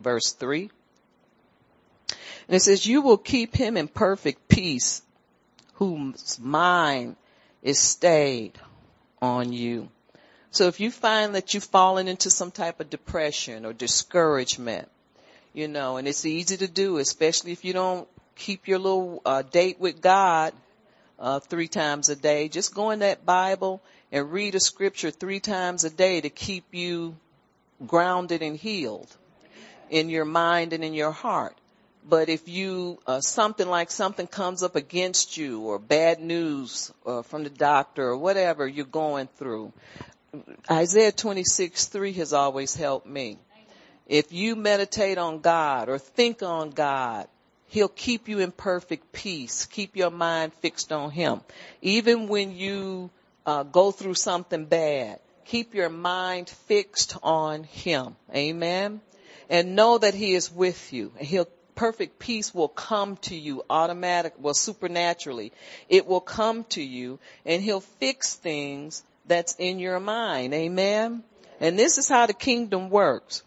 Verse 0.00 0.32
3. 0.32 0.70
And 2.48 2.56
it 2.56 2.62
says, 2.62 2.86
you 2.86 3.02
will 3.02 3.18
keep 3.18 3.54
him 3.54 3.76
in 3.76 3.86
perfect 3.86 4.48
peace 4.48 5.02
whose 5.74 6.38
mind 6.40 7.16
is 7.62 7.78
stayed 7.78 8.58
on 9.22 9.52
you. 9.52 9.88
So 10.50 10.66
if 10.66 10.80
you 10.80 10.90
find 10.90 11.36
that 11.36 11.54
you've 11.54 11.64
fallen 11.64 12.08
into 12.08 12.28
some 12.28 12.50
type 12.50 12.80
of 12.80 12.90
depression 12.90 13.64
or 13.64 13.72
discouragement, 13.72 14.88
you 15.52 15.68
know, 15.68 15.96
and 15.96 16.08
it's 16.08 16.26
easy 16.26 16.56
to 16.56 16.66
do, 16.66 16.98
especially 16.98 17.52
if 17.52 17.64
you 17.64 17.72
don't 17.72 18.08
keep 18.34 18.66
your 18.66 18.78
little 18.78 19.22
uh, 19.24 19.42
date 19.42 19.78
with 19.78 20.00
God 20.00 20.52
uh, 21.20 21.40
three 21.40 21.68
times 21.68 22.08
a 22.08 22.16
day. 22.16 22.48
Just 22.48 22.74
go 22.74 22.90
in 22.90 23.00
that 23.00 23.26
Bible 23.26 23.82
and 24.10 24.32
read 24.32 24.54
a 24.54 24.60
scripture 24.60 25.10
three 25.10 25.40
times 25.40 25.84
a 25.84 25.90
day 25.90 26.20
to 26.20 26.30
keep 26.30 26.64
you 26.72 27.16
grounded 27.86 28.42
and 28.42 28.56
healed 28.56 29.08
in 29.90 30.08
your 30.08 30.24
mind 30.24 30.72
and 30.72 30.82
in 30.82 30.94
your 30.94 31.12
heart. 31.12 31.56
But 32.08 32.28
if 32.30 32.48
you, 32.48 32.98
uh, 33.06 33.20
something 33.20 33.68
like 33.68 33.90
something 33.90 34.26
comes 34.26 34.62
up 34.62 34.74
against 34.74 35.36
you 35.36 35.60
or 35.60 35.78
bad 35.78 36.20
news 36.20 36.90
uh, 37.04 37.22
from 37.22 37.44
the 37.44 37.50
doctor 37.50 38.08
or 38.08 38.16
whatever 38.16 38.66
you're 38.66 38.86
going 38.86 39.28
through, 39.36 39.72
Isaiah 40.70 41.12
26, 41.12 41.86
3 41.86 42.12
has 42.14 42.32
always 42.32 42.74
helped 42.74 43.06
me. 43.06 43.36
If 44.06 44.32
you 44.32 44.56
meditate 44.56 45.18
on 45.18 45.40
God 45.40 45.88
or 45.88 45.98
think 45.98 46.42
on 46.42 46.70
God, 46.70 47.28
He'll 47.70 47.86
keep 47.86 48.28
you 48.28 48.40
in 48.40 48.50
perfect 48.50 49.12
peace. 49.12 49.66
Keep 49.66 49.94
your 49.96 50.10
mind 50.10 50.52
fixed 50.54 50.90
on 50.90 51.12
Him. 51.12 51.40
Even 51.80 52.26
when 52.26 52.56
you 52.56 53.10
uh, 53.46 53.62
go 53.62 53.92
through 53.92 54.14
something 54.14 54.64
bad, 54.64 55.20
keep 55.44 55.72
your 55.72 55.88
mind 55.88 56.48
fixed 56.48 57.16
on 57.22 57.62
Him. 57.62 58.16
Amen. 58.34 59.00
And 59.48 59.76
know 59.76 59.98
that 59.98 60.14
He 60.14 60.34
is 60.34 60.50
with 60.50 60.92
you. 60.92 61.12
He'll 61.20 61.46
perfect 61.76 62.18
peace 62.18 62.52
will 62.52 62.68
come 62.68 63.16
to 63.18 63.36
you 63.36 63.62
automatic, 63.70 64.34
well, 64.38 64.52
supernaturally. 64.52 65.52
It 65.88 66.08
will 66.08 66.20
come 66.20 66.64
to 66.70 66.82
you 66.82 67.20
and 67.46 67.62
he'll 67.62 67.80
fix 67.80 68.34
things 68.34 69.04
that's 69.26 69.54
in 69.60 69.78
your 69.78 70.00
mind. 70.00 70.52
Amen. 70.54 71.22
And 71.60 71.78
this 71.78 71.98
is 71.98 72.08
how 72.08 72.26
the 72.26 72.34
kingdom 72.34 72.90
works. 72.90 73.44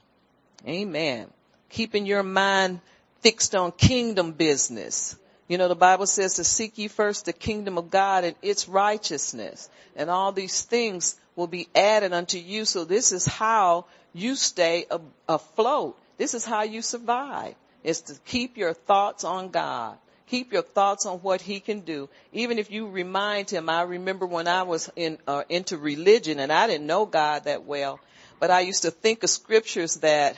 Amen. 0.66 1.28
Keeping 1.70 2.06
your 2.06 2.24
mind 2.24 2.80
fixed 3.24 3.56
on 3.56 3.72
kingdom 3.72 4.34
business. 4.34 5.16
You 5.48 5.58
know, 5.58 5.68
the 5.68 5.76
Bible 5.76 6.06
says 6.06 6.36
to 6.36 6.44
seek 6.44 6.78
ye 6.78 6.88
first 6.88 7.26
the 7.26 7.34
kingdom 7.34 7.78
of 7.78 7.90
God 7.90 8.24
and 8.24 8.36
its 8.42 8.68
righteousness. 8.68 9.70
And 9.96 10.10
all 10.10 10.32
these 10.32 10.62
things 10.62 11.16
will 11.36 11.48
be 11.48 11.68
added 11.74 12.14
unto 12.14 12.38
you. 12.38 12.66
So 12.66 12.86
this 12.86 13.12
is 13.12 13.26
how 13.26 13.86
you 14.14 14.36
stay 14.36 14.86
afloat. 15.28 15.98
This 16.18 16.34
is 16.34 16.46
how 16.46 16.64
you 16.64 16.82
survive 16.82 17.56
is 17.84 18.02
to 18.02 18.16
keep 18.26 18.58
your 18.58 18.74
thoughts 18.74 19.24
on 19.24 19.50
God. 19.50 19.98
Keep 20.28 20.54
your 20.54 20.62
thoughts 20.62 21.06
on 21.06 21.20
what 21.20 21.42
he 21.42 21.60
can 21.60 21.82
do. 21.82 22.10
Even 22.32 22.58
if 22.58 22.72
you 22.72 22.88
remind 22.88 23.50
him, 23.50 23.70
I 23.70 23.82
remember 23.84 24.26
when 24.26 24.48
I 24.48 24.64
was 24.64 24.90
in, 24.96 25.18
uh, 25.28 25.44
into 25.50 25.78
religion 25.78 26.40
and 26.40 26.52
I 26.52 26.68
didn't 26.68 26.88
know 26.88 27.06
God 27.06 27.44
that 27.44 27.66
well, 27.66 28.00
but 28.40 28.50
I 28.50 28.62
used 28.62 28.84
to 28.84 28.92
think 28.92 29.24
of 29.24 29.30
scriptures 29.30 29.96
that, 29.98 30.36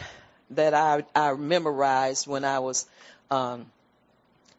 that 0.51 0.73
I, 0.73 1.03
I 1.15 1.33
memorized 1.33 2.27
when 2.27 2.43
I 2.45 2.59
was, 2.59 2.85
um, 3.31 3.65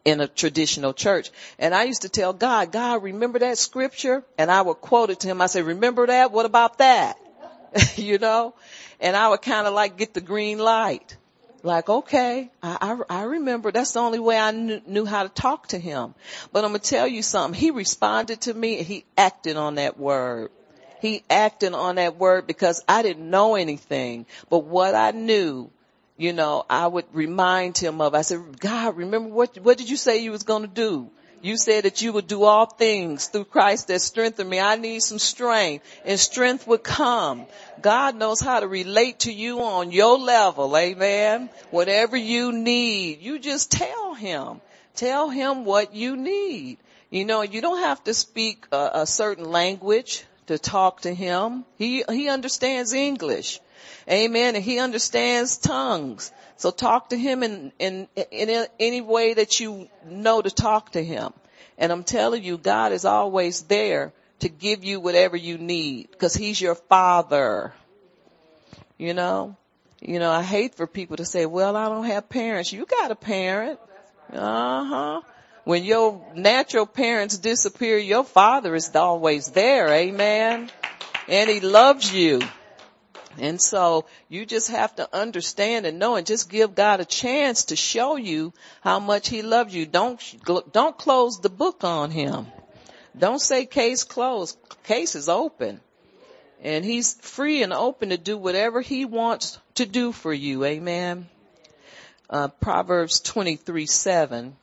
in 0.05 0.21
a 0.21 0.27
traditional 0.27 0.93
church. 0.93 1.31
And 1.59 1.75
I 1.75 1.83
used 1.83 2.03
to 2.03 2.09
tell 2.09 2.31
God, 2.31 2.71
God, 2.71 3.03
remember 3.03 3.39
that 3.39 3.57
scripture? 3.57 4.23
And 4.37 4.49
I 4.49 4.61
would 4.61 4.75
quote 4.75 5.09
it 5.09 5.19
to 5.21 5.27
him. 5.27 5.41
I 5.41 5.47
said, 5.47 5.65
remember 5.65 6.07
that? 6.07 6.31
What 6.31 6.45
about 6.45 6.77
that? 6.77 7.17
you 7.97 8.17
know? 8.17 8.53
And 9.01 9.15
I 9.15 9.29
would 9.29 9.41
kind 9.41 9.67
of 9.67 9.73
like 9.73 9.97
get 9.97 10.13
the 10.13 10.21
green 10.21 10.59
light 10.59 11.17
like, 11.63 11.89
okay, 11.89 12.49
I, 12.63 12.97
I, 13.09 13.19
I, 13.19 13.23
remember 13.23 13.71
that's 13.71 13.91
the 13.91 13.99
only 13.99 14.19
way 14.19 14.37
I 14.37 14.51
knew, 14.51 14.81
knew 14.87 15.05
how 15.05 15.23
to 15.23 15.29
talk 15.29 15.67
to 15.67 15.79
him. 15.79 16.15
But 16.51 16.63
I'm 16.63 16.71
going 16.71 16.81
to 16.81 16.89
tell 16.89 17.07
you 17.07 17.21
something. 17.21 17.59
He 17.59 17.71
responded 17.71 18.41
to 18.41 18.53
me 18.53 18.79
and 18.79 18.87
he 18.87 19.05
acted 19.17 19.57
on 19.57 19.75
that 19.75 19.99
word. 19.99 20.51
He 21.01 21.23
acted 21.29 21.73
on 21.73 21.95
that 21.95 22.17
word 22.17 22.47
because 22.47 22.83
I 22.87 23.03
didn't 23.03 23.29
know 23.29 23.55
anything, 23.55 24.25
but 24.49 24.59
what 24.59 24.95
I 24.95 25.11
knew, 25.11 25.69
you 26.17 26.33
know, 26.33 26.65
I 26.69 26.87
would 26.87 27.05
remind 27.13 27.77
him 27.77 28.01
of, 28.01 28.15
I 28.15 28.21
said, 28.21 28.59
God, 28.59 28.97
remember 28.97 29.29
what, 29.29 29.57
what 29.59 29.77
did 29.77 29.89
you 29.89 29.97
say 29.97 30.17
you 30.17 30.31
was 30.31 30.43
going 30.43 30.63
to 30.63 30.67
do? 30.67 31.11
You 31.41 31.55
said 31.55 31.83
that 31.83 32.01
you 32.01 32.13
would 32.13 32.25
do 32.25 32.43
all 32.43 32.65
things 32.65 33.27
through 33.27 33.45
Christ 33.45 33.89
that 33.89 34.01
strengthen 34.01 34.49
me. 34.49 34.59
I 34.59 34.75
need 34.75 35.03
some 35.03 35.19
strength 35.19 35.85
and 36.03 36.19
strength 36.19 36.65
would 36.65 36.83
come. 36.83 37.45
God 37.79 38.15
knows 38.15 38.41
how 38.41 38.59
to 38.59 38.67
relate 38.67 39.19
to 39.19 39.31
you 39.31 39.61
on 39.61 39.91
your 39.91 40.17
level. 40.17 40.75
Amen. 40.75 41.51
Whatever 41.69 42.17
you 42.17 42.51
need, 42.51 43.21
you 43.21 43.37
just 43.37 43.71
tell 43.71 44.15
him. 44.15 44.61
Tell 44.95 45.29
him 45.29 45.63
what 45.63 45.93
you 45.93 46.17
need. 46.17 46.79
You 47.11 47.23
know, 47.23 47.43
you 47.43 47.61
don't 47.61 47.79
have 47.79 48.03
to 48.05 48.15
speak 48.15 48.65
a, 48.71 48.89
a 48.95 49.05
certain 49.05 49.45
language 49.45 50.25
to 50.47 50.57
talk 50.57 51.01
to 51.01 51.13
him. 51.13 51.65
He, 51.77 52.03
he 52.09 52.29
understands 52.29 52.93
English. 52.93 53.59
Amen. 54.09 54.55
And 54.55 54.63
he 54.63 54.79
understands 54.79 55.57
tongues. 55.57 56.31
So 56.57 56.71
talk 56.71 57.09
to 57.09 57.17
him 57.17 57.43
in, 57.43 57.71
in, 57.79 58.07
in 58.31 58.67
any 58.79 59.01
way 59.01 59.33
that 59.35 59.59
you 59.59 59.89
know 60.05 60.41
to 60.41 60.49
talk 60.49 60.93
to 60.93 61.03
him. 61.03 61.33
And 61.77 61.91
I'm 61.91 62.03
telling 62.03 62.43
you, 62.43 62.57
God 62.57 62.91
is 62.91 63.05
always 63.05 63.63
there 63.63 64.13
to 64.39 64.49
give 64.49 64.83
you 64.83 64.99
whatever 64.99 65.37
you 65.37 65.57
need 65.57 66.09
because 66.11 66.33
he's 66.33 66.59
your 66.59 66.75
father. 66.75 67.73
You 68.97 69.13
know, 69.13 69.55
you 70.01 70.19
know, 70.19 70.31
I 70.31 70.41
hate 70.41 70.75
for 70.75 70.87
people 70.87 71.17
to 71.17 71.25
say, 71.25 71.45
well, 71.45 71.75
I 71.75 71.89
don't 71.89 72.05
have 72.05 72.29
parents. 72.29 72.71
You 72.71 72.85
got 72.85 73.11
a 73.11 73.15
parent. 73.15 73.79
Uh 74.31 74.83
huh. 74.83 75.21
When 75.63 75.83
your 75.83 76.25
natural 76.33 76.85
parents 76.85 77.37
disappear, 77.37 77.97
your 77.97 78.23
father 78.23 78.73
is 78.73 78.95
always 78.95 79.49
there. 79.49 79.89
Amen. 79.89 80.71
And 81.27 81.49
he 81.49 81.59
loves 81.59 82.13
you. 82.13 82.41
And 83.39 83.61
so 83.61 84.05
you 84.29 84.45
just 84.45 84.69
have 84.71 84.95
to 84.95 85.15
understand 85.15 85.85
and 85.85 85.99
know 85.99 86.15
and 86.15 86.25
just 86.25 86.49
give 86.49 86.75
God 86.75 86.99
a 86.99 87.05
chance 87.05 87.65
to 87.65 87.75
show 87.75 88.15
you 88.15 88.53
how 88.81 88.99
much 88.99 89.29
he 89.29 89.41
loves 89.41 89.73
you. 89.73 89.85
Don't, 89.85 90.19
don't 90.71 90.97
close 90.97 91.39
the 91.39 91.49
book 91.49 91.83
on 91.83 92.11
him. 92.11 92.47
Don't 93.17 93.41
say 93.41 93.65
case 93.65 94.03
closed. 94.03 94.57
Case 94.83 95.15
is 95.15 95.29
open. 95.29 95.79
And 96.61 96.83
he's 96.83 97.13
free 97.13 97.61
and 97.61 97.73
open 97.73 98.09
to 98.09 98.17
do 98.17 98.37
whatever 98.37 98.81
he 98.81 99.05
wants 99.05 99.59
to 99.75 99.85
do 99.85 100.11
for 100.11 100.33
you. 100.33 100.65
Amen. 100.65 101.27
Uh, 102.29 102.47
Proverbs 102.47 103.19
23, 103.19 103.85
7. 103.85 104.55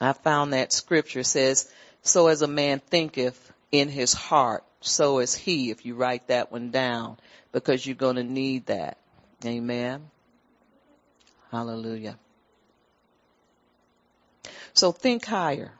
I 0.00 0.12
found 0.14 0.52
that 0.52 0.72
scripture 0.72 1.22
says, 1.22 1.70
so 2.02 2.26
as 2.26 2.42
a 2.42 2.48
man 2.48 2.80
thinketh 2.80 3.52
in 3.70 3.88
his 3.88 4.12
heart, 4.12 4.64
so 4.82 5.20
is 5.20 5.34
he, 5.34 5.70
if 5.70 5.86
you 5.86 5.94
write 5.94 6.28
that 6.28 6.52
one 6.52 6.70
down 6.70 7.16
because 7.52 7.86
you're 7.86 7.94
going 7.94 8.16
to 8.16 8.24
need 8.24 8.66
that. 8.66 8.98
Amen. 9.44 10.10
Hallelujah. 11.50 12.18
So 14.74 14.92
think 14.92 15.24
higher. 15.24 15.72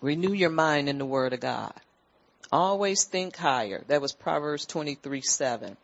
Renew 0.00 0.32
your 0.32 0.50
mind 0.50 0.88
in 0.88 0.98
the 0.98 1.04
word 1.04 1.32
of 1.32 1.40
God. 1.40 1.74
Always 2.50 3.04
think 3.04 3.36
higher. 3.36 3.84
That 3.88 4.00
was 4.00 4.12
Proverbs 4.12 4.66
23, 4.66 5.20
7. 5.20 5.76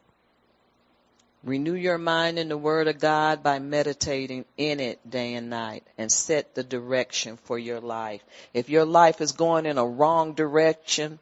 Renew 1.45 1.75
your 1.75 1.99
mind 1.99 2.39
in 2.41 2.49
the 2.49 2.57
word 2.57 2.89
of 2.89 2.99
God 2.99 3.43
by 3.43 3.61
meditating 3.61 4.47
in 4.57 4.81
it 4.81 5.09
day 5.09 5.35
and 5.35 5.49
night 5.49 5.85
and 5.97 6.11
set 6.11 6.55
the 6.55 6.65
direction 6.65 7.37
for 7.45 7.57
your 7.57 7.81
life. 7.81 8.21
If 8.53 8.69
your 8.69 8.85
life 8.85 9.21
is 9.21 9.33
going 9.33 9.67
in 9.67 9.79
a 9.79 9.87
wrong 9.87 10.33
direction, 10.33 11.21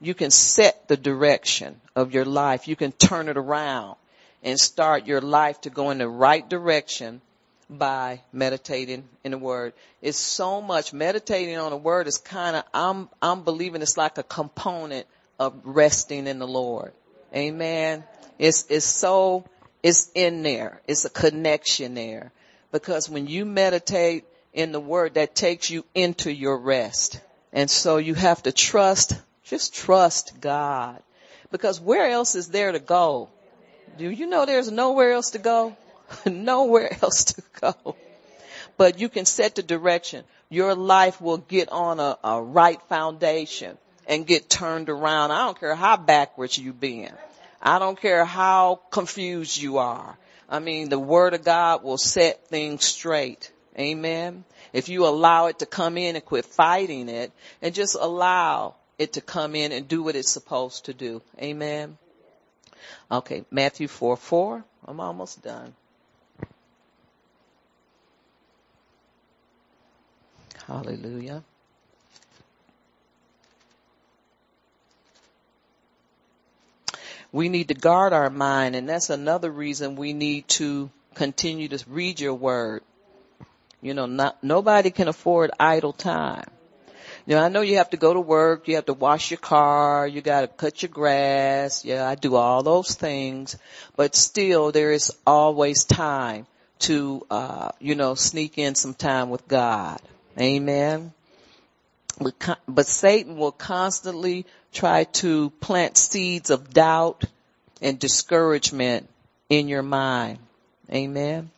you 0.00 0.14
can 0.14 0.30
set 0.30 0.88
the 0.88 0.96
direction 0.96 1.80
of 1.94 2.12
your 2.12 2.24
life. 2.24 2.68
You 2.68 2.76
can 2.76 2.92
turn 2.92 3.28
it 3.28 3.36
around 3.36 3.96
and 4.42 4.58
start 4.58 5.06
your 5.06 5.20
life 5.20 5.60
to 5.62 5.70
go 5.70 5.90
in 5.90 5.98
the 5.98 6.08
right 6.08 6.48
direction 6.48 7.20
by 7.70 8.20
meditating 8.32 9.04
in 9.24 9.30
the 9.30 9.38
word. 9.38 9.72
It's 10.02 10.18
so 10.18 10.60
much 10.60 10.92
meditating 10.92 11.56
on 11.56 11.70
the 11.70 11.76
word 11.76 12.06
is 12.06 12.18
kind 12.18 12.56
of, 12.56 12.64
I'm, 12.74 13.08
I'm 13.22 13.42
believing 13.42 13.80
it's 13.80 13.96
like 13.96 14.18
a 14.18 14.22
component 14.22 15.06
of 15.38 15.54
resting 15.64 16.26
in 16.26 16.38
the 16.38 16.46
Lord. 16.46 16.92
Amen. 17.34 18.04
It's, 18.38 18.66
it's 18.68 18.84
so, 18.84 19.44
it's 19.82 20.10
in 20.14 20.42
there. 20.42 20.80
It's 20.86 21.04
a 21.04 21.10
connection 21.10 21.94
there 21.94 22.32
because 22.70 23.08
when 23.08 23.26
you 23.26 23.46
meditate 23.46 24.24
in 24.54 24.72
the 24.72 24.80
word 24.80 25.14
that 25.14 25.34
takes 25.34 25.68
you 25.68 25.84
into 25.94 26.32
your 26.32 26.56
rest. 26.56 27.20
And 27.52 27.68
so 27.68 27.98
you 27.98 28.14
have 28.14 28.42
to 28.44 28.52
trust 28.52 29.14
just 29.44 29.74
trust 29.74 30.40
God. 30.40 31.02
Because 31.50 31.80
where 31.80 32.08
else 32.08 32.34
is 32.34 32.48
there 32.48 32.72
to 32.72 32.78
go? 32.78 33.28
Do 33.96 34.10
you 34.10 34.26
know 34.26 34.44
there's 34.44 34.70
nowhere 34.70 35.12
else 35.12 35.30
to 35.30 35.38
go? 35.38 35.76
nowhere 36.26 36.96
else 37.02 37.24
to 37.24 37.42
go. 37.60 37.96
But 38.76 38.98
you 38.98 39.08
can 39.08 39.24
set 39.24 39.54
the 39.54 39.62
direction. 39.62 40.24
Your 40.48 40.74
life 40.74 41.20
will 41.20 41.38
get 41.38 41.70
on 41.70 42.00
a, 42.00 42.18
a 42.24 42.42
right 42.42 42.80
foundation 42.88 43.78
and 44.06 44.26
get 44.26 44.50
turned 44.50 44.88
around. 44.88 45.30
I 45.30 45.44
don't 45.46 45.58
care 45.58 45.74
how 45.74 45.96
backwards 45.96 46.58
you've 46.58 46.80
been. 46.80 47.12
I 47.62 47.78
don't 47.78 48.00
care 48.00 48.24
how 48.24 48.80
confused 48.90 49.56
you 49.56 49.78
are. 49.78 50.18
I 50.48 50.58
mean, 50.58 50.88
the 50.88 50.98
word 50.98 51.34
of 51.34 51.44
God 51.44 51.82
will 51.82 51.98
set 51.98 52.48
things 52.48 52.84
straight. 52.84 53.50
Amen. 53.78 54.44
If 54.72 54.88
you 54.88 55.06
allow 55.06 55.46
it 55.46 55.60
to 55.60 55.66
come 55.66 55.96
in 55.96 56.16
and 56.16 56.24
quit 56.24 56.44
fighting 56.44 57.08
it 57.08 57.32
and 57.62 57.74
just 57.74 57.96
allow 57.98 58.74
it 58.98 59.14
to 59.14 59.20
come 59.20 59.54
in 59.54 59.72
and 59.72 59.88
do 59.88 60.02
what 60.02 60.16
it's 60.16 60.30
supposed 60.30 60.86
to 60.86 60.94
do. 60.94 61.22
Amen. 61.40 61.98
Okay, 63.10 63.44
Matthew 63.50 63.88
4, 63.88 64.16
4. 64.16 64.64
I'm 64.86 65.00
almost 65.00 65.42
done. 65.42 65.74
Hallelujah. 70.66 71.42
We 77.32 77.48
need 77.48 77.68
to 77.68 77.74
guard 77.74 78.12
our 78.12 78.30
mind 78.30 78.76
and 78.76 78.88
that's 78.88 79.10
another 79.10 79.50
reason 79.50 79.96
we 79.96 80.12
need 80.12 80.46
to 80.48 80.90
continue 81.14 81.68
to 81.68 81.84
read 81.88 82.20
your 82.20 82.34
word. 82.34 82.82
You 83.82 83.92
know, 83.92 84.06
not, 84.06 84.42
nobody 84.42 84.90
can 84.90 85.08
afford 85.08 85.50
idle 85.58 85.92
time. 85.92 86.48
You 87.26 87.36
know, 87.36 87.42
I 87.42 87.48
know 87.48 87.62
you 87.62 87.78
have 87.78 87.90
to 87.90 87.96
go 87.96 88.12
to 88.12 88.20
work, 88.20 88.68
you 88.68 88.74
have 88.74 88.86
to 88.86 88.92
wash 88.92 89.30
your 89.30 89.38
car, 89.38 90.06
you 90.06 90.20
gotta 90.20 90.46
cut 90.46 90.82
your 90.82 90.90
grass, 90.90 91.82
yeah, 91.84 92.06
I 92.06 92.16
do 92.16 92.36
all 92.36 92.62
those 92.62 92.94
things, 92.94 93.56
but 93.96 94.14
still 94.14 94.72
there 94.72 94.92
is 94.92 95.10
always 95.26 95.84
time 95.84 96.46
to, 96.80 97.26
uh, 97.30 97.70
you 97.80 97.94
know, 97.94 98.14
sneak 98.14 98.58
in 98.58 98.74
some 98.74 98.92
time 98.92 99.30
with 99.30 99.48
God. 99.48 100.00
Amen. 100.38 101.14
But 102.68 102.86
Satan 102.86 103.38
will 103.38 103.52
constantly 103.52 104.44
try 104.72 105.04
to 105.04 105.50
plant 105.60 105.96
seeds 105.96 106.50
of 106.50 106.74
doubt 106.74 107.24
and 107.80 107.98
discouragement 107.98 109.08
in 109.48 109.68
your 109.68 109.82
mind. 109.82 110.38
Amen. 110.92 111.50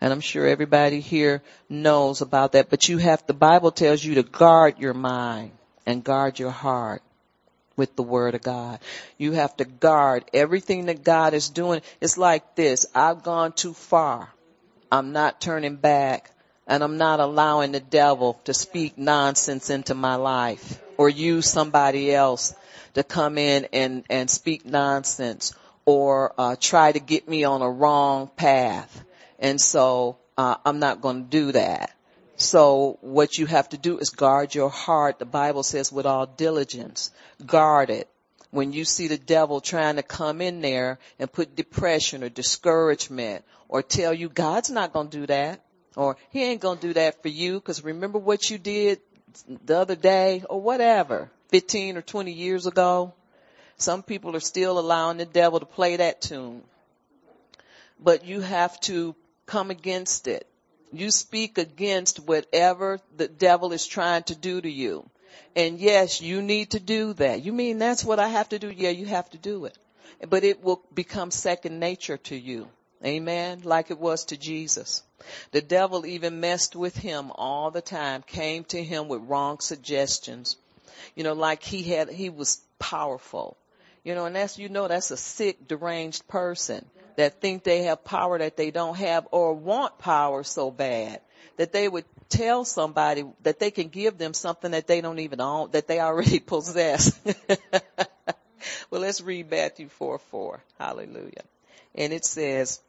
And 0.00 0.12
I'm 0.12 0.20
sure 0.20 0.46
everybody 0.46 1.00
here 1.00 1.42
knows 1.68 2.22
about 2.22 2.52
that, 2.52 2.70
but 2.70 2.88
you 2.88 2.98
have, 2.98 3.26
the 3.26 3.34
Bible 3.34 3.70
tells 3.70 4.02
you 4.02 4.14
to 4.14 4.22
guard 4.22 4.78
your 4.78 4.94
mind 4.94 5.52
and 5.84 6.02
guard 6.02 6.38
your 6.38 6.50
heart 6.50 7.02
with 7.76 7.96
the 7.96 8.02
word 8.02 8.34
of 8.34 8.42
God. 8.42 8.78
You 9.18 9.32
have 9.32 9.56
to 9.58 9.64
guard 9.64 10.24
everything 10.32 10.86
that 10.86 11.04
God 11.04 11.34
is 11.34 11.48
doing. 11.48 11.82
It's 12.00 12.16
like 12.16 12.54
this. 12.54 12.86
I've 12.94 13.22
gone 13.22 13.52
too 13.52 13.74
far. 13.74 14.28
I'm 14.90 15.12
not 15.12 15.40
turning 15.40 15.76
back 15.76 16.30
and 16.66 16.82
I'm 16.82 16.98
not 16.98 17.20
allowing 17.20 17.72
the 17.72 17.80
devil 17.80 18.40
to 18.44 18.54
speak 18.54 18.96
nonsense 18.96 19.70
into 19.70 19.94
my 19.94 20.16
life 20.16 20.80
or 20.96 21.08
use 21.08 21.48
somebody 21.48 22.14
else 22.14 22.54
to 22.94 23.02
come 23.02 23.38
in 23.38 23.66
and, 23.72 24.04
and 24.10 24.30
speak 24.30 24.64
nonsense 24.64 25.54
or 25.84 26.32
uh, 26.38 26.56
try 26.60 26.92
to 26.92 27.00
get 27.00 27.28
me 27.28 27.44
on 27.44 27.62
a 27.62 27.70
wrong 27.70 28.28
path. 28.36 29.04
And 29.40 29.60
so 29.60 30.18
uh, 30.36 30.56
I'm 30.64 30.78
not 30.78 31.00
going 31.00 31.24
to 31.24 31.30
do 31.30 31.52
that. 31.52 31.96
So 32.36 32.98
what 33.00 33.36
you 33.36 33.46
have 33.46 33.68
to 33.70 33.78
do 33.78 33.98
is 33.98 34.10
guard 34.10 34.54
your 34.54 34.70
heart. 34.70 35.18
The 35.18 35.26
Bible 35.26 35.62
says 35.62 35.90
with 35.90 36.06
all 36.06 36.26
diligence, 36.26 37.10
guard 37.44 37.90
it 37.90 38.08
when 38.50 38.72
you 38.72 38.84
see 38.84 39.08
the 39.08 39.18
devil 39.18 39.60
trying 39.60 39.96
to 39.96 40.02
come 40.02 40.40
in 40.40 40.60
there 40.60 40.98
and 41.18 41.30
put 41.30 41.54
depression 41.54 42.24
or 42.24 42.28
discouragement 42.28 43.44
or 43.68 43.82
tell 43.82 44.12
you 44.12 44.28
God's 44.28 44.70
not 44.70 44.92
going 44.92 45.08
to 45.08 45.18
do 45.18 45.26
that 45.26 45.60
or 45.96 46.16
he 46.30 46.42
ain't 46.44 46.60
going 46.60 46.78
to 46.78 46.86
do 46.88 46.94
that 46.94 47.22
for 47.22 47.28
you 47.28 47.54
because 47.54 47.84
remember 47.84 48.18
what 48.18 48.50
you 48.50 48.58
did 48.58 49.00
the 49.64 49.78
other 49.78 49.94
day 49.94 50.42
or 50.48 50.60
whatever, 50.60 51.30
15 51.48 51.96
or 51.96 52.02
20 52.02 52.32
years 52.32 52.66
ago. 52.66 53.14
Some 53.76 54.02
people 54.02 54.36
are 54.36 54.40
still 54.40 54.78
allowing 54.78 55.18
the 55.18 55.26
devil 55.26 55.60
to 55.60 55.66
play 55.66 55.96
that 55.96 56.20
tune. 56.20 56.62
But 57.98 58.24
you 58.24 58.40
have 58.40 58.78
to 58.80 59.14
come 59.50 59.70
against 59.70 60.28
it. 60.28 60.46
You 60.92 61.10
speak 61.10 61.58
against 61.58 62.20
whatever 62.20 63.00
the 63.16 63.26
devil 63.26 63.72
is 63.72 63.84
trying 63.84 64.22
to 64.24 64.36
do 64.36 64.60
to 64.60 64.70
you. 64.70 65.10
And 65.56 65.80
yes, 65.80 66.20
you 66.20 66.40
need 66.40 66.70
to 66.70 66.80
do 66.80 67.14
that. 67.14 67.44
You 67.44 67.52
mean 67.52 67.78
that's 67.78 68.04
what 68.04 68.20
I 68.20 68.28
have 68.28 68.48
to 68.50 68.60
do? 68.60 68.70
Yeah, 68.70 68.90
you 68.90 69.06
have 69.06 69.28
to 69.30 69.38
do 69.38 69.64
it. 69.64 69.76
But 70.28 70.44
it 70.44 70.62
will 70.62 70.82
become 70.94 71.32
second 71.32 71.80
nature 71.80 72.18
to 72.30 72.36
you. 72.36 72.68
Amen. 73.04 73.62
Like 73.64 73.90
it 73.90 73.98
was 73.98 74.26
to 74.26 74.36
Jesus. 74.36 75.02
The 75.50 75.62
devil 75.62 76.06
even 76.06 76.40
messed 76.40 76.76
with 76.76 76.96
him 76.96 77.32
all 77.34 77.72
the 77.72 77.82
time, 77.82 78.22
came 78.22 78.62
to 78.64 78.82
him 78.82 79.08
with 79.08 79.22
wrong 79.22 79.58
suggestions. 79.58 80.56
You 81.16 81.24
know, 81.24 81.32
like 81.32 81.64
he 81.64 81.82
had, 81.82 82.08
he 82.08 82.30
was 82.30 82.60
powerful. 82.78 83.56
You 84.04 84.14
know, 84.14 84.26
and 84.26 84.36
that's, 84.36 84.58
you 84.58 84.68
know, 84.68 84.86
that's 84.86 85.10
a 85.10 85.16
sick, 85.16 85.66
deranged 85.66 86.28
person 86.28 86.84
that 87.16 87.40
think 87.40 87.64
they 87.64 87.84
have 87.84 88.04
power 88.04 88.38
that 88.38 88.56
they 88.56 88.70
don't 88.70 88.96
have 88.96 89.26
or 89.30 89.54
want 89.54 89.98
power 89.98 90.42
so 90.42 90.70
bad 90.70 91.20
that 91.56 91.72
they 91.72 91.86
would 91.88 92.04
tell 92.30 92.64
somebody 92.64 93.24
that 93.42 93.58
they 93.58 93.70
can 93.70 93.88
give 93.88 94.16
them 94.16 94.32
something 94.32 94.70
that 94.70 94.86
they 94.86 95.00
don't 95.00 95.18
even 95.18 95.40
own, 95.40 95.70
that 95.72 95.86
they 95.86 96.00
already 96.00 96.40
possess. 96.40 97.18
well, 98.90 99.02
let's 99.02 99.20
read 99.20 99.50
Matthew 99.50 99.88
4 99.88 100.18
4. 100.18 100.60
Hallelujah. 100.78 101.42
And 101.94 102.12
it 102.12 102.24
says, 102.24 102.80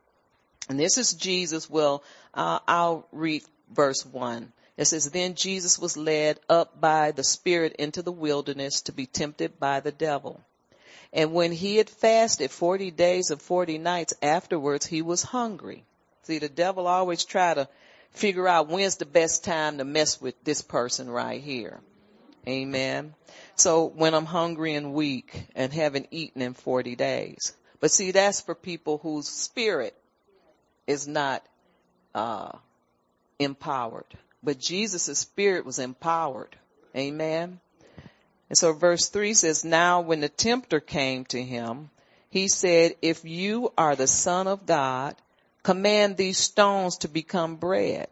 and 0.70 0.80
this 0.80 0.98
is 0.98 1.14
Jesus. 1.14 1.70
Well, 1.70 2.04
uh, 2.34 2.60
I'll 2.68 3.08
read 3.12 3.44
verse 3.74 4.06
1. 4.06 4.54
It 4.78 4.86
says, 4.86 5.10
Then 5.12 5.36
Jesus 5.36 5.78
was 5.78 5.98
led 5.98 6.40
up 6.48 6.80
by 6.80 7.12
the 7.12 7.24
Spirit 7.24 7.76
into 7.78 8.02
the 8.02 8.12
wilderness 8.12 8.82
to 8.84 8.94
be 8.94 9.06
tempted 9.06 9.60
by 9.60 9.82
the 9.82 9.92
devil. 9.92 10.40
And 11.14 11.34
when 11.34 11.52
he 11.52 11.76
had 11.76 11.90
fasted 11.90 12.52
40 12.52 12.92
days 12.92 13.32
and 13.32 13.42
40 13.42 13.78
nights 13.78 14.14
afterwards, 14.22 14.86
he 14.86 15.02
was 15.02 15.24
hungry. 15.24 15.84
See, 16.24 16.40
the 16.40 16.50
devil 16.50 16.88
always 16.88 17.26
try 17.26 17.54
to 17.54 17.68
figure 18.12 18.48
out 18.48 18.70
when's 18.70 18.98
the 18.98 19.06
best 19.06 19.44
time 19.44 19.78
to 19.78 19.86
mess 19.86 20.22
with 20.22 20.42
this 20.44 20.62
person 20.62 21.10
right 21.10 21.42
here. 21.42 21.80
Amen. 22.48 23.14
So 23.56 23.86
when 23.86 24.14
I'm 24.14 24.26
hungry 24.26 24.76
and 24.76 24.94
weak 24.94 25.48
and 25.56 25.72
haven't 25.74 26.08
eaten 26.12 26.42
in 26.42 26.54
40 26.54 26.96
days. 26.96 27.54
But 27.80 27.92
see, 27.92 28.12
that's 28.12 28.42
for 28.42 28.56
people 28.56 28.98
whose 29.00 29.28
spirit 29.28 29.96
is 30.88 31.08
not, 31.08 31.44
uh, 32.16 32.52
empowered. 33.38 34.06
But 34.44 34.60
Jesus' 34.60 35.20
spirit 35.20 35.66
was 35.66 35.80
empowered. 35.80 36.56
Amen. 36.96 37.60
And 38.52 38.58
so 38.58 38.74
verse 38.74 39.08
three 39.08 39.34
says, 39.34 39.64
now 39.64 40.02
when 40.02 40.20
the 40.20 40.28
tempter 40.28 40.82
came 40.82 41.24
to 41.28 41.42
him, 41.42 41.90
he 42.30 42.50
said, 42.50 42.98
if 43.02 43.24
you 43.24 43.72
are 43.78 43.96
the 43.96 44.08
son 44.08 44.46
of 44.46 44.66
God, 44.66 45.16
command 45.64 46.18
these 46.18 46.38
stones 46.38 46.98
to 46.98 47.08
become 47.08 47.56
bread. 47.56 48.10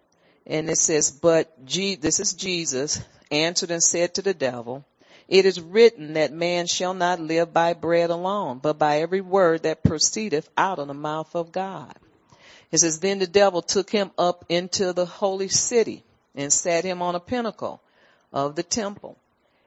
And 0.47 0.69
it 0.69 0.77
says, 0.77 1.11
but 1.11 1.53
this 1.67 2.21
is 2.21 2.31
Jesus 2.35 3.01
answered 3.29 3.69
and 3.69 3.83
said 3.83 4.13
to 4.13 4.21
the 4.21 4.33
devil, 4.33 4.85
it 5.27 5.45
is 5.45 5.59
written 5.59 6.13
that 6.13 6.31
man 6.31 6.67
shall 6.67 6.93
not 6.93 7.19
live 7.19 7.51
by 7.51 7.73
bread 7.73 8.09
alone, 8.09 8.59
but 8.59 8.79
by 8.79 9.01
every 9.01 9.19
word 9.19 9.63
that 9.63 9.83
proceedeth 9.83 10.49
out 10.55 10.79
of 10.79 10.87
the 10.87 10.93
mouth 10.93 11.35
of 11.35 11.51
God. 11.51 11.93
It 12.71 12.79
says, 12.79 13.01
then 13.01 13.19
the 13.19 13.27
devil 13.27 13.61
took 13.61 13.89
him 13.89 14.11
up 14.17 14.45
into 14.47 14.93
the 14.93 15.05
holy 15.05 15.49
city 15.49 16.05
and 16.33 16.53
set 16.53 16.85
him 16.85 17.01
on 17.01 17.15
a 17.15 17.19
pinnacle 17.19 17.81
of 18.31 18.55
the 18.55 18.63
temple. 18.63 19.17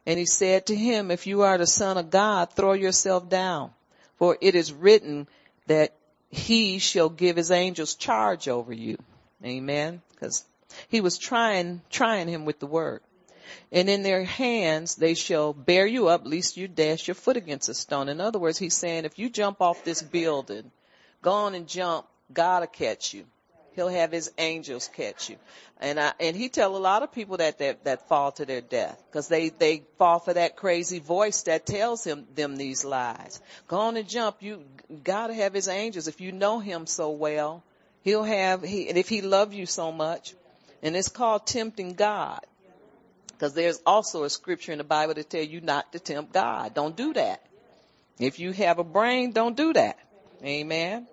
And 0.07 0.19
he 0.19 0.27
said 0.27 0.67
to 0.67 0.75
him, 0.75 1.11
if 1.11 1.27
you 1.27 1.43
are 1.43 1.59
the 1.59 1.67
son 1.67 1.97
of 1.97 2.11
God, 2.11 2.53
throw 2.53 2.73
yourself 2.73 3.29
down. 3.29 3.71
For 4.17 4.37
it 4.41 4.55
is 4.55 4.73
written 4.73 5.29
that 5.67 5.95
he 6.29 6.79
shall 6.79 7.09
give 7.09 7.37
his 7.37 7.51
angels 7.51 7.95
charge 7.95 8.49
over 8.49 8.73
you. 8.73 8.99
Amen. 9.45 10.03
Because 10.11 10.45
he 10.89 11.01
was 11.01 11.19
trying, 11.19 11.83
trying 11.91 12.29
him 12.29 12.45
with 12.45 12.59
the 12.59 12.67
word. 12.67 13.01
And 13.71 13.89
in 13.89 14.03
their 14.03 14.25
hands 14.25 14.97
they 14.97 15.15
shall 15.15 15.53
bear 15.53 15.87
you 15.87 16.09
up, 16.09 16.23
lest 16.25 16.57
you 16.57 16.69
dash 16.69 17.07
your 17.07 17.15
foot 17.15 17.37
against 17.37 17.69
a 17.69 17.75
stone. 17.75 18.09
In 18.09 18.21
other 18.21 18.39
words, 18.39 18.59
he's 18.59 18.77
saying, 18.77 19.05
if 19.05 19.19
you 19.19 19.29
jump 19.31 19.61
off 19.61 19.85
this 19.85 20.03
building, 20.03 20.71
go 21.21 21.33
on 21.33 21.55
and 21.55 21.69
jump, 21.69 22.07
God 22.33 22.61
will 22.61 22.67
catch 22.69 23.15
you. 23.15 23.25
He'll 23.75 23.89
have 23.89 24.13
his 24.13 24.31
angels 24.39 24.89
catch 24.95 25.31
you. 25.31 25.37
And 25.81 25.99
I, 25.99 26.13
and 26.21 26.37
he 26.37 26.49
tell 26.49 26.77
a 26.77 26.79
lot 26.79 27.03
of 27.03 27.13
people 27.13 27.39
that, 27.39 27.59
that, 27.59 27.85
that 27.85 28.09
fall 28.09 28.33
to 28.33 28.45
their 28.45 28.61
death. 28.61 29.03
Cause 29.13 29.29
they, 29.29 29.49
they 29.49 29.83
fall 29.99 30.19
for 30.19 30.35
that 30.35 30.57
crazy 30.57 30.99
voice 30.99 31.43
that 31.43 31.67
tells 31.67 32.05
him, 32.05 32.27
them 32.35 32.57
these 32.57 32.85
lies. 32.85 33.41
Go 33.69 33.79
on 33.79 33.97
and 33.97 34.09
jump. 34.09 34.37
You 34.41 34.65
gotta 35.03 35.35
have 35.35 35.55
his 35.55 35.69
angels. 35.69 36.07
If 36.07 36.21
you 36.21 36.33
know 36.33 36.61
him 36.61 36.87
so 36.87 37.11
well, 37.11 37.65
he'll 38.03 38.25
have, 38.25 38.63
he, 38.63 38.89
and 38.89 38.99
if 38.99 39.09
he 39.09 39.23
love 39.23 39.53
you 39.53 39.67
so 39.67 39.91
much, 39.91 40.35
and 40.83 40.97
it's 40.97 41.09
called 41.09 41.47
tempting 41.47 41.95
God. 41.95 42.41
Cause 43.39 43.55
there's 43.55 43.81
also 43.85 44.23
a 44.23 44.31
scripture 44.31 44.71
in 44.71 44.79
the 44.79 44.85
Bible 44.85 45.15
to 45.15 45.25
tell 45.25 45.43
you 45.43 45.61
not 45.61 45.93
to 45.93 45.99
tempt 45.99 46.33
God. 46.33 46.75
Don't 46.75 46.95
do 46.95 47.13
that. 47.15 47.45
If 48.21 48.39
you 48.39 48.53
have 48.53 48.79
a 48.79 48.85
brain, 48.85 49.33
don't 49.33 49.57
do 49.57 49.73
that. 49.73 49.99
Amen. 50.45 51.09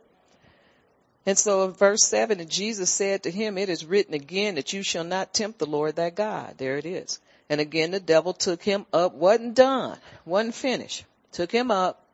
And 1.25 1.37
so 1.37 1.65
in 1.65 1.73
verse 1.73 2.03
seven, 2.03 2.39
and 2.39 2.49
Jesus 2.49 2.89
said 2.89 3.23
to 3.23 3.31
him, 3.31 3.57
it 3.57 3.69
is 3.69 3.85
written 3.85 4.13
again 4.13 4.55
that 4.55 4.73
you 4.73 4.83
shall 4.83 5.03
not 5.03 5.33
tempt 5.33 5.59
the 5.59 5.65
Lord 5.65 5.95
thy 5.95 6.09
God. 6.09 6.55
There 6.57 6.77
it 6.77 6.85
is. 6.85 7.19
And 7.49 7.59
again, 7.59 7.91
the 7.91 7.99
devil 7.99 8.33
took 8.33 8.63
him 8.63 8.85
up, 8.93 9.13
wasn't 9.13 9.55
done, 9.55 9.97
wasn't 10.25 10.55
finished, 10.55 11.03
took 11.31 11.51
him 11.51 11.71
up 11.71 12.05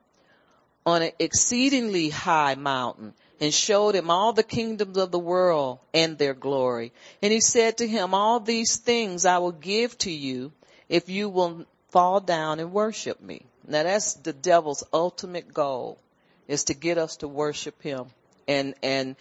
on 0.86 1.02
an 1.02 1.12
exceedingly 1.20 2.10
high 2.10 2.56
mountain 2.56 3.14
and 3.42 3.54
showed 3.54 3.96
him 3.96 4.10
all 4.10 4.34
the 4.34 4.44
kingdoms 4.44 4.98
of 4.98 5.12
the 5.12 5.20
world 5.20 5.80
and 5.94 6.18
their 6.18 6.34
glory. 6.34 6.94
And 7.22 7.34
he 7.34 7.42
said 7.42 7.78
to 7.78 7.88
him, 7.88 8.14
all 8.14 8.40
these 8.40 8.78
things 8.78 9.26
I 9.26 9.40
will 9.40 9.52
give 9.52 9.98
to 10.00 10.12
you 10.12 10.54
if 10.88 11.10
you 11.10 11.28
will 11.30 11.66
fall 11.90 12.22
down 12.22 12.60
and 12.60 12.72
worship 12.72 13.22
me. 13.22 13.46
Now 13.68 13.84
that's 13.84 14.14
the 14.14 14.34
devil's 14.34 14.84
ultimate 14.94 15.54
goal 15.54 16.00
is 16.48 16.66
to 16.66 16.74
get 16.74 16.98
us 16.98 17.18
to 17.18 17.28
worship 17.28 17.82
him 17.82 18.06
and, 18.48 18.76
and 18.84 19.16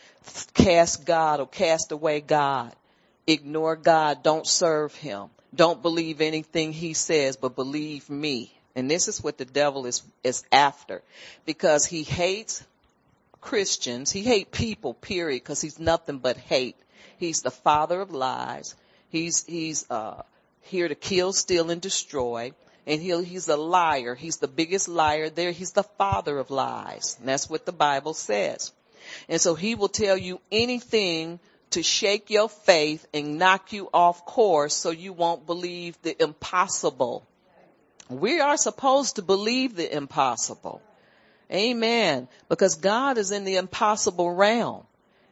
cast 0.55 1.05
God 1.05 1.41
or 1.41 1.47
cast 1.47 1.93
away 1.93 2.21
God. 2.21 2.75
Ignore 3.27 3.77
God. 3.77 4.23
Don't 4.23 4.47
serve 4.47 4.95
him. 4.95 5.29
Don't 5.55 5.83
believe 5.83 6.21
anything 6.21 6.73
he 6.73 6.95
says, 6.95 7.37
but 7.37 7.57
believe 7.57 8.11
me. 8.11 8.53
And 8.75 8.91
this 8.91 9.09
is 9.09 9.23
what 9.23 9.39
the 9.39 9.45
devil 9.45 9.87
is, 9.87 10.03
is 10.25 10.45
after 10.51 11.03
because 11.47 11.87
he 11.87 12.03
hates 12.03 12.65
Christians. 13.41 14.11
He 14.11 14.23
hates 14.23 14.51
people, 14.51 14.95
period, 14.95 15.43
because 15.43 15.61
he's 15.61 15.79
nothing 15.79 16.19
but 16.19 16.37
hate. 16.37 16.77
He's 17.19 17.41
the 17.43 17.53
father 17.53 18.01
of 18.01 18.11
lies. 18.11 18.75
He's, 19.11 19.45
he's, 19.45 19.89
uh, 19.91 20.23
here 20.65 20.89
to 20.89 20.95
kill, 20.95 21.33
steal, 21.33 21.71
and 21.71 21.81
destroy. 21.81 22.53
And 22.87 23.01
he 23.01 23.23
he's 23.25 23.49
a 23.49 23.57
liar. 23.57 24.15
He's 24.15 24.39
the 24.39 24.49
biggest 24.49 24.89
liar 24.89 25.31
there. 25.31 25.53
He's 25.53 25.73
the 25.73 25.83
father 25.83 26.39
of 26.39 26.51
lies. 26.51 27.17
And 27.19 27.29
that's 27.29 27.49
what 27.49 27.65
the 27.65 27.73
Bible 27.73 28.15
says. 28.15 28.73
And 29.29 29.41
so 29.41 29.55
he 29.55 29.75
will 29.75 29.89
tell 29.89 30.17
you 30.17 30.41
anything 30.51 31.41
to 31.71 31.83
shake 31.83 32.31
your 32.31 32.49
faith 32.49 33.07
and 33.13 33.39
knock 33.39 33.73
you 33.73 33.89
off 33.93 34.25
course 34.25 34.75
so 34.75 34.91
you 34.91 35.13
won't 35.13 35.47
believe 35.47 36.01
the 36.03 36.23
impossible. 36.23 37.27
We 38.09 38.41
are 38.41 38.57
supposed 38.57 39.17
to 39.17 39.23
believe 39.23 39.75
the 39.75 39.93
impossible. 39.93 40.83
Amen. 41.53 42.29
Because 42.49 42.77
God 42.77 43.19
is 43.19 43.33
in 43.33 43.45
the 43.45 43.57
impossible 43.57 44.31
realm 44.31 44.85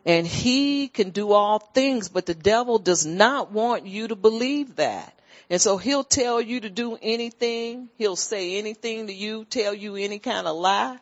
and 0.05 0.27
he 0.27 0.89
can 0.89 1.11
do 1.11 1.33
all 1.33 1.59
things, 1.59 2.09
but 2.09 2.27
the 2.27 2.35
devil 2.35 2.79
does 2.79 3.07
not 3.07 3.53
want 3.53 3.87
you 3.87 4.09
to 4.09 4.17
believe 4.17 4.77
that. 4.77 5.17
And 5.49 5.61
so 5.61 5.77
he'll 5.77 6.05
tell 6.05 6.41
you 6.41 6.61
to 6.61 6.71
do 6.71 6.99
anything. 7.01 7.89
He'll 7.99 8.17
say 8.17 8.59
anything 8.59 9.07
to 9.07 9.13
you, 9.13 9.45
tell 9.45 9.75
you 9.75 9.97
any 9.97 10.19
kind 10.19 10.47
of 10.47 10.57
lie, 10.57 10.99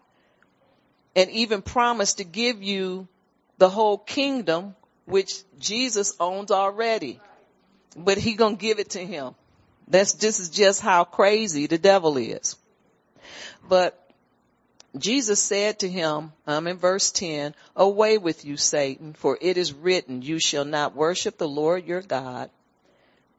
and 1.15 1.31
even 1.31 1.63
promise 1.63 2.15
to 2.15 2.25
give 2.25 2.63
you 2.63 3.09
the 3.59 3.69
whole 3.69 3.99
kingdom, 3.99 4.75
which 5.05 5.43
Jesus 5.59 6.15
owns 6.21 6.51
already. 6.51 7.21
But 7.97 8.19
he 8.19 8.35
gonna 8.35 8.57
give 8.57 8.79
it 8.79 8.91
to 8.91 9.05
him. 9.05 9.35
That's, 9.89 10.15
this 10.15 10.39
is 10.39 10.51
just 10.51 10.81
how 10.81 11.05
crazy 11.05 11.67
the 11.67 11.79
devil 11.79 12.17
is. 12.17 12.57
But 13.69 13.97
Jesus 14.97 15.41
said 15.41 15.81
to 15.81 15.89
him, 15.89 16.33
I'm 16.47 16.67
in 16.67 16.77
verse 16.77 17.11
10, 17.13 17.55
away 17.77 18.19
with 18.19 18.45
you, 18.45 18.57
Satan, 18.57 19.13
for 19.13 19.39
it 19.41 19.57
is 19.57 19.73
written, 19.73 20.23
you 20.23 20.41
shall 20.41 20.65
not 20.65 20.97
worship 20.97 21.39
the 21.39 21.49
Lord 21.49 21.87
your 21.87 22.03
God, 22.03 22.51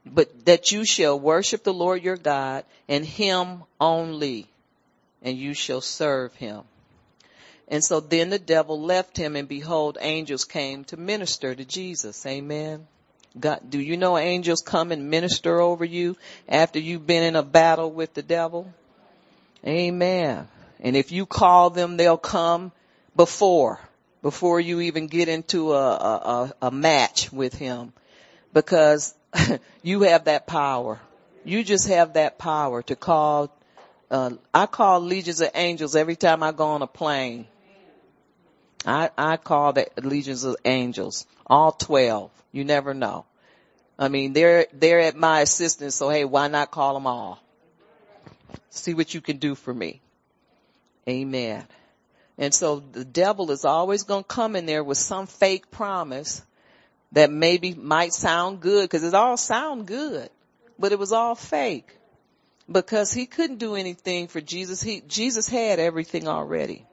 but 0.05 0.45
that 0.45 0.71
you 0.71 0.85
shall 0.85 1.19
worship 1.19 1.63
the 1.63 1.73
Lord 1.73 2.03
your 2.03 2.17
God 2.17 2.63
and 2.87 3.05
him 3.05 3.63
only, 3.79 4.47
and 5.21 5.37
you 5.37 5.53
shall 5.53 5.81
serve 5.81 6.33
him. 6.35 6.63
And 7.71 7.81
so 7.81 8.01
then 8.01 8.29
the 8.29 8.37
devil 8.37 8.81
left 8.81 9.15
him 9.15 9.37
and 9.37 9.47
behold, 9.47 9.97
angels 10.01 10.43
came 10.43 10.83
to 10.85 10.97
minister 10.97 11.55
to 11.55 11.63
Jesus. 11.63 12.25
Amen. 12.25 12.85
God, 13.39 13.61
do 13.69 13.79
you 13.79 13.95
know 13.95 14.17
angels 14.17 14.61
come 14.61 14.91
and 14.91 15.09
minister 15.09 15.61
over 15.61 15.85
you 15.85 16.17
after 16.49 16.79
you've 16.79 17.07
been 17.07 17.23
in 17.23 17.37
a 17.37 17.43
battle 17.43 17.89
with 17.89 18.13
the 18.13 18.21
devil? 18.21 18.73
Amen. 19.65 20.49
And 20.81 20.97
if 20.97 21.13
you 21.13 21.25
call 21.25 21.69
them, 21.69 21.95
they'll 21.95 22.17
come 22.17 22.73
before, 23.15 23.79
before 24.21 24.59
you 24.59 24.81
even 24.81 25.07
get 25.07 25.29
into 25.29 25.71
a, 25.71 25.91
a, 25.91 26.53
a 26.63 26.71
match 26.71 27.31
with 27.31 27.53
him 27.53 27.93
because 28.51 29.15
you 29.81 30.01
have 30.01 30.25
that 30.25 30.45
power. 30.45 30.99
You 31.45 31.63
just 31.63 31.87
have 31.87 32.13
that 32.13 32.37
power 32.37 32.81
to 32.83 32.97
call, 32.97 33.49
uh, 34.09 34.31
I 34.53 34.65
call 34.65 34.99
legions 34.99 35.39
of 35.39 35.51
angels 35.55 35.95
every 35.95 36.17
time 36.17 36.43
I 36.43 36.51
go 36.51 36.65
on 36.65 36.81
a 36.81 36.87
plane. 36.87 37.47
I, 38.85 39.09
I 39.17 39.37
call 39.37 39.73
the 39.73 39.87
legions 40.01 40.43
of 40.43 40.55
angels, 40.65 41.25
all 41.45 41.71
12. 41.71 42.31
You 42.51 42.63
never 42.63 42.93
know. 42.93 43.25
I 43.97 44.07
mean, 44.07 44.33
they're, 44.33 44.65
they're 44.73 45.01
at 45.01 45.15
my 45.15 45.41
assistance, 45.41 45.95
so 45.95 46.09
hey, 46.09 46.25
why 46.25 46.47
not 46.47 46.71
call 46.71 46.95
them 46.95 47.05
all? 47.05 47.39
See 48.69 48.93
what 48.93 49.13
you 49.13 49.21
can 49.21 49.37
do 49.37 49.53
for 49.53 49.73
me. 49.73 50.01
Amen. 51.07 51.65
And 52.37 52.53
so 52.53 52.79
the 52.79 53.05
devil 53.05 53.51
is 53.51 53.65
always 53.65 54.03
going 54.03 54.23
to 54.23 54.27
come 54.27 54.55
in 54.55 54.65
there 54.65 54.83
with 54.83 54.97
some 54.97 55.27
fake 55.27 55.69
promise 55.69 56.41
that 57.11 57.29
maybe 57.29 57.73
might 57.73 58.13
sound 58.13 58.61
good 58.61 58.83
because 58.83 59.03
it 59.03 59.13
all 59.13 59.37
sound 59.37 59.85
good, 59.85 60.29
but 60.79 60.91
it 60.91 60.99
was 60.99 61.11
all 61.11 61.35
fake 61.35 61.95
because 62.71 63.11
he 63.11 63.25
couldn't 63.25 63.57
do 63.57 63.75
anything 63.75 64.27
for 64.27 64.41
Jesus. 64.41 64.81
He, 64.81 65.01
Jesus 65.01 65.47
had 65.47 65.79
everything 65.79 66.27
already. 66.27 66.85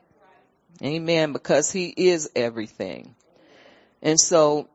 Amen. 0.83 1.33
Because 1.33 1.73
he 1.73 1.93
is 1.97 2.31
everything. 2.37 3.15
And 4.03 4.19
so 4.19 4.69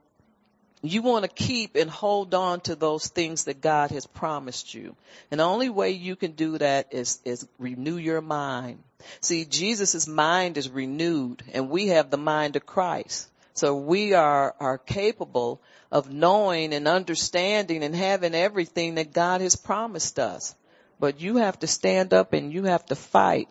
you 0.81 1.01
want 1.01 1.23
to 1.23 1.29
keep 1.29 1.75
and 1.75 1.89
hold 1.89 2.33
on 2.33 2.59
to 2.61 2.75
those 2.75 3.07
things 3.07 3.45
that 3.45 3.61
God 3.61 3.91
has 3.91 4.05
promised 4.05 4.73
you. 4.73 4.95
And 5.31 5.39
the 5.39 5.45
only 5.45 5.69
way 5.69 5.91
you 5.91 6.17
can 6.17 6.33
do 6.33 6.57
that 6.57 6.87
is, 6.91 7.19
is 7.23 7.47
renew 7.57 7.95
your 7.95 8.19
mind. 8.19 8.83
See, 9.21 9.45
Jesus' 9.45 10.07
mind 10.07 10.57
is 10.57 10.69
renewed 10.69 11.41
and 11.53 11.69
we 11.69 11.87
have 11.87 12.09
the 12.09 12.17
mind 12.17 12.57
of 12.57 12.65
Christ. 12.65 13.29
So 13.53 13.77
we 13.77 14.13
are, 14.13 14.55
are 14.59 14.77
capable 14.77 15.61
of 15.91 16.11
knowing 16.11 16.73
and 16.73 16.87
understanding 16.87 17.83
and 17.83 17.95
having 17.95 18.35
everything 18.35 18.95
that 18.95 19.13
God 19.13 19.41
has 19.41 19.55
promised 19.55 20.19
us. 20.19 20.53
But 20.99 21.21
you 21.21 21.37
have 21.37 21.59
to 21.59 21.67
stand 21.67 22.13
up 22.13 22.33
and 22.33 22.51
you 22.51 22.63
have 22.63 22.85
to 22.87 22.95
fight 22.95 23.47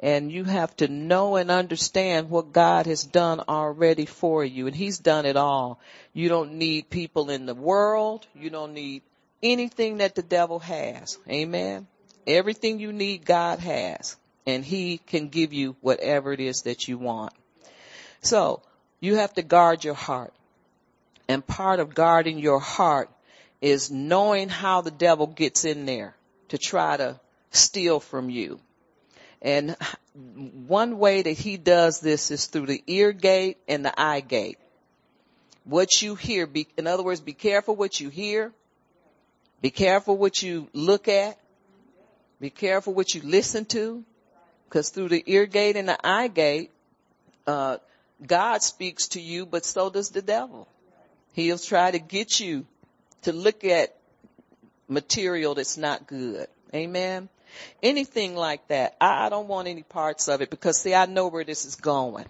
and 0.00 0.30
you 0.30 0.44
have 0.44 0.76
to 0.76 0.88
know 0.88 1.36
and 1.36 1.50
understand 1.50 2.28
what 2.28 2.52
God 2.52 2.86
has 2.86 3.02
done 3.02 3.40
already 3.48 4.06
for 4.06 4.44
you 4.44 4.66
and 4.66 4.76
he's 4.76 4.98
done 4.98 5.26
it 5.26 5.36
all. 5.36 5.80
You 6.12 6.28
don't 6.28 6.54
need 6.54 6.90
people 6.90 7.30
in 7.30 7.46
the 7.46 7.54
world. 7.54 8.26
You 8.34 8.50
don't 8.50 8.74
need 8.74 9.02
anything 9.42 9.98
that 9.98 10.14
the 10.14 10.22
devil 10.22 10.58
has. 10.58 11.18
Amen. 11.28 11.86
Everything 12.26 12.78
you 12.78 12.92
need 12.92 13.24
God 13.24 13.60
has 13.60 14.16
and 14.46 14.64
he 14.64 14.98
can 14.98 15.28
give 15.28 15.52
you 15.52 15.76
whatever 15.80 16.32
it 16.32 16.40
is 16.40 16.62
that 16.62 16.88
you 16.88 16.98
want. 16.98 17.32
So 18.20 18.62
you 19.00 19.16
have 19.16 19.34
to 19.34 19.42
guard 19.42 19.84
your 19.84 19.94
heart. 19.94 20.32
And 21.28 21.44
part 21.44 21.80
of 21.80 21.94
guarding 21.94 22.38
your 22.38 22.60
heart 22.60 23.10
is 23.60 23.90
knowing 23.90 24.48
how 24.48 24.80
the 24.80 24.90
devil 24.92 25.26
gets 25.26 25.64
in 25.64 25.86
there 25.86 26.14
to 26.50 26.58
try 26.58 26.96
to 26.96 27.18
steal 27.50 27.98
from 27.98 28.30
you. 28.30 28.60
And 29.46 29.76
one 30.66 30.98
way 30.98 31.22
that 31.22 31.38
he 31.38 31.56
does 31.56 32.00
this 32.00 32.32
is 32.32 32.46
through 32.46 32.66
the 32.66 32.82
ear 32.88 33.12
gate 33.12 33.58
and 33.68 33.84
the 33.84 33.98
eye 33.98 34.18
gate. 34.18 34.58
What 35.62 36.02
you 36.02 36.16
hear, 36.16 36.48
be, 36.48 36.66
in 36.76 36.88
other 36.88 37.04
words, 37.04 37.20
be 37.20 37.32
careful 37.32 37.76
what 37.76 38.00
you 38.00 38.08
hear. 38.08 38.52
Be 39.62 39.70
careful 39.70 40.16
what 40.16 40.42
you 40.42 40.68
look 40.72 41.06
at. 41.06 41.38
Be 42.40 42.50
careful 42.50 42.92
what 42.92 43.14
you 43.14 43.22
listen 43.22 43.66
to. 43.66 44.04
Cause 44.68 44.90
through 44.90 45.10
the 45.10 45.22
ear 45.26 45.46
gate 45.46 45.76
and 45.76 45.88
the 45.88 45.98
eye 46.04 46.26
gate, 46.26 46.72
uh, 47.46 47.76
God 48.26 48.64
speaks 48.64 49.08
to 49.08 49.20
you, 49.20 49.46
but 49.46 49.64
so 49.64 49.90
does 49.90 50.10
the 50.10 50.22
devil. 50.22 50.66
He'll 51.34 51.56
try 51.56 51.92
to 51.92 52.00
get 52.00 52.40
you 52.40 52.66
to 53.22 53.32
look 53.32 53.62
at 53.62 53.94
material 54.88 55.54
that's 55.54 55.76
not 55.76 56.08
good. 56.08 56.48
Amen. 56.74 57.28
Anything 57.82 58.36
like 58.36 58.66
that. 58.68 58.96
I, 59.00 59.28
don't 59.28 59.48
want 59.48 59.68
any 59.68 59.82
parts 59.82 60.28
of 60.28 60.40
it 60.40 60.50
because 60.50 60.80
see, 60.80 60.94
I 60.94 61.06
know 61.06 61.28
where 61.28 61.44
this 61.44 61.64
is 61.64 61.76
going. 61.76 62.26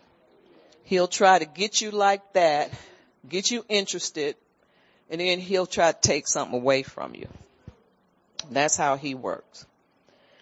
He'll 0.84 1.08
try 1.08 1.38
to 1.38 1.44
get 1.44 1.80
you 1.80 1.90
like 1.90 2.32
that, 2.34 2.70
get 3.28 3.50
you 3.50 3.64
interested, 3.68 4.36
and 5.10 5.20
then 5.20 5.40
he'll 5.40 5.66
try 5.66 5.92
to 5.92 6.00
take 6.00 6.28
something 6.28 6.58
away 6.58 6.82
from 6.82 7.14
you. 7.14 7.28
That's 8.50 8.76
how 8.76 8.96
he 8.96 9.14
works. 9.14 9.66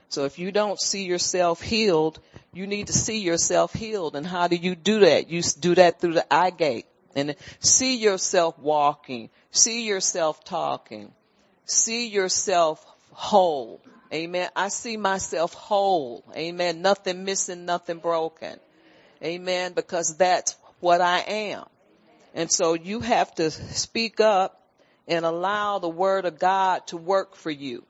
So 0.09 0.25
if 0.25 0.39
you 0.39 0.53
don't 0.53 0.81
see 0.81 1.05
yourself 1.05 1.61
healed, 1.61 2.21
you 2.53 2.67
need 2.67 2.87
to 2.87 2.93
see 2.93 3.19
yourself 3.19 3.73
healed. 3.73 4.17
And 4.17 4.27
how 4.27 4.49
do 4.49 4.57
you 4.57 4.75
do 4.75 5.01
that? 5.01 5.29
You 5.29 5.43
do 5.59 5.75
that 5.75 6.01
through 6.01 6.15
the 6.15 6.33
eye 6.33 6.51
gate 6.51 6.87
and 7.17 7.35
see 7.61 7.97
yourself 7.97 8.59
walking, 8.59 9.31
see 9.51 9.87
yourself 9.87 10.45
talking, 10.45 11.13
see 11.65 12.09
yourself 12.09 12.85
whole. 13.13 13.81
Amen. 14.15 14.49
I 14.55 14.69
see 14.69 14.97
myself 14.97 15.55
whole. 15.55 16.23
Amen. 16.37 16.83
Nothing 16.83 17.25
missing, 17.25 17.65
nothing 17.65 17.99
broken. 17.99 18.61
Amen. 19.21 19.73
Because 19.73 20.17
that's 20.17 20.57
what 20.79 21.01
I 21.01 21.19
am. 21.19 21.65
And 22.33 22.49
so 22.51 22.75
you 22.75 23.01
have 23.01 23.35
to 23.37 23.51
speak 23.51 24.21
up 24.21 24.63
and 25.09 25.25
allow 25.25 25.81
the 25.81 25.89
word 25.89 26.27
of 26.27 26.39
God 26.39 26.87
to 26.89 26.97
work 26.97 27.35
for 27.35 27.51
you. 27.51 27.85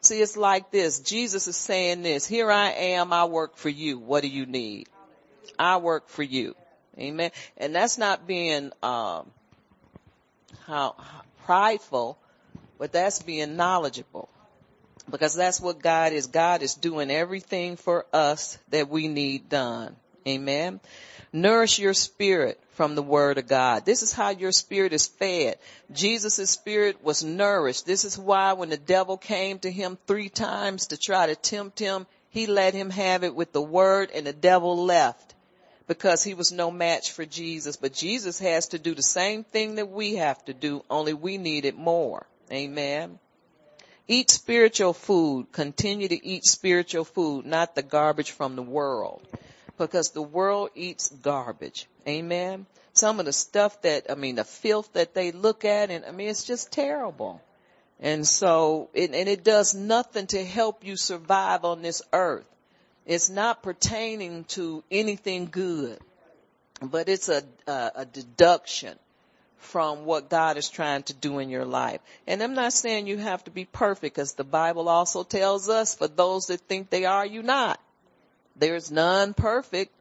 See, 0.00 0.22
it's 0.22 0.36
like 0.36 0.70
this. 0.70 1.00
Jesus 1.00 1.46
is 1.46 1.56
saying 1.56 2.02
this. 2.02 2.26
Here 2.26 2.50
I 2.50 2.70
am. 2.70 3.12
I 3.12 3.26
work 3.26 3.58
for 3.58 3.68
you. 3.68 3.98
What 3.98 4.22
do 4.22 4.28
you 4.28 4.46
need? 4.46 4.88
I 5.58 5.76
work 5.76 6.08
for 6.08 6.22
you. 6.22 6.56
Amen. 6.98 7.32
And 7.58 7.74
that's 7.74 7.98
not 7.98 8.26
being, 8.26 8.72
um, 8.82 9.30
how 10.66 10.94
how 10.98 11.22
prideful, 11.44 12.18
but 12.78 12.92
that's 12.92 13.22
being 13.22 13.56
knowledgeable 13.56 14.30
because 15.10 15.34
that's 15.34 15.60
what 15.60 15.80
God 15.80 16.12
is. 16.12 16.26
God 16.26 16.62
is 16.62 16.74
doing 16.74 17.10
everything 17.10 17.76
for 17.76 18.06
us 18.12 18.58
that 18.70 18.88
we 18.88 19.08
need 19.08 19.48
done. 19.48 19.96
Amen. 20.26 20.80
Nourish 21.32 21.78
your 21.78 21.94
spirit 21.94 22.60
from 22.72 22.94
the 22.94 23.02
word 23.02 23.38
of 23.38 23.46
God. 23.46 23.84
This 23.84 24.02
is 24.02 24.12
how 24.12 24.30
your 24.30 24.52
spirit 24.52 24.92
is 24.92 25.06
fed. 25.06 25.58
Jesus' 25.92 26.50
spirit 26.50 27.02
was 27.02 27.22
nourished. 27.22 27.86
This 27.86 28.04
is 28.04 28.18
why 28.18 28.54
when 28.54 28.70
the 28.70 28.76
devil 28.76 29.16
came 29.16 29.58
to 29.60 29.70
him 29.70 29.98
three 30.06 30.28
times 30.28 30.88
to 30.88 30.96
try 30.96 31.26
to 31.26 31.36
tempt 31.36 31.78
him, 31.78 32.06
he 32.30 32.46
let 32.46 32.74
him 32.74 32.90
have 32.90 33.22
it 33.22 33.34
with 33.34 33.52
the 33.52 33.62
word 33.62 34.10
and 34.14 34.26
the 34.26 34.32
devil 34.32 34.84
left 34.84 35.34
because 35.86 36.24
he 36.24 36.34
was 36.34 36.52
no 36.52 36.70
match 36.70 37.12
for 37.12 37.24
Jesus. 37.24 37.76
But 37.76 37.92
Jesus 37.92 38.38
has 38.40 38.68
to 38.68 38.78
do 38.78 38.94
the 38.94 39.02
same 39.02 39.44
thing 39.44 39.76
that 39.76 39.90
we 39.90 40.16
have 40.16 40.44
to 40.46 40.54
do, 40.54 40.84
only 40.90 41.14
we 41.14 41.38
need 41.38 41.64
it 41.64 41.76
more. 41.76 42.26
Amen. 42.50 43.18
Eat 44.08 44.30
spiritual 44.30 44.92
food. 44.92 45.50
Continue 45.52 46.08
to 46.08 46.26
eat 46.26 46.44
spiritual 46.44 47.04
food, 47.04 47.44
not 47.44 47.74
the 47.74 47.82
garbage 47.82 48.30
from 48.30 48.54
the 48.54 48.62
world. 48.62 49.26
Because 49.78 50.10
the 50.10 50.22
world 50.22 50.70
eats 50.74 51.08
garbage. 51.08 51.86
Amen. 52.06 52.66
Some 52.92 53.18
of 53.18 53.26
the 53.26 53.32
stuff 53.32 53.82
that, 53.82 54.10
I 54.10 54.14
mean, 54.14 54.36
the 54.36 54.44
filth 54.44 54.92
that 54.92 55.12
they 55.12 55.32
look 55.32 55.64
at 55.64 55.90
and 55.90 56.04
I 56.04 56.12
mean, 56.12 56.28
it's 56.28 56.44
just 56.44 56.72
terrible. 56.72 57.42
And 58.00 58.26
so, 58.26 58.90
it, 58.94 59.12
and 59.12 59.28
it 59.28 59.42
does 59.42 59.74
nothing 59.74 60.26
to 60.28 60.44
help 60.44 60.84
you 60.84 60.96
survive 60.96 61.64
on 61.64 61.82
this 61.82 62.02
earth. 62.12 62.46
It's 63.06 63.28
not 63.28 63.62
pertaining 63.62 64.44
to 64.44 64.84
anything 64.90 65.46
good, 65.46 65.98
but 66.80 67.08
it's 67.08 67.28
a, 67.28 67.42
a, 67.66 67.92
a 67.96 68.04
deduction 68.04 68.98
from 69.58 70.04
what 70.04 70.28
God 70.30 70.56
is 70.56 70.68
trying 70.68 71.02
to 71.04 71.14
do 71.14 71.38
in 71.38 71.48
your 71.48 71.64
life. 71.64 72.00
And 72.26 72.42
I'm 72.42 72.54
not 72.54 72.72
saying 72.72 73.06
you 73.06 73.18
have 73.18 73.44
to 73.44 73.50
be 73.50 73.64
perfect 73.64 74.14
because 74.14 74.34
the 74.34 74.44
Bible 74.44 74.88
also 74.88 75.22
tells 75.24 75.68
us 75.68 75.94
for 75.94 76.08
those 76.08 76.46
that 76.46 76.60
think 76.60 76.90
they 76.90 77.04
are, 77.04 77.26
you 77.26 77.42
not. 77.42 77.80
There's 78.56 78.90
none 78.90 79.34
perfect 79.34 79.92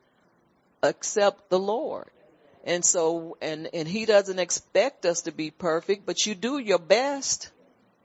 except 0.84 1.50
the 1.50 1.60
Lord. 1.60 2.08
And 2.64 2.84
so, 2.84 3.38
and, 3.42 3.70
and 3.74 3.88
he 3.88 4.06
doesn't 4.06 4.40
expect 4.40 5.06
us 5.06 5.22
to 5.24 5.32
be 5.32 5.52
perfect, 5.52 6.06
but 6.06 6.26
you 6.26 6.36
do 6.36 6.58
your 6.58 6.80
best. 6.80 7.52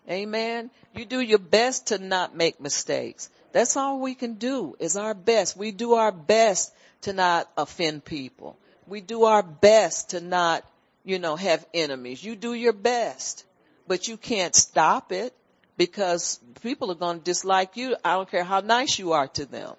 Amen. 0.09 0.71
You 0.95 1.05
do 1.05 1.21
your 1.21 1.39
best 1.39 1.89
to 1.89 1.99
not 1.99 2.37
make 2.37 2.61
mistakes. 2.61 3.31
That's 3.53 3.77
all 3.77 4.01
we 4.01 4.15
can 4.15 4.35
do 4.35 4.77
is 4.79 4.97
our 4.97 5.15
best. 5.15 5.57
We 5.57 5.73
do 5.73 5.95
our 5.95 6.13
best 6.13 6.73
to 7.03 7.13
not 7.13 7.51
offend 7.57 8.05
people. 8.05 8.57
We 8.87 9.01
do 9.01 9.25
our 9.25 9.43
best 9.43 10.11
to 10.11 10.21
not 10.21 10.65
you 11.05 11.19
know, 11.19 11.37
have 11.37 11.67
enemies. 11.73 12.23
You 12.23 12.37
do 12.37 12.55
your 12.55 12.73
best, 12.73 13.45
but 13.87 14.09
you 14.09 14.17
can't 14.17 14.55
stop 14.55 15.13
it 15.13 15.35
because 15.77 16.39
people 16.63 16.91
are 16.91 16.97
going 16.97 17.19
to 17.19 17.25
dislike 17.25 17.77
you. 17.77 17.97
I 18.05 18.15
don't 18.15 18.31
care 18.31 18.45
how 18.45 18.61
nice 18.61 18.99
you 18.99 19.13
are 19.13 19.29
to 19.29 19.47
them. 19.47 19.75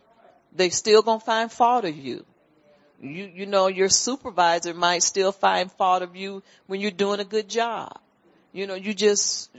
They 0.54 0.70
still 0.70 1.02
going 1.02 1.20
to 1.20 1.26
find 1.26 1.52
fault 1.52 1.86
of 1.86 1.96
you. 1.96 2.26
You, 3.00 3.32
you 3.34 3.46
know, 3.46 3.68
your 3.68 3.90
supervisor 3.90 4.74
might 4.74 5.04
still 5.04 5.32
find 5.32 5.72
fault 5.72 6.04
of 6.04 6.16
you 6.16 6.44
when 6.68 6.82
you're 6.82 6.92
doing 6.92 7.20
a 7.20 7.26
good 7.26 7.50
job. 7.50 8.00
You 8.52 8.68
know, 8.68 8.76
you 8.76 8.94
just, 8.94 9.50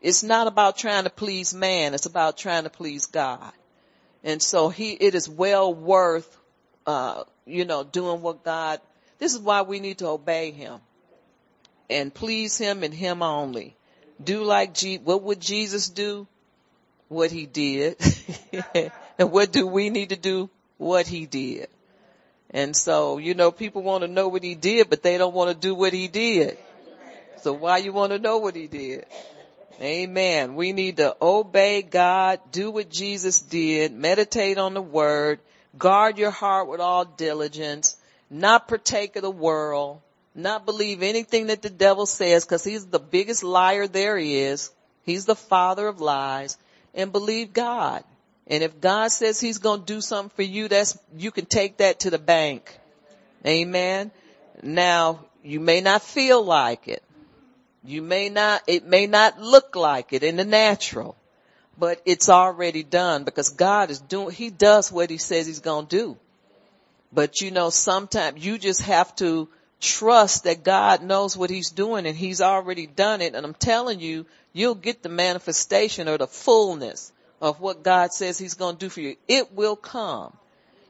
it's 0.00 0.22
not 0.22 0.46
about 0.46 0.78
trying 0.78 1.04
to 1.04 1.10
please 1.10 1.52
man. 1.54 1.92
It's 1.92 2.06
about 2.06 2.38
trying 2.38 2.64
to 2.64 2.70
please 2.70 3.06
God. 3.06 3.52
And 4.22 4.42
so 4.42 4.68
he, 4.68 4.92
it 4.92 5.14
is 5.14 5.28
well 5.28 5.72
worth, 5.74 6.36
uh, 6.86 7.24
you 7.46 7.64
know, 7.64 7.84
doing 7.84 8.22
what 8.22 8.44
God, 8.44 8.80
this 9.18 9.34
is 9.34 9.38
why 9.38 9.62
we 9.62 9.80
need 9.80 9.98
to 9.98 10.06
obey 10.06 10.50
him 10.50 10.80
and 11.90 12.12
please 12.12 12.58
him 12.58 12.82
and 12.82 12.92
him 12.92 13.22
only. 13.22 13.76
Do 14.22 14.44
like 14.44 14.74
G, 14.74 14.98
what 14.98 15.22
would 15.22 15.40
Jesus 15.40 15.88
do? 15.88 16.26
What 17.08 17.30
he 17.30 17.46
did. 17.46 17.96
and 19.18 19.30
what 19.30 19.52
do 19.52 19.66
we 19.66 19.90
need 19.90 20.10
to 20.10 20.16
do? 20.16 20.50
What 20.76 21.06
he 21.06 21.26
did. 21.26 21.68
And 22.50 22.74
so, 22.74 23.18
you 23.18 23.34
know, 23.34 23.50
people 23.50 23.82
want 23.82 24.02
to 24.02 24.08
know 24.08 24.28
what 24.28 24.42
he 24.42 24.54
did, 24.54 24.90
but 24.90 25.02
they 25.02 25.18
don't 25.18 25.34
want 25.34 25.50
to 25.50 25.56
do 25.56 25.74
what 25.74 25.92
he 25.92 26.08
did. 26.08 26.58
So 27.42 27.52
why 27.52 27.78
you 27.78 27.92
want 27.92 28.12
to 28.12 28.18
know 28.18 28.38
what 28.38 28.56
he 28.56 28.66
did? 28.66 29.06
Amen. 29.80 30.56
We 30.56 30.72
need 30.72 30.96
to 30.96 31.16
obey 31.22 31.82
God, 31.82 32.40
do 32.50 32.70
what 32.70 32.90
Jesus 32.90 33.40
did, 33.40 33.92
meditate 33.92 34.58
on 34.58 34.74
the 34.74 34.82
word, 34.82 35.38
guard 35.78 36.18
your 36.18 36.32
heart 36.32 36.68
with 36.68 36.80
all 36.80 37.04
diligence, 37.04 37.96
not 38.28 38.66
partake 38.66 39.14
of 39.14 39.22
the 39.22 39.30
world, 39.30 40.00
not 40.38 40.64
believe 40.64 41.02
anything 41.02 41.48
that 41.48 41.62
the 41.62 41.70
devil 41.70 42.06
says 42.06 42.44
because 42.44 42.64
he's 42.64 42.86
the 42.86 43.00
biggest 43.00 43.42
liar 43.42 43.88
there 43.88 44.16
is. 44.16 44.70
He's 45.02 45.24
the 45.24 45.34
father 45.34 45.88
of 45.88 46.00
lies 46.00 46.56
and 46.94 47.12
believe 47.12 47.52
God. 47.52 48.04
And 48.46 48.62
if 48.62 48.80
God 48.80 49.08
says 49.08 49.40
he's 49.40 49.58
going 49.58 49.80
to 49.80 49.86
do 49.86 50.00
something 50.00 50.34
for 50.34 50.42
you, 50.42 50.68
that's, 50.68 50.96
you 51.16 51.30
can 51.30 51.46
take 51.46 51.78
that 51.78 52.00
to 52.00 52.10
the 52.10 52.18
bank. 52.18 52.78
Amen. 53.46 54.10
Now, 54.62 55.24
you 55.42 55.60
may 55.60 55.80
not 55.80 56.02
feel 56.02 56.42
like 56.42 56.88
it. 56.88 57.02
You 57.84 58.02
may 58.02 58.28
not, 58.28 58.62
it 58.66 58.86
may 58.86 59.06
not 59.06 59.40
look 59.40 59.76
like 59.76 60.12
it 60.12 60.22
in 60.22 60.36
the 60.36 60.44
natural, 60.44 61.16
but 61.78 62.00
it's 62.04 62.28
already 62.28 62.82
done 62.82 63.24
because 63.24 63.50
God 63.50 63.90
is 63.90 64.00
doing, 64.00 64.30
he 64.30 64.50
does 64.50 64.90
what 64.90 65.10
he 65.10 65.18
says 65.18 65.46
he's 65.46 65.60
going 65.60 65.86
to 65.86 65.96
do. 65.96 66.16
But 67.12 67.40
you 67.40 67.50
know, 67.50 67.70
sometimes 67.70 68.44
you 68.44 68.58
just 68.58 68.82
have 68.82 69.14
to 69.16 69.48
trust 69.80 70.44
that 70.44 70.64
God 70.64 71.02
knows 71.02 71.36
what 71.36 71.50
he's 71.50 71.70
doing 71.70 72.06
and 72.06 72.16
he's 72.16 72.40
already 72.40 72.86
done 72.86 73.20
it. 73.20 73.34
And 73.34 73.44
I'm 73.44 73.54
telling 73.54 74.00
you, 74.00 74.26
you'll 74.52 74.74
get 74.74 75.02
the 75.02 75.08
manifestation 75.08 76.08
or 76.08 76.18
the 76.18 76.26
fullness 76.26 77.12
of 77.40 77.60
what 77.60 77.82
God 77.82 78.12
says 78.12 78.38
he's 78.38 78.54
going 78.54 78.76
to 78.76 78.86
do 78.86 78.88
for 78.88 79.00
you. 79.00 79.16
It 79.28 79.52
will 79.52 79.76
come. 79.76 80.32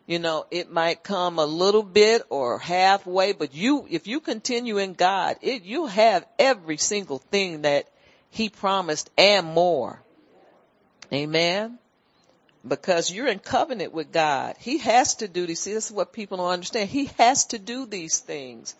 You 0.07 0.18
know, 0.18 0.47
it 0.51 0.72
might 0.72 1.03
come 1.03 1.39
a 1.39 1.45
little 1.45 1.82
bit 1.82 2.22
or 2.30 2.59
halfway, 2.59 3.32
but 3.32 3.55
you, 3.55 3.86
if 3.91 4.07
you 4.07 4.20
continue 4.20 4.78
in 4.78 4.95
God, 4.95 5.36
it, 5.43 5.64
you'll 5.64 5.86
have 5.86 6.24
every 6.39 6.78
single 6.78 7.18
thing 7.18 7.62
that 7.62 7.86
he 8.30 8.49
promised 8.49 9.11
and 9.18 9.47
more. 9.47 10.01
Amen 11.12 11.78
because 12.68 13.10
you're 13.10 13.28
in 13.28 13.38
covenant 13.38 13.92
with 13.92 14.12
God. 14.12 14.56
He 14.58 14.78
has 14.78 15.16
to 15.16 15.28
do 15.28 15.46
these. 15.46 15.60
See, 15.60 15.74
this 15.74 15.86
is 15.86 15.92
what 15.92 16.12
people 16.12 16.38
don't 16.38 16.50
understand. 16.50 16.88
He 16.88 17.06
has 17.18 17.46
to 17.46 17.58
do 17.58 17.86
these 17.86 18.18
things 18.18 18.74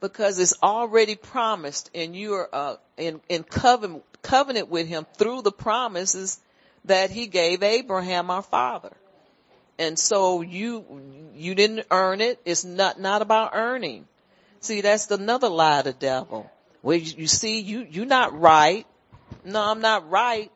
because 0.00 0.38
it's 0.38 0.54
already 0.62 1.14
promised 1.14 1.90
and 1.94 2.14
you're 2.14 2.48
uh, 2.52 2.76
in, 2.96 3.20
in 3.28 3.44
covenant, 3.44 4.04
covenant 4.22 4.68
with 4.68 4.88
him 4.88 5.06
through 5.16 5.42
the 5.42 5.52
promises 5.52 6.40
that 6.84 7.10
he 7.10 7.26
gave 7.26 7.62
Abraham, 7.62 8.30
our 8.30 8.42
father. 8.42 8.92
And 9.78 9.98
so 9.98 10.42
you, 10.42 10.84
you 11.34 11.54
didn't 11.54 11.86
earn 11.90 12.20
it. 12.20 12.40
It's 12.44 12.64
not, 12.64 13.00
not 13.00 13.22
about 13.22 13.52
earning. 13.54 14.06
See, 14.60 14.80
that's 14.80 15.10
another 15.10 15.48
lie 15.48 15.78
of 15.78 15.84
the 15.84 15.92
devil. 15.92 16.50
Well, 16.82 16.96
you, 16.96 17.14
you 17.18 17.26
see, 17.26 17.60
you, 17.60 17.86
you're 17.90 18.06
not 18.06 18.38
right. 18.38 18.86
No, 19.44 19.60
I'm 19.60 19.80
not 19.80 20.10
right, 20.10 20.50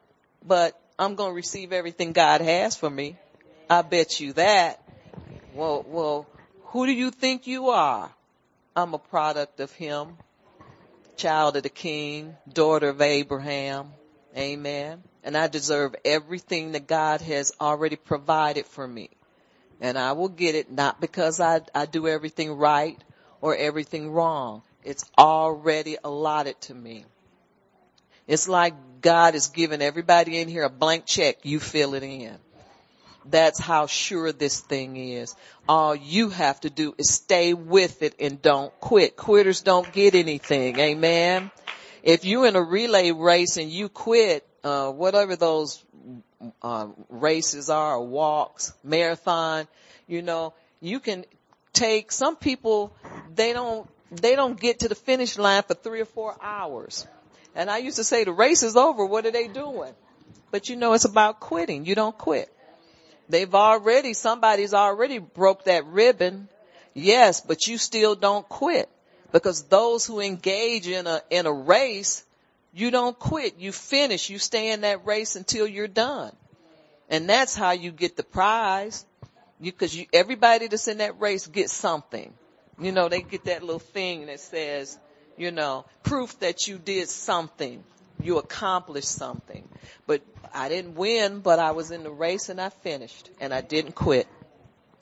but 0.44 0.78
I'm 0.98 1.14
going 1.14 1.30
to 1.30 1.34
receive 1.34 1.72
everything 1.72 2.12
God 2.12 2.40
has 2.40 2.74
for 2.74 2.88
me. 2.88 3.16
I 3.68 3.82
bet 3.82 4.18
you 4.18 4.32
that. 4.34 4.82
Well, 5.52 5.84
well, 5.86 6.26
who 6.66 6.86
do 6.86 6.92
you 6.92 7.10
think 7.10 7.46
you 7.46 7.68
are? 7.68 8.10
I'm 8.74 8.94
a 8.94 8.98
product 8.98 9.60
of 9.60 9.72
him, 9.72 10.16
child 11.16 11.56
of 11.56 11.62
the 11.62 11.68
king, 11.68 12.34
daughter 12.50 12.88
of 12.88 13.00
Abraham. 13.02 13.92
Amen. 14.36 15.02
And 15.22 15.36
I 15.36 15.48
deserve 15.48 15.96
everything 16.04 16.72
that 16.72 16.86
God 16.86 17.20
has 17.20 17.52
already 17.60 17.96
provided 17.96 18.66
for 18.66 18.86
me. 18.86 19.10
And 19.80 19.98
I 19.98 20.12
will 20.12 20.28
get 20.28 20.54
it 20.54 20.70
not 20.70 21.00
because 21.00 21.40
I, 21.40 21.60
I 21.74 21.86
do 21.86 22.08
everything 22.08 22.52
right 22.52 23.02
or 23.42 23.54
everything 23.54 24.10
wrong. 24.10 24.62
It's 24.82 25.04
already 25.18 25.96
allotted 26.02 26.60
to 26.62 26.74
me. 26.74 27.04
It's 28.26 28.48
like 28.48 28.74
God 29.00 29.34
is 29.34 29.48
giving 29.48 29.82
everybody 29.82 30.40
in 30.40 30.48
here 30.48 30.64
a 30.64 30.70
blank 30.70 31.06
check. 31.06 31.44
You 31.44 31.60
fill 31.60 31.94
it 31.94 32.02
in. 32.02 32.36
That's 33.28 33.58
how 33.58 33.86
sure 33.86 34.32
this 34.32 34.60
thing 34.60 34.96
is. 34.96 35.34
All 35.68 35.94
you 35.94 36.28
have 36.30 36.60
to 36.60 36.70
do 36.70 36.94
is 36.96 37.12
stay 37.12 37.54
with 37.54 38.02
it 38.02 38.14
and 38.20 38.40
don't 38.40 38.72
quit. 38.80 39.16
Quitters 39.16 39.62
don't 39.62 39.90
get 39.92 40.14
anything. 40.14 40.78
Amen. 40.78 41.50
If 42.02 42.24
you're 42.24 42.46
in 42.46 42.54
a 42.54 42.62
relay 42.62 43.10
race 43.10 43.56
and 43.56 43.70
you 43.70 43.88
quit, 43.88 44.46
uh, 44.62 44.90
whatever 44.90 45.34
those 45.34 45.84
uh, 46.62 46.88
races 47.08 47.68
are, 47.68 48.00
walks, 48.00 48.72
marathon, 48.84 49.66
you 50.06 50.22
know, 50.22 50.54
you 50.80 51.00
can 51.00 51.24
take 51.72 52.12
some 52.12 52.36
people. 52.36 52.94
They 53.34 53.52
don't. 53.52 53.88
They 54.12 54.36
don't 54.36 54.58
get 54.58 54.80
to 54.80 54.88
the 54.88 54.94
finish 54.94 55.36
line 55.36 55.64
for 55.64 55.74
three 55.74 56.00
or 56.00 56.04
four 56.04 56.36
hours. 56.40 57.08
And 57.56 57.70
I 57.70 57.78
used 57.78 57.96
to 57.96 58.04
say 58.04 58.22
the 58.22 58.32
race 58.32 58.62
is 58.62 58.76
over. 58.76 59.04
What 59.06 59.24
are 59.24 59.30
they 59.30 59.48
doing? 59.48 59.94
But 60.50 60.68
you 60.68 60.76
know, 60.76 60.92
it's 60.92 61.06
about 61.06 61.40
quitting. 61.40 61.86
You 61.86 61.94
don't 61.94 62.16
quit. 62.16 62.52
They've 63.28 63.54
already, 63.54 64.12
somebody's 64.12 64.74
already 64.74 65.18
broke 65.18 65.64
that 65.64 65.86
ribbon. 65.86 66.48
Yes, 66.94 67.40
but 67.40 67.66
you 67.66 67.78
still 67.78 68.14
don't 68.14 68.48
quit 68.48 68.88
because 69.32 69.64
those 69.64 70.06
who 70.06 70.20
engage 70.20 70.86
in 70.86 71.06
a, 71.06 71.22
in 71.30 71.46
a 71.46 71.52
race, 71.52 72.22
you 72.74 72.90
don't 72.90 73.18
quit. 73.18 73.58
You 73.58 73.72
finish. 73.72 74.30
You 74.30 74.38
stay 74.38 74.70
in 74.70 74.82
that 74.82 75.06
race 75.06 75.34
until 75.34 75.66
you're 75.66 75.88
done. 75.88 76.36
And 77.08 77.28
that's 77.28 77.56
how 77.56 77.70
you 77.72 77.90
get 77.90 78.16
the 78.16 78.22
prize. 78.22 79.04
You, 79.60 79.72
cause 79.72 79.94
you, 79.94 80.06
everybody 80.12 80.68
that's 80.68 80.88
in 80.88 80.98
that 80.98 81.18
race 81.20 81.46
gets 81.46 81.72
something. 81.72 82.32
You 82.78 82.92
know, 82.92 83.08
they 83.08 83.22
get 83.22 83.44
that 83.44 83.62
little 83.62 83.78
thing 83.78 84.26
that 84.26 84.40
says, 84.40 84.98
you 85.36 85.50
know, 85.50 85.84
proof 86.02 86.38
that 86.40 86.66
you 86.66 86.78
did 86.78 87.08
something. 87.08 87.82
You 88.22 88.38
accomplished 88.38 89.08
something. 89.08 89.68
But 90.06 90.22
I 90.54 90.68
didn't 90.68 90.94
win, 90.94 91.40
but 91.40 91.58
I 91.58 91.72
was 91.72 91.90
in 91.90 92.02
the 92.02 92.10
race 92.10 92.48
and 92.48 92.60
I 92.60 92.70
finished 92.70 93.30
and 93.40 93.52
I 93.52 93.60
didn't 93.60 93.94
quit. 93.94 94.26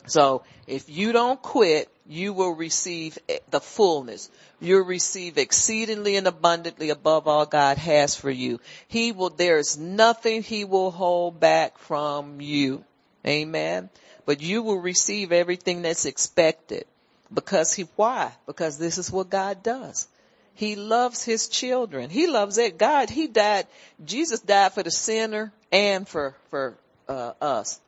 So 0.07 0.43
if 0.67 0.91
you 0.91 1.13
don't 1.13 1.41
quit, 1.41 1.89
you 2.07 2.33
will 2.33 2.53
receive 2.53 3.19
the 3.51 3.61
fullness. 3.61 4.31
You'll 4.61 4.85
receive 4.85 5.39
exceedingly 5.39 6.17
and 6.17 6.27
abundantly 6.27 6.91
above 6.91 7.27
all 7.27 7.47
God 7.47 7.79
has 7.79 8.15
for 8.15 8.31
you. 8.31 8.61
He 8.89 9.13
will, 9.13 9.31
there 9.31 9.59
is 9.59 9.79
nothing 9.79 10.43
he 10.43 10.65
will 10.65 10.91
hold 10.91 11.41
back 11.41 11.79
from 11.79 12.41
you. 12.41 12.85
Amen. 13.27 13.89
But 14.27 14.43
you 14.43 14.63
will 14.63 14.81
receive 14.81 15.33
everything 15.33 15.83
that's 15.83 16.05
expected. 16.05 16.85
Because 17.33 17.73
he, 17.73 17.87
why? 17.97 18.33
Because 18.47 18.79
this 18.79 18.99
is 18.99 19.11
what 19.11 19.31
God 19.31 19.63
does. 19.63 20.07
He 20.55 20.77
loves 20.77 21.25
his 21.25 21.49
children. 21.49 22.11
He 22.11 22.27
loves 22.27 22.59
it. 22.59 22.79
God, 22.79 23.11
he 23.11 23.27
died, 23.27 23.67
Jesus 24.05 24.41
died 24.41 24.73
for 24.73 24.83
the 24.83 24.91
sinner 24.91 25.53
and 25.73 26.07
for, 26.07 26.35
for, 26.51 26.79
uh, 27.09 27.33
us. 27.41 27.81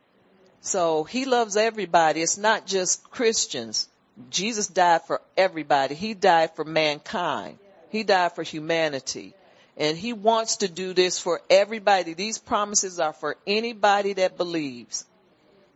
So 0.61 1.05
he 1.05 1.25
loves 1.25 1.55
everybody. 1.55 2.21
It's 2.21 2.37
not 2.37 2.67
just 2.67 3.09
Christians. 3.09 3.87
Jesus 4.29 4.67
died 4.67 5.03
for 5.03 5.21
everybody. 5.37 5.95
He 5.95 6.13
died 6.13 6.55
for 6.55 6.65
mankind. 6.65 7.57
He 7.89 8.03
died 8.03 8.33
for 8.33 8.43
humanity. 8.43 9.33
And 9.77 9.95
he 9.97 10.11
wants 10.11 10.57
to 10.57 10.67
do 10.67 10.93
this 10.93 11.19
for 11.19 11.39
everybody. 11.49 12.13
These 12.13 12.39
promises 12.39 12.99
are 12.99 13.13
for 13.13 13.37
anybody 13.45 14.13
that 14.13 14.35
believes. 14.35 15.05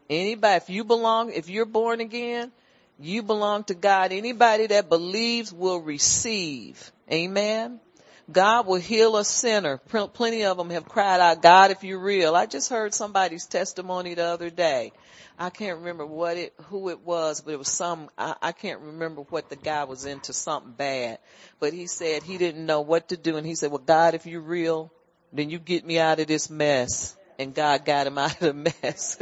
Anybody, 0.09 0.57
if 0.57 0.69
you 0.69 0.83
belong, 0.83 1.31
if 1.31 1.49
you're 1.49 1.65
born 1.65 2.01
again, 2.01 2.51
you 3.01 3.23
belong 3.23 3.63
to 3.65 3.73
God. 3.73 4.11
Anybody 4.11 4.67
that 4.67 4.89
believes 4.89 5.51
will 5.51 5.79
receive. 5.79 6.91
Amen. 7.11 7.79
God 8.31 8.67
will 8.67 8.79
heal 8.79 9.17
a 9.17 9.25
sinner. 9.25 9.77
Plenty 9.77 10.45
of 10.45 10.57
them 10.57 10.69
have 10.69 10.87
cried 10.87 11.19
out, 11.19 11.41
God, 11.41 11.71
if 11.71 11.83
you're 11.83 11.99
real. 11.99 12.35
I 12.35 12.45
just 12.45 12.69
heard 12.69 12.93
somebody's 12.93 13.45
testimony 13.45 14.13
the 14.13 14.25
other 14.25 14.49
day. 14.49 14.93
I 15.37 15.49
can't 15.49 15.79
remember 15.79 16.05
what 16.05 16.37
it, 16.37 16.53
who 16.69 16.89
it 16.89 17.01
was, 17.01 17.41
but 17.41 17.53
it 17.53 17.57
was 17.57 17.67
some, 17.67 18.09
I, 18.17 18.35
I 18.41 18.51
can't 18.51 18.79
remember 18.79 19.21
what 19.21 19.49
the 19.49 19.55
guy 19.55 19.85
was 19.85 20.05
into 20.05 20.33
something 20.33 20.73
bad, 20.73 21.17
but 21.59 21.73
he 21.73 21.87
said 21.87 22.21
he 22.21 22.37
didn't 22.37 22.65
know 22.65 22.81
what 22.81 23.09
to 23.09 23.17
do. 23.17 23.37
And 23.37 23.47
he 23.47 23.55
said, 23.55 23.71
well, 23.71 23.79
God, 23.79 24.13
if 24.13 24.27
you're 24.27 24.39
real, 24.39 24.91
then 25.33 25.49
you 25.49 25.57
get 25.57 25.85
me 25.85 25.97
out 25.97 26.19
of 26.19 26.27
this 26.27 26.49
mess. 26.49 27.17
And 27.41 27.53
God 27.53 27.85
got 27.85 28.07
him 28.07 28.17
out 28.17 28.33
of 28.33 28.39
the 28.39 28.53
mess. 28.53 29.17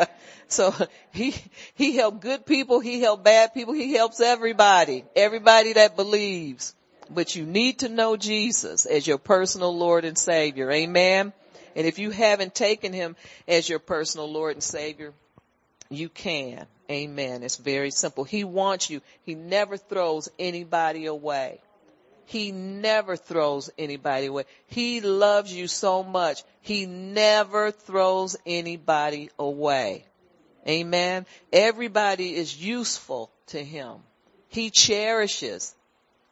so 0.48 0.74
he, 1.12 1.34
he 1.74 1.96
helped 1.96 2.20
good 2.20 2.46
people. 2.46 2.80
He 2.80 3.00
helped 3.00 3.24
bad 3.24 3.54
people. 3.54 3.74
He 3.74 3.92
helps 3.94 4.20
everybody, 4.20 5.04
everybody 5.14 5.74
that 5.74 5.96
believes 5.96 6.74
but 7.10 7.36
you 7.36 7.44
need 7.44 7.80
to 7.80 7.88
know 7.88 8.16
Jesus 8.16 8.86
as 8.86 9.06
your 9.06 9.18
personal 9.18 9.76
Lord 9.76 10.04
and 10.04 10.16
Savior. 10.16 10.70
Amen. 10.70 11.32
And 11.76 11.86
if 11.86 11.98
you 11.98 12.10
haven't 12.10 12.54
taken 12.54 12.92
him 12.92 13.16
as 13.48 13.68
your 13.68 13.78
personal 13.78 14.30
Lord 14.30 14.56
and 14.56 14.62
Savior, 14.62 15.12
you 15.90 16.08
can. 16.08 16.66
Amen. 16.90 17.42
It's 17.42 17.56
very 17.56 17.90
simple. 17.90 18.24
He 18.24 18.44
wants 18.44 18.90
you. 18.90 19.00
He 19.24 19.34
never 19.34 19.76
throws 19.76 20.28
anybody 20.38 21.06
away. 21.06 21.60
He 22.26 22.52
never 22.52 23.16
throws 23.16 23.70
anybody 23.78 24.26
away. 24.26 24.44
He 24.66 25.00
loves 25.00 25.52
you 25.52 25.68
so 25.68 26.02
much. 26.02 26.42
He 26.60 26.86
never 26.86 27.70
throws 27.70 28.36
anybody 28.46 29.30
away. 29.38 30.04
Amen. 30.66 31.26
Everybody 31.52 32.34
is 32.34 32.62
useful 32.62 33.30
to 33.48 33.62
him. 33.62 33.96
He 34.48 34.70
cherishes 34.70 35.74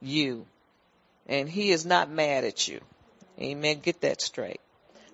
you 0.00 0.46
and 1.26 1.48
he 1.48 1.70
is 1.70 1.84
not 1.84 2.10
mad 2.10 2.44
at 2.44 2.66
you. 2.66 2.80
Amen. 3.40 3.80
Get 3.80 4.00
that 4.02 4.20
straight. 4.20 4.60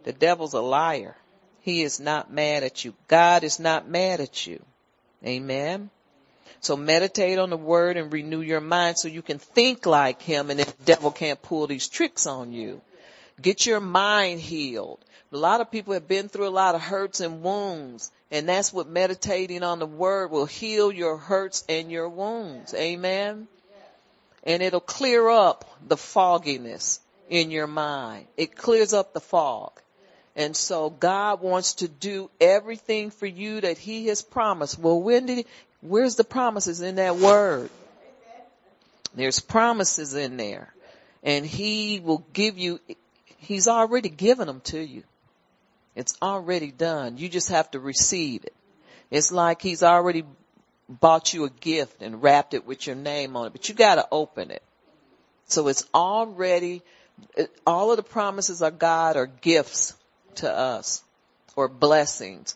The 0.05 0.13
devil's 0.13 0.55
a 0.55 0.61
liar. 0.61 1.17
He 1.61 1.83
is 1.83 2.01
not 2.01 2.33
mad 2.33 2.63
at 2.63 2.85
you. 2.85 2.95
God 3.09 3.45
is 3.45 3.59
not 3.59 3.89
mad 3.89 4.21
at 4.21 4.47
you. 4.47 4.63
Amen. 5.25 5.91
So 6.61 6.77
meditate 6.77 7.39
on 7.39 7.51
the 7.51 7.57
word 7.57 7.97
and 7.97 8.13
renew 8.13 8.41
your 8.41 8.61
mind 8.61 8.99
so 8.99 9.09
you 9.09 9.23
can 9.23 9.39
think 9.39 9.87
like 9.87 10.23
him 10.23 10.51
and 10.51 10.61
the 10.61 10.73
devil 10.85 11.11
can't 11.11 11.41
pull 11.41 11.67
these 11.67 11.89
tricks 11.89 12.27
on 12.27 12.53
you. 12.53 12.81
Get 13.41 13.67
your 13.67 13.81
mind 13.81 14.41
healed. 14.41 14.99
A 15.33 15.37
lot 15.37 15.61
of 15.61 15.71
people 15.71 15.95
have 15.95 16.09
been 16.09 16.29
through 16.29 16.49
a 16.49 16.51
lot 16.51 16.75
of 16.75 16.81
hurts 16.81 17.21
and 17.21 17.43
wounds 17.43 18.11
and 18.31 18.49
that's 18.49 18.73
what 18.73 18.89
meditating 18.89 19.63
on 19.63 19.79
the 19.79 19.87
word 19.87 20.31
will 20.31 20.47
heal 20.47 20.91
your 20.91 21.17
hurts 21.17 21.65
and 21.69 21.91
your 21.91 22.09
wounds. 22.09 22.75
Amen 22.75 23.49
and 24.49 24.63
it'll 24.63 24.81
clear 24.81 25.29
up 25.29 25.65
the 25.87 25.97
fogginess 25.97 27.01
in 27.29 27.51
your 27.51 27.67
mind. 27.67 28.27
It 28.37 28.57
clears 28.57 28.93
up 28.93 29.13
the 29.13 29.21
fog. 29.21 29.73
And 30.35 30.57
so 30.57 30.89
God 30.89 31.43
wants 31.43 31.75
to 31.77 31.89
do 31.89 32.31
everything 32.41 33.11
for 33.11 33.27
you 33.27 33.61
that 33.61 33.77
he 33.77 34.07
has 34.07 34.23
promised. 34.23 34.79
Well, 34.79 35.03
when 35.03 35.27
did 35.27 35.39
he, 35.39 35.47
where's 35.81 36.17
the 36.17 36.25
promises 36.25 36.81
in 36.81 36.97
that 36.97 37.17
word? 37.17 37.71
There's 39.15 39.41
promises 39.41 40.15
in 40.15 40.37
there 40.37 40.73
and 41.23 41.45
he 41.45 42.01
will 42.01 42.25
give 42.33 42.59
you, 42.59 42.81
he's 43.39 43.69
already 43.69 44.09
given 44.09 44.47
them 44.47 44.61
to 44.67 44.79
you. 44.79 45.03
It's 45.97 46.17
already 46.23 46.71
done. 46.71 47.19
You 47.19 47.29
just 47.29 47.51
have 47.51 47.71
to 47.73 47.81
receive 47.81 48.45
it. 48.45 48.55
It's 49.11 49.33
like 49.33 49.63
he's 49.63 49.83
already 49.83 50.25
bought 50.89 51.35
you 51.35 51.45
a 51.45 51.51
gift 51.51 52.03
and 52.03 52.23
wrapped 52.23 52.55
it 52.55 52.67
with 52.67 52.87
your 52.87 52.97
name 52.97 53.37
on 53.37 53.47
it, 53.47 53.53
but 53.53 53.69
you 53.69 53.75
gotta 53.75 54.07
open 54.13 54.51
it. 54.51 54.63
So 55.47 55.69
it's 55.69 55.85
already, 55.95 56.83
all 57.67 57.91
of 57.91 57.97
the 57.97 58.03
promises 58.03 58.63
of 58.63 58.79
God 58.79 59.17
are 59.17 59.27
gifts 59.27 59.95
to 60.37 60.53
us 60.53 61.03
or 61.57 61.69
blessings 61.69 62.55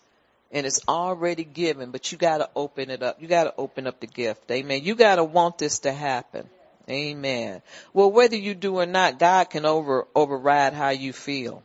and 0.53 0.67
it's 0.67 0.81
already 0.87 1.45
given, 1.45 1.91
but 1.91 2.13
you 2.13 2.19
gotta 2.19 2.49
open 2.55 2.91
it 2.91 3.03
up. 3.03 3.21
You 3.21 3.29
gotta 3.29 3.55
open 3.57 3.87
up 3.87 4.01
the 4.01 4.07
gift. 4.07 4.51
Amen. 4.51 4.85
You 4.85 4.95
gotta 4.95 5.25
want 5.25 5.59
this 5.59 5.81
to 5.81 5.93
happen. 5.93 6.49
Amen. 6.89 7.63
Well, 7.93 8.11
whether 8.11 8.37
you 8.37 8.55
do 8.55 8.79
or 8.79 8.87
not, 8.87 9.19
God 9.19 9.51
can 9.51 9.65
over, 9.65 10.07
override 10.15 10.75
how 10.75 10.91
you 10.91 11.13
feel, 11.13 11.63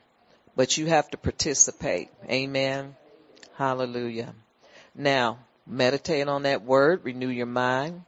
but 0.55 0.77
you 0.77 0.85
have 0.87 1.09
to 1.11 1.17
participate. 1.17 2.09
Amen. 2.29 2.95
Hallelujah. 3.55 4.33
Now, 4.95 5.39
Meditate 5.69 6.29
on 6.29 6.43
that 6.43 6.63
word, 6.63 7.03
renew 7.03 7.27
your 7.27 7.45
mind, 7.45 8.03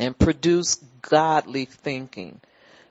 and 0.00 0.18
produce 0.18 0.74
godly 1.02 1.64
thinking 1.64 2.40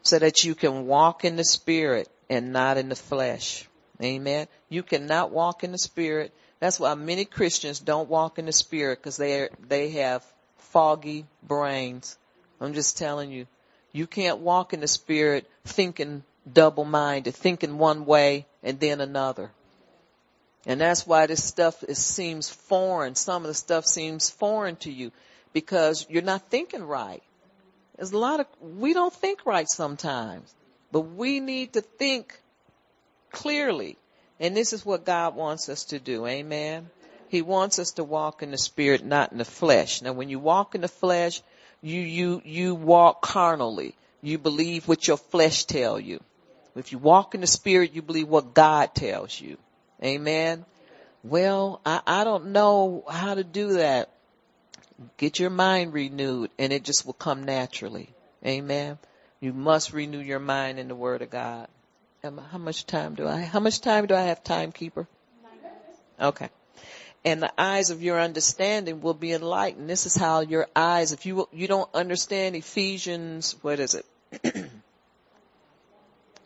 so 0.04 0.18
that 0.18 0.46
you 0.46 0.56
can 0.56 0.88
walk 0.88 1.26
in 1.26 1.36
the 1.36 1.44
spirit 1.44 2.08
and 2.30 2.54
not 2.54 2.78
in 2.78 2.88
the 2.88 2.96
flesh. 2.96 3.68
Amen. 4.02 4.48
You 4.70 4.84
cannot 4.84 5.32
walk 5.32 5.66
in 5.66 5.74
the 5.74 5.78
spirit. 5.78 6.34
That's 6.60 6.80
why 6.80 6.94
many 6.96 7.26
Christians 7.26 7.80
don't 7.80 8.10
walk 8.10 8.38
in 8.38 8.46
the 8.46 8.52
spirit 8.52 9.00
because 9.00 9.18
they 9.18 9.50
they 9.68 9.92
have 9.92 10.26
foggy 10.58 11.26
brains. 11.44 12.18
I'm 12.60 12.74
just 12.74 12.98
telling 12.98 13.32
you, 13.32 13.48
you 13.94 14.08
can't 14.08 14.40
walk 14.40 14.74
in 14.74 14.82
the 14.82 14.88
spirit 14.88 15.50
thinking 15.66 16.24
double 16.52 16.86
minded, 16.86 17.36
thinking 17.36 17.78
one 17.78 18.06
way 18.06 18.46
and 18.64 18.80
then 18.80 19.02
another. 19.02 19.52
And 20.66 20.82
that's 20.82 21.08
why 21.08 21.26
this 21.26 21.44
stuff 21.44 21.84
is, 21.84 21.98
seems 21.98 22.50
foreign. 22.50 23.16
Some 23.16 23.44
of 23.44 23.48
the 23.48 23.54
stuff 23.54 23.86
seems 23.86 24.30
foreign 24.30 24.76
to 24.78 24.92
you 24.92 25.12
because 25.54 26.06
you're 26.10 26.22
not 26.22 26.50
thinking 26.50 26.84
right. 26.84 27.24
There's 27.96 28.12
a 28.12 28.18
lot 28.18 28.40
of, 28.40 28.48
we 28.62 28.94
don't 28.94 29.14
think 29.14 29.46
right 29.46 29.68
sometimes, 29.70 30.54
but 30.92 31.02
we 31.02 31.40
need 31.40 31.74
to 31.74 31.82
think 31.82 32.40
clearly. 33.32 33.98
And 34.40 34.56
this 34.56 34.74
is 34.74 34.86
what 34.86 35.06
God 35.06 35.36
wants 35.36 35.70
us 35.70 35.86
to 35.86 36.00
do. 36.00 36.26
Amen. 36.26 36.90
He 37.28 37.42
wants 37.42 37.78
us 37.78 37.92
to 37.94 38.04
walk 38.04 38.42
in 38.42 38.52
the 38.52 38.58
spirit, 38.58 39.06
not 39.06 39.32
in 39.32 39.38
the 39.38 39.46
flesh. 39.46 40.02
Now 40.02 40.14
when 40.14 40.30
you 40.30 40.40
walk 40.40 40.76
in 40.76 40.82
the 40.82 40.88
flesh, 40.88 41.42
you, 41.82 42.00
you, 42.00 42.42
you 42.44 42.76
walk 42.76 43.22
carnally. 43.22 43.96
You 44.22 44.38
believe 44.38 44.88
what 44.88 45.08
your 45.08 45.18
flesh 45.18 45.66
tell 45.66 46.00
you. 46.00 46.22
If 46.76 46.92
you 46.92 46.98
walk 46.98 47.36
in 47.36 47.42
the 47.42 47.48
spirit, 47.48 47.94
you 47.94 48.02
believe 48.02 48.28
what 48.28 48.54
God 48.54 48.96
tells 48.96 49.40
you. 49.40 49.58
Amen. 50.04 50.66
Well, 51.24 51.82
I, 51.86 52.02
I 52.08 52.24
don't 52.24 52.48
know 52.48 53.04
how 53.10 53.36
to 53.36 53.44
do 53.44 53.74
that. 53.74 54.10
Get 55.18 55.40
your 55.40 55.50
mind 55.50 55.94
renewed 55.94 56.52
and 56.58 56.74
it 56.74 56.84
just 56.84 57.06
will 57.06 57.14
come 57.14 57.44
naturally. 57.44 58.10
Amen. 58.46 58.98
You 59.40 59.54
must 59.54 59.94
renew 59.94 60.20
your 60.20 60.40
mind 60.40 60.80
in 60.80 60.88
the 60.88 60.96
word 60.96 61.22
of 61.22 61.30
God. 61.30 61.68
How 62.24 62.58
much 62.58 62.86
time 62.86 63.16
do 63.16 63.28
I, 63.28 63.42
how 63.42 63.60
much 63.60 63.82
time 63.82 64.06
do 64.08 64.16
I 64.16 64.24
have 64.24 64.44
timekeeper? 64.44 65.08
Okay. 66.20 66.50
And 67.24 67.42
the 67.42 67.52
eyes 67.58 67.90
of 67.90 68.04
your 68.04 68.20
understanding 68.20 69.02
will 69.02 69.14
be 69.14 69.32
enlightened. 69.32 69.90
This 69.90 70.06
is 70.06 70.16
how 70.16 70.42
your 70.42 70.68
eyes, 70.76 71.12
if 71.12 71.26
you, 71.26 71.48
you 71.52 71.68
don't 71.68 71.90
understand 71.94 72.56
Ephesians, 72.56 73.56
what 73.62 73.80
is 73.80 73.96
it? 73.96 74.06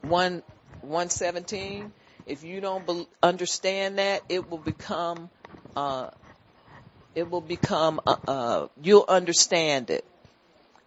1, 0.02 0.44
117 0.82 1.92
if 2.26 2.44
you 2.44 2.62
don't 2.62 2.86
be- 2.86 3.08
understand 3.22 3.98
that, 3.98 4.24
it 4.30 4.50
will 4.50 4.58
become, 4.58 5.30
uh, 5.76 6.10
it 7.16 7.30
will 7.30 7.42
become, 7.42 8.00
uh, 8.08 8.16
uh, 8.28 8.68
you'll 8.82 9.06
understand 9.08 9.90
it 9.90 10.06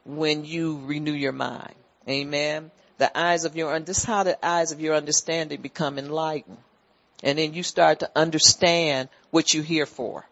when 0.04 0.44
you 0.44 0.80
renew 0.84 1.12
your 1.12 1.32
mind. 1.32 1.74
Amen. 2.08 2.70
The 2.98 3.16
eyes 3.18 3.44
of 3.44 3.56
your, 3.56 3.78
this 3.80 3.98
is 3.98 4.04
how 4.04 4.22
the 4.22 4.44
eyes 4.44 4.72
of 4.72 4.80
your 4.80 4.94
understanding 4.94 5.60
become 5.60 5.98
enlightened. 5.98 6.58
And 7.22 7.38
then 7.38 7.54
you 7.54 7.62
start 7.62 8.00
to 8.00 8.10
understand 8.14 9.08
what 9.30 9.52
you're 9.52 9.64
here 9.64 9.86
for. 9.86 10.26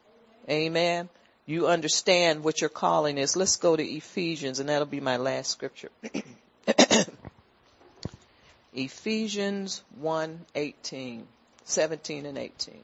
Amen. 0.48 1.08
you 1.46 1.66
understand 1.68 2.44
what 2.44 2.60
your 2.60 2.70
calling 2.70 3.18
is. 3.18 3.36
Let's 3.36 3.56
go 3.56 3.76
to 3.76 3.82
Ephesians 3.82 4.60
and 4.60 4.68
that'll 4.68 4.86
be 4.86 5.00
my 5.00 5.16
last 5.16 5.50
scripture. 5.50 5.90
Ephesians 8.74 9.82
1, 10.00 10.40
18, 10.54 11.26
17 11.64 12.26
and 12.26 12.38
18. 12.38 12.74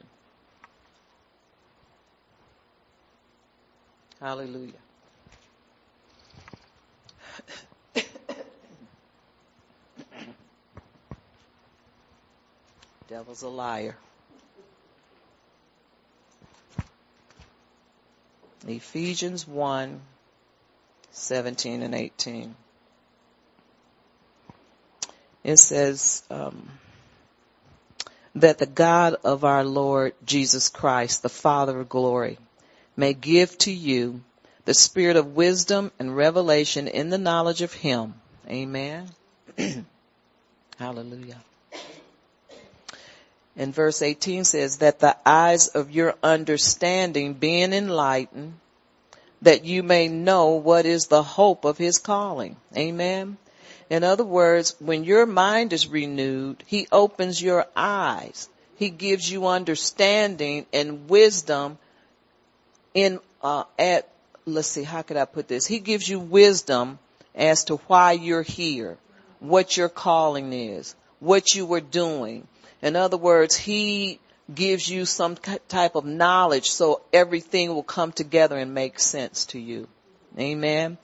Hallelujah. 4.19 4.73
Devil's 13.11 13.41
a 13.41 13.49
liar. 13.49 13.97
Ephesians 18.65 19.45
1, 19.45 19.99
17 21.11 21.81
and 21.81 21.93
18. 21.93 22.55
It 25.43 25.57
says, 25.57 26.23
um, 26.31 26.69
that 28.35 28.59
the 28.59 28.65
God 28.65 29.15
of 29.25 29.43
our 29.43 29.65
Lord 29.65 30.13
Jesus 30.25 30.69
Christ, 30.69 31.21
the 31.21 31.27
Father 31.27 31.81
of 31.81 31.89
glory, 31.89 32.37
may 32.95 33.13
give 33.13 33.57
to 33.57 33.73
you 33.73 34.21
the 34.63 34.73
spirit 34.73 35.17
of 35.17 35.35
wisdom 35.35 35.91
and 35.99 36.15
revelation 36.15 36.87
in 36.87 37.09
the 37.09 37.17
knowledge 37.17 37.61
of 37.61 37.73
Him. 37.73 38.13
Amen. 38.49 39.09
Hallelujah. 40.79 41.41
And 43.61 43.75
verse 43.75 44.01
18 44.01 44.43
says 44.43 44.77
that 44.77 44.97
the 44.97 45.15
eyes 45.23 45.67
of 45.67 45.91
your 45.91 46.15
understanding 46.23 47.35
being 47.35 47.73
enlightened, 47.73 48.55
that 49.43 49.65
you 49.65 49.83
may 49.83 50.07
know 50.07 50.53
what 50.53 50.87
is 50.87 51.05
the 51.05 51.21
hope 51.21 51.63
of 51.63 51.77
his 51.77 51.99
calling. 51.99 52.55
Amen. 52.75 53.37
In 53.87 54.03
other 54.03 54.23
words, 54.23 54.75
when 54.79 55.03
your 55.03 55.27
mind 55.27 55.73
is 55.73 55.87
renewed, 55.87 56.63
he 56.65 56.87
opens 56.91 57.39
your 57.39 57.67
eyes. 57.75 58.49
He 58.77 58.89
gives 58.89 59.31
you 59.31 59.45
understanding 59.45 60.65
and 60.73 61.07
wisdom 61.07 61.77
in, 62.95 63.19
uh, 63.43 63.65
at, 63.77 64.09
let's 64.47 64.69
see, 64.69 64.81
how 64.81 65.03
could 65.03 65.17
I 65.17 65.25
put 65.25 65.47
this? 65.47 65.67
He 65.67 65.77
gives 65.77 66.09
you 66.09 66.19
wisdom 66.19 66.97
as 67.35 67.65
to 67.65 67.75
why 67.75 68.13
you're 68.13 68.41
here, 68.41 68.97
what 69.39 69.77
your 69.77 69.89
calling 69.89 70.51
is, 70.51 70.95
what 71.19 71.53
you 71.53 71.67
were 71.67 71.79
doing. 71.79 72.47
In 72.81 72.95
other 72.95 73.17
words, 73.17 73.55
he 73.55 74.19
gives 74.53 74.89
you 74.89 75.05
some 75.05 75.35
type 75.35 75.95
of 75.95 76.05
knowledge 76.05 76.71
so 76.71 77.01
everything 77.13 77.73
will 77.73 77.83
come 77.83 78.11
together 78.11 78.57
and 78.57 78.73
make 78.73 78.99
sense 78.99 79.45
to 79.47 79.59
you. 79.59 79.87
Amen. 80.37 80.97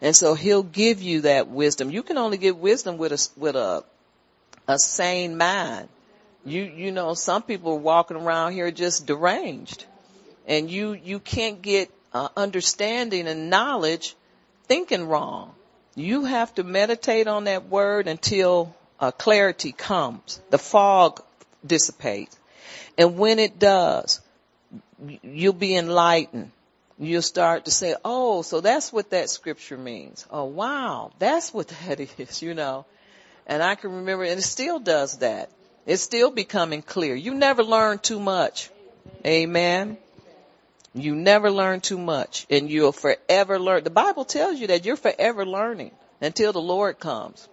And 0.00 0.14
so 0.14 0.34
he'll 0.34 0.62
give 0.62 1.02
you 1.02 1.22
that 1.22 1.48
wisdom. 1.48 1.90
You 1.90 2.02
can 2.02 2.18
only 2.18 2.36
get 2.36 2.56
wisdom 2.56 2.98
with 2.98 3.12
a, 3.12 3.28
with 3.36 3.56
a, 3.56 3.84
a 4.68 4.78
sane 4.78 5.36
mind. 5.36 5.88
You, 6.44 6.62
you 6.62 6.92
know, 6.92 7.14
some 7.14 7.42
people 7.42 7.72
are 7.72 7.78
walking 7.78 8.18
around 8.18 8.52
here 8.52 8.70
just 8.70 9.06
deranged 9.06 9.86
and 10.46 10.70
you, 10.70 10.92
you 10.92 11.18
can't 11.18 11.62
get 11.62 11.90
uh, 12.12 12.28
understanding 12.36 13.26
and 13.26 13.48
knowledge 13.48 14.14
thinking 14.64 15.08
wrong. 15.08 15.54
You 15.94 16.24
have 16.24 16.54
to 16.56 16.64
meditate 16.64 17.26
on 17.26 17.44
that 17.44 17.68
word 17.68 18.08
until 18.08 18.74
uh, 19.00 19.10
clarity 19.10 19.72
comes. 19.72 20.40
The 20.50 20.58
fog 20.58 21.22
dissipates. 21.66 22.38
And 22.96 23.18
when 23.18 23.38
it 23.38 23.58
does, 23.58 24.20
you'll 25.22 25.52
be 25.52 25.76
enlightened. 25.76 26.50
You'll 26.98 27.22
start 27.22 27.64
to 27.64 27.70
say, 27.70 27.96
oh, 28.04 28.42
so 28.42 28.60
that's 28.60 28.92
what 28.92 29.10
that 29.10 29.28
scripture 29.28 29.76
means. 29.76 30.26
Oh, 30.30 30.44
wow, 30.44 31.10
that's 31.18 31.52
what 31.52 31.68
that 31.86 32.00
is, 32.00 32.42
you 32.42 32.54
know. 32.54 32.86
And 33.46 33.62
I 33.62 33.74
can 33.74 33.92
remember, 33.92 34.24
and 34.24 34.38
it 34.38 34.42
still 34.42 34.78
does 34.78 35.18
that. 35.18 35.50
It's 35.86 36.02
still 36.02 36.30
becoming 36.30 36.82
clear. 36.82 37.14
You 37.14 37.34
never 37.34 37.62
learn 37.62 37.98
too 37.98 38.18
much. 38.18 38.70
Amen. 39.26 39.98
You 40.94 41.16
never 41.16 41.50
learn 41.50 41.80
too 41.80 41.98
much 41.98 42.46
and 42.48 42.70
you'll 42.70 42.92
forever 42.92 43.58
learn. 43.58 43.84
The 43.84 43.90
Bible 43.90 44.24
tells 44.24 44.60
you 44.60 44.68
that 44.68 44.84
you're 44.84 44.96
forever 44.96 45.44
learning 45.44 45.90
until 46.20 46.52
the 46.52 46.60
Lord 46.60 47.00
comes. 47.00 47.48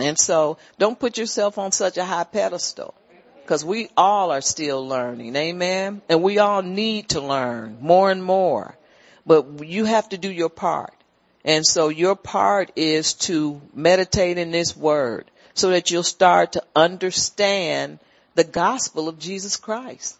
And 0.00 0.18
so 0.18 0.58
don't 0.78 0.98
put 0.98 1.18
yourself 1.18 1.58
on 1.58 1.72
such 1.72 1.96
a 1.96 2.04
high 2.04 2.24
pedestal 2.24 2.94
because 3.42 3.64
we 3.64 3.88
all 3.96 4.30
are 4.30 4.40
still 4.40 4.86
learning. 4.86 5.34
Amen. 5.36 6.02
And 6.08 6.22
we 6.22 6.38
all 6.38 6.62
need 6.62 7.10
to 7.10 7.20
learn 7.20 7.78
more 7.80 8.10
and 8.10 8.22
more, 8.22 8.76
but 9.26 9.66
you 9.66 9.84
have 9.84 10.08
to 10.10 10.18
do 10.18 10.30
your 10.30 10.48
part. 10.48 10.94
And 11.44 11.66
so 11.66 11.88
your 11.88 12.16
part 12.16 12.70
is 12.76 13.14
to 13.14 13.60
meditate 13.74 14.38
in 14.38 14.50
this 14.50 14.76
word 14.76 15.30
so 15.54 15.70
that 15.70 15.90
you'll 15.90 16.02
start 16.02 16.52
to 16.52 16.62
understand 16.76 17.98
the 18.34 18.44
gospel 18.44 19.08
of 19.08 19.18
Jesus 19.18 19.56
Christ 19.56 20.16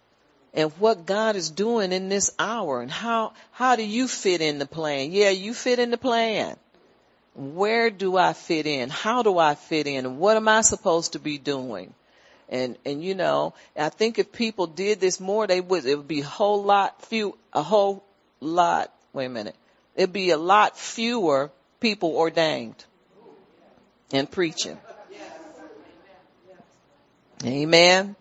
and 0.53 0.73
what 0.73 1.07
God 1.07 1.37
is 1.37 1.51
doing 1.51 1.93
in 1.93 2.09
this 2.09 2.35
hour 2.39 2.81
and 2.81 2.91
how, 2.91 3.33
how 3.53 3.77
do 3.77 3.85
you 3.85 4.09
fit 4.09 4.41
in 4.41 4.59
the 4.59 4.67
plan? 4.67 5.13
Yeah, 5.13 5.31
you 5.31 5.55
fit 5.55 5.79
in 5.79 5.91
the 5.91 5.99
plan. 5.99 6.57
Where 7.35 7.91
do 7.91 8.17
I 8.17 8.33
fit 8.33 8.67
in? 8.67 8.91
How 8.91 9.23
do 9.23 9.39
I 9.39 9.55
fit 9.55 9.87
in? 9.87 10.19
What 10.19 10.37
am 10.37 10.49
I 10.49 10.63
supposed 10.63 11.13
to 11.13 11.19
be 11.19 11.39
doing? 11.39 11.95
And, 12.49 12.77
and 12.85 13.03
you 13.03 13.15
know, 13.15 13.55
I 13.77 13.89
think 13.89 14.19
if 14.19 14.33
people 14.33 14.67
did 14.67 15.01
this 15.01 15.21
more, 15.21 15.47
they 15.47 15.61
would, 15.61 15.87
it 15.87 15.95
would 15.95 16.09
be 16.09 16.21
a 16.21 16.27
whole 16.27 16.65
lot 16.65 17.03
few, 17.07 17.39
a 17.53 17.63
whole 17.63 18.03
lot, 18.41 18.93
wait 19.13 19.27
a 19.27 19.29
minute. 19.29 19.55
It'd 19.95 20.13
be 20.13 20.31
a 20.31 20.37
lot 20.37 20.77
fewer 20.77 21.51
people 21.79 22.17
ordained 22.17 22.85
and 24.13 24.29
preaching. 24.29 24.79
Amen. 27.45 28.17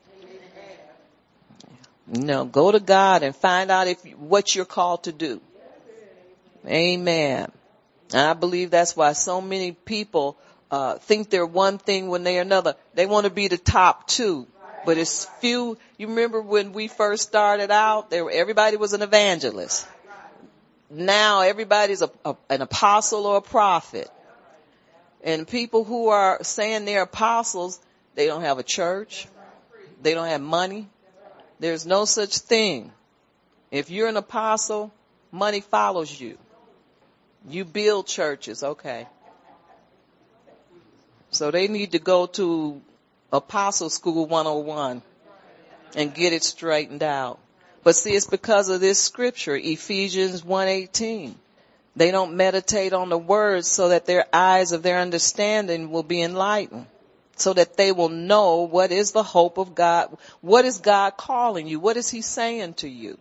No, 2.07 2.45
go 2.45 2.71
to 2.71 2.79
God 2.79 3.23
and 3.23 3.35
find 3.35 3.69
out 3.69 3.87
if 3.87 4.01
what 4.17 4.55
you're 4.55 4.65
called 4.65 5.03
to 5.03 5.11
do. 5.11 5.41
Amen. 6.65 7.51
And 8.11 8.21
I 8.21 8.33
believe 8.33 8.71
that's 8.71 8.95
why 8.95 9.13
so 9.13 9.39
many 9.39 9.71
people 9.71 10.37
uh, 10.71 10.95
think 10.95 11.29
they're 11.29 11.45
one 11.45 11.77
thing 11.77 12.07
when 12.09 12.23
they're 12.23 12.41
another. 12.41 12.75
They 12.93 13.05
want 13.05 13.25
to 13.25 13.29
be 13.29 13.47
the 13.47 13.57
top 13.57 14.07
two, 14.07 14.47
but 14.85 14.97
it's 14.97 15.25
few. 15.39 15.77
You 15.97 16.07
remember 16.07 16.41
when 16.41 16.73
we 16.73 16.87
first 16.87 17.23
started 17.23 17.71
out, 17.71 18.09
there 18.09 18.29
everybody 18.29 18.77
was 18.77 18.93
an 18.93 19.01
evangelist. 19.01 19.87
Now 20.89 21.41
everybody's 21.41 22.01
a, 22.01 22.09
a, 22.25 22.35
an 22.49 22.61
apostle 22.61 23.27
or 23.27 23.37
a 23.37 23.41
prophet, 23.41 24.09
and 25.23 25.47
people 25.47 25.83
who 25.83 26.07
are 26.07 26.43
saying 26.43 26.85
they're 26.85 27.03
apostles, 27.03 27.79
they 28.15 28.25
don't 28.25 28.41
have 28.41 28.57
a 28.57 28.63
church, 28.63 29.27
they 30.01 30.15
don't 30.15 30.27
have 30.27 30.41
money, 30.41 30.87
there's 31.59 31.85
no 31.85 32.05
such 32.05 32.39
thing. 32.39 32.91
If 33.69 33.91
you're 33.91 34.07
an 34.07 34.17
apostle, 34.17 34.91
money 35.31 35.61
follows 35.61 36.19
you. 36.19 36.39
You 37.47 37.65
build 37.65 38.07
churches, 38.07 38.63
okay. 38.63 39.07
So 41.31 41.51
they 41.51 41.67
need 41.67 41.91
to 41.91 41.99
go 41.99 42.25
to 42.25 42.81
Apostle 43.31 43.89
School 43.89 44.25
101 44.25 45.01
and 45.95 46.13
get 46.13 46.33
it 46.33 46.43
straightened 46.43 47.03
out. 47.03 47.39
But 47.83 47.95
see, 47.95 48.11
it's 48.11 48.27
because 48.27 48.69
of 48.69 48.81
this 48.81 48.99
scripture, 48.99 49.55
Ephesians 49.55 50.43
1:18. 50.43 51.35
They 51.95 52.11
don't 52.11 52.35
meditate 52.35 52.93
on 52.93 53.09
the 53.09 53.17
words 53.17 53.67
so 53.67 53.89
that 53.89 54.05
their 54.05 54.25
eyes 54.33 54.71
of 54.71 54.83
their 54.83 54.99
understanding 54.99 55.91
will 55.91 56.03
be 56.03 56.21
enlightened 56.21 56.87
so 57.39 57.53
that 57.53 57.77
they 57.77 57.91
will 57.91 58.09
know 58.09 58.61
what 58.61 58.91
is 58.91 59.11
the 59.11 59.23
hope 59.23 59.57
of 59.57 59.73
God. 59.73 60.17
What 60.41 60.65
is 60.65 60.79
God 60.79 61.15
calling 61.17 61.67
you? 61.67 61.79
What 61.79 61.97
is 61.97 62.09
he 62.09 62.21
saying 62.21 62.75
to 62.75 62.89
you? 62.89 63.17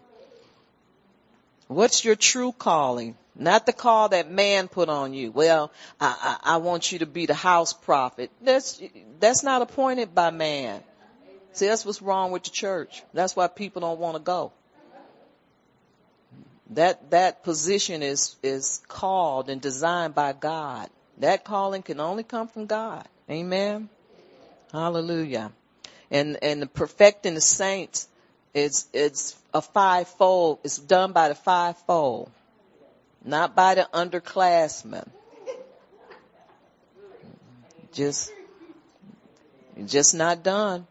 What's 1.68 2.04
your 2.04 2.16
true 2.16 2.52
calling? 2.52 3.16
Not 3.38 3.66
the 3.66 3.72
call 3.72 4.08
that 4.08 4.30
man 4.30 4.66
put 4.66 4.88
on 4.88 5.14
you. 5.14 5.30
Well, 5.30 5.70
I, 6.00 6.38
I, 6.42 6.54
I 6.54 6.56
want 6.56 6.90
you 6.90 6.98
to 6.98 7.06
be 7.06 7.26
the 7.26 7.34
house 7.34 7.72
prophet. 7.72 8.32
That's, 8.42 8.82
that's 9.20 9.44
not 9.44 9.62
appointed 9.62 10.14
by 10.14 10.30
man. 10.30 10.82
See, 11.52 11.66
that's 11.66 11.86
what's 11.86 12.02
wrong 12.02 12.32
with 12.32 12.42
the 12.44 12.50
church. 12.50 13.02
That's 13.14 13.36
why 13.36 13.46
people 13.46 13.80
don't 13.80 14.00
want 14.00 14.16
to 14.16 14.22
go. 14.22 14.52
That, 16.70 17.10
that 17.12 17.44
position 17.44 18.02
is, 18.02 18.36
is 18.42 18.82
called 18.88 19.48
and 19.48 19.60
designed 19.60 20.14
by 20.14 20.32
God. 20.32 20.90
That 21.18 21.44
calling 21.44 21.82
can 21.82 22.00
only 22.00 22.24
come 22.24 22.48
from 22.48 22.66
God. 22.66 23.06
Amen. 23.30 23.88
Hallelujah. 24.72 25.52
And, 26.10 26.38
and 26.42 26.62
the 26.62 26.66
perfecting 26.66 27.34
the 27.34 27.40
saints 27.40 28.08
is, 28.52 28.86
it's 28.92 29.36
a 29.54 29.62
fivefold. 29.62 30.58
It's 30.64 30.78
done 30.78 31.12
by 31.12 31.28
the 31.28 31.34
fivefold, 31.34 32.30
not 33.28 33.54
by 33.54 33.74
the 33.74 33.88
underclassmen. 33.92 35.06
Just, 37.92 38.32
just 39.84 40.14
not 40.14 40.42
done. 40.42 40.86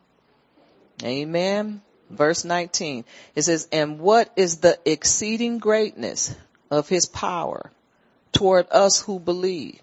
Amen. 1.03 1.81
Verse 2.09 2.45
19. 2.45 3.05
It 3.35 3.41
says, 3.41 3.67
and 3.71 3.99
what 3.99 4.31
is 4.35 4.57
the 4.57 4.79
exceeding 4.85 5.57
greatness 5.57 6.33
of 6.69 6.87
his 6.87 7.05
power 7.05 7.71
toward 8.31 8.67
us 8.71 9.01
who 9.01 9.19
believe? 9.19 9.81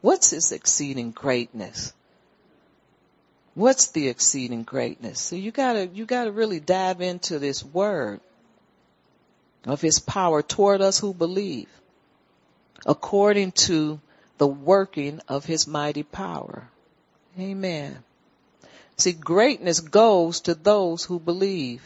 What's 0.00 0.30
his 0.30 0.52
exceeding 0.52 1.10
greatness? 1.10 1.92
What's 3.54 3.88
the 3.88 4.08
exceeding 4.08 4.62
greatness? 4.62 5.20
So 5.20 5.34
you 5.34 5.50
gotta, 5.50 5.88
you 5.88 6.06
gotta 6.06 6.30
really 6.30 6.60
dive 6.60 7.00
into 7.00 7.40
this 7.40 7.64
word 7.64 8.20
of 9.64 9.80
his 9.80 9.98
power 9.98 10.42
toward 10.42 10.80
us 10.80 11.00
who 11.00 11.12
believe 11.12 11.68
according 12.86 13.52
to 13.52 14.00
the 14.38 14.46
working 14.46 15.20
of 15.28 15.44
his 15.44 15.66
mighty 15.66 16.02
power. 16.02 16.68
Amen. 17.38 17.98
See, 18.96 19.12
greatness 19.12 19.80
goes 19.80 20.40
to 20.42 20.54
those 20.54 21.04
who 21.04 21.20
believe 21.20 21.82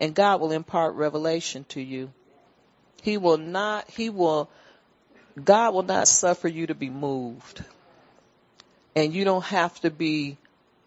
and 0.00 0.14
God 0.14 0.40
will 0.40 0.50
impart 0.50 0.94
revelation 0.94 1.64
to 1.70 1.80
you. 1.80 2.10
He 3.02 3.18
will 3.18 3.36
not, 3.36 3.88
he 3.90 4.08
will, 4.08 4.48
God 5.42 5.74
will 5.74 5.82
not 5.82 6.08
suffer 6.08 6.48
you 6.48 6.66
to 6.68 6.74
be 6.74 6.88
moved. 6.88 7.62
And 8.96 9.12
you 9.14 9.24
don't 9.24 9.44
have 9.44 9.78
to 9.80 9.90
be, 9.90 10.38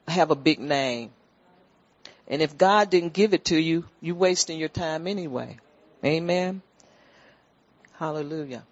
have 0.08 0.32
a 0.32 0.36
big 0.36 0.60
name. 0.60 1.12
And 2.28 2.42
if 2.42 2.58
God 2.58 2.90
didn't 2.90 3.14
give 3.14 3.34
it 3.34 3.46
to 3.46 3.58
you, 3.58 3.86
you're 4.02 4.16
wasting 4.16 4.60
your 4.60 4.70
time 4.70 5.08
anyway. 5.08 5.58
Amen. 6.04 6.62
Hallelujah. 7.94 8.64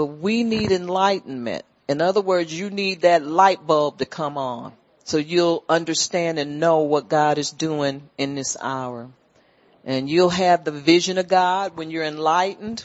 But 0.00 0.16
we 0.16 0.44
need 0.44 0.72
enlightenment. 0.72 1.62
In 1.86 2.00
other 2.00 2.22
words, 2.22 2.58
you 2.58 2.70
need 2.70 3.02
that 3.02 3.22
light 3.22 3.66
bulb 3.66 3.98
to 3.98 4.06
come 4.06 4.38
on 4.38 4.72
so 5.04 5.18
you'll 5.18 5.62
understand 5.68 6.38
and 6.38 6.58
know 6.58 6.78
what 6.78 7.10
God 7.10 7.36
is 7.36 7.50
doing 7.50 8.08
in 8.16 8.34
this 8.34 8.56
hour. 8.58 9.10
And 9.84 10.08
you'll 10.08 10.30
have 10.30 10.64
the 10.64 10.70
vision 10.70 11.18
of 11.18 11.28
God 11.28 11.76
when 11.76 11.90
you're 11.90 12.06
enlightened. 12.06 12.82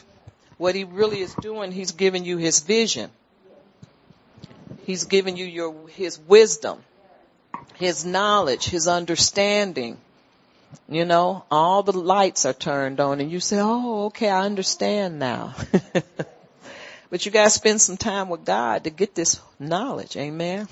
What 0.58 0.74
he 0.74 0.84
really 0.84 1.20
is 1.22 1.34
doing, 1.36 1.72
he's 1.72 1.92
giving 1.92 2.26
you 2.26 2.36
his 2.36 2.60
vision. 2.60 3.10
He's 4.84 5.04
giving 5.04 5.38
you 5.38 5.46
your, 5.46 5.88
his 5.88 6.18
wisdom, 6.18 6.84
his 7.76 8.04
knowledge, 8.04 8.66
his 8.66 8.88
understanding. 8.88 9.96
You 10.86 11.06
know, 11.06 11.46
all 11.50 11.82
the 11.82 11.96
lights 11.96 12.44
are 12.44 12.52
turned 12.52 13.00
on 13.00 13.22
and 13.22 13.32
you 13.32 13.40
say, 13.40 13.56
oh, 13.58 14.04
okay, 14.08 14.28
I 14.28 14.44
understand 14.44 15.18
now. 15.18 15.54
but 17.10 17.24
you 17.24 17.32
gotta 17.32 17.50
spend 17.50 17.80
some 17.80 17.96
time 17.96 18.28
with 18.28 18.44
God 18.44 18.84
to 18.84 18.90
get 18.90 19.14
this 19.14 19.40
knowledge. 19.58 20.16
Amen. 20.16 20.68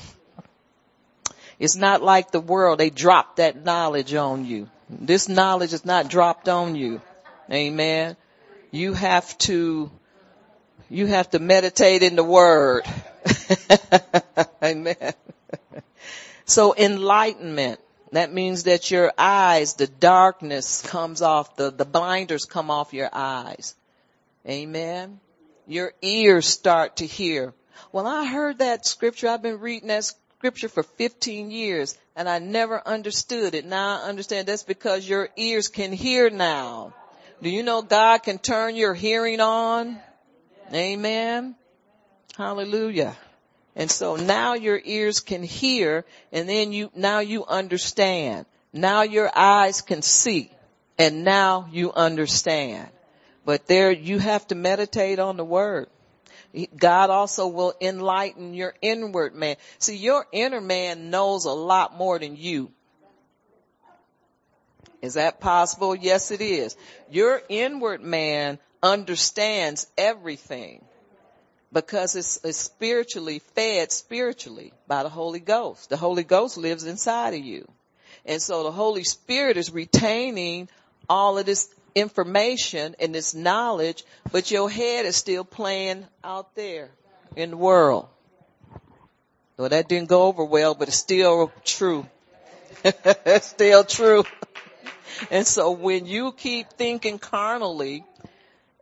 It's 1.59 1.77
not 1.77 2.03
like 2.03 2.31
the 2.31 2.41
world. 2.41 2.81
They 2.81 2.91
drop 2.91 3.37
that 3.37 3.65
knowledge 3.65 4.15
on 4.15 4.45
you. 4.45 4.69
This 4.91 5.29
knowledge 5.29 5.73
is 5.73 5.85
not 5.85 6.09
dropped 6.09 6.49
on 6.49 6.75
you. 6.75 7.01
Amen. 7.51 8.17
You 8.71 8.95
have 8.95 9.37
to, 9.39 9.91
you 10.91 11.07
have 11.07 11.31
to 11.31 11.39
meditate 11.39 12.03
in 12.03 12.17
the 12.17 12.25
word. 12.25 12.85
Amen. 14.63 15.15
So 16.45 16.75
enlightenment, 16.77 17.81
that 18.13 18.33
means 18.33 18.65
that 18.65 18.91
your 18.91 19.13
eyes, 19.17 19.75
the 19.75 19.87
darkness 19.87 20.83
comes 20.83 21.23
off, 21.23 21.57
the, 21.57 21.71
the 21.71 21.85
blinders 21.85 22.45
come 22.45 22.71
off 22.71 22.93
your 22.93 23.09
eyes. 23.13 23.75
Amen. 24.47 25.21
Your 25.67 25.93
ears 26.03 26.47
start 26.47 26.97
to 26.97 27.07
hear. 27.07 27.55
Well, 27.93 28.07
I 28.07 28.27
heard 28.27 28.59
that 28.59 28.87
scripture. 28.87 29.29
I've 29.29 29.43
been 29.43 29.61
reading 29.61 29.89
that 29.89 30.05
scripture 30.05 30.69
for 30.69 30.83
15 30.83 31.51
years 31.51 31.97
and 32.17 32.29
I 32.29 32.39
never 32.39 32.87
understood 32.87 33.55
it. 33.55 33.65
Now 33.65 34.01
I 34.01 34.09
understand 34.09 34.47
that's 34.47 34.63
because 34.63 35.09
your 35.09 35.29
ears 35.37 35.69
can 35.69 35.93
hear 35.93 36.29
now. 36.29 36.93
Do 37.43 37.49
you 37.49 37.63
know 37.63 37.83
God 37.83 38.19
can 38.23 38.39
turn 38.39 38.77
your 38.77 38.95
hearing 38.95 39.41
on? 39.41 39.99
Amen. 40.73 41.55
Hallelujah. 42.37 43.17
And 43.77 43.91
so 43.91 44.17
now 44.17 44.55
your 44.55 44.81
ears 44.85 45.21
can 45.21 45.43
hear 45.43 46.05
and 46.33 46.49
then 46.49 46.73
you, 46.73 46.91
now 46.95 47.21
you 47.21 47.45
understand. 47.45 48.47
Now 48.73 49.03
your 49.03 49.31
eyes 49.35 49.83
can 49.83 50.03
see 50.03 50.51
and 50.99 51.25
now 51.25 51.69
you 51.73 51.93
understand. 51.93 52.89
But 53.45 53.67
there 53.67 53.91
you 53.91 54.19
have 54.19 54.47
to 54.49 54.55
meditate 54.55 55.19
on 55.19 55.37
the 55.37 55.45
word. 55.45 55.89
God 56.77 57.11
also 57.11 57.49
will 57.49 57.75
enlighten 57.81 58.55
your 58.55 58.75
inward 58.81 59.35
man. 59.35 59.57
See, 59.79 59.97
your 59.97 60.27
inner 60.33 60.61
man 60.61 61.11
knows 61.11 61.45
a 61.47 61.53
lot 61.53 61.97
more 61.97 62.19
than 62.19 62.37
you. 62.37 62.71
Is 65.03 65.15
that 65.15 65.41
possible? 65.41 65.95
Yes, 65.95 66.31
it 66.31 66.41
is. 66.41 66.77
Your 67.11 67.43
inward 67.49 68.03
man 68.03 68.59
understands 68.83 69.87
everything 69.99 70.85
because 71.73 72.15
it's, 72.15 72.41
it's, 72.45 72.57
spiritually 72.57 73.41
fed 73.55 73.91
spiritually 73.93 74.73
by 74.87 75.03
the 75.03 75.09
Holy 75.09 75.41
Ghost. 75.41 75.91
The 75.91 75.97
Holy 75.97 76.23
Ghost 76.23 76.57
lives 76.57 76.85
inside 76.85 77.35
of 77.35 77.41
you. 77.41 77.69
And 78.25 78.41
so 78.41 78.63
the 78.63 78.73
Holy 78.73 79.05
Spirit 79.05 79.57
is 79.57 79.73
retaining 79.73 80.69
all 81.09 81.37
of 81.37 81.45
this 81.45 81.69
information 81.95 82.97
and 82.99 83.15
this 83.15 83.35
knowledge, 83.35 84.05
but 84.33 84.51
your 84.51 84.69
head 84.69 85.07
is 85.07 85.17
still 85.17 85.45
playing 85.45 86.07
out 86.23 86.55
there 86.55 86.91
in 87.37 87.51
the 87.51 87.57
world. 87.57 88.09
Well, 89.57 89.69
that 89.69 89.89
didn't 89.89 90.09
go 90.09 90.25
over 90.25 90.45
well, 90.45 90.75
but 90.75 90.89
it's 90.89 90.97
still 90.97 91.53
true. 91.65 92.07
it's 92.85 93.47
still 93.47 93.85
true. 93.85 94.25
and 95.31 95.47
so 95.47 95.71
when 95.71 96.07
you 96.07 96.33
keep 96.33 96.71
thinking 96.71 97.19
carnally 97.19 98.05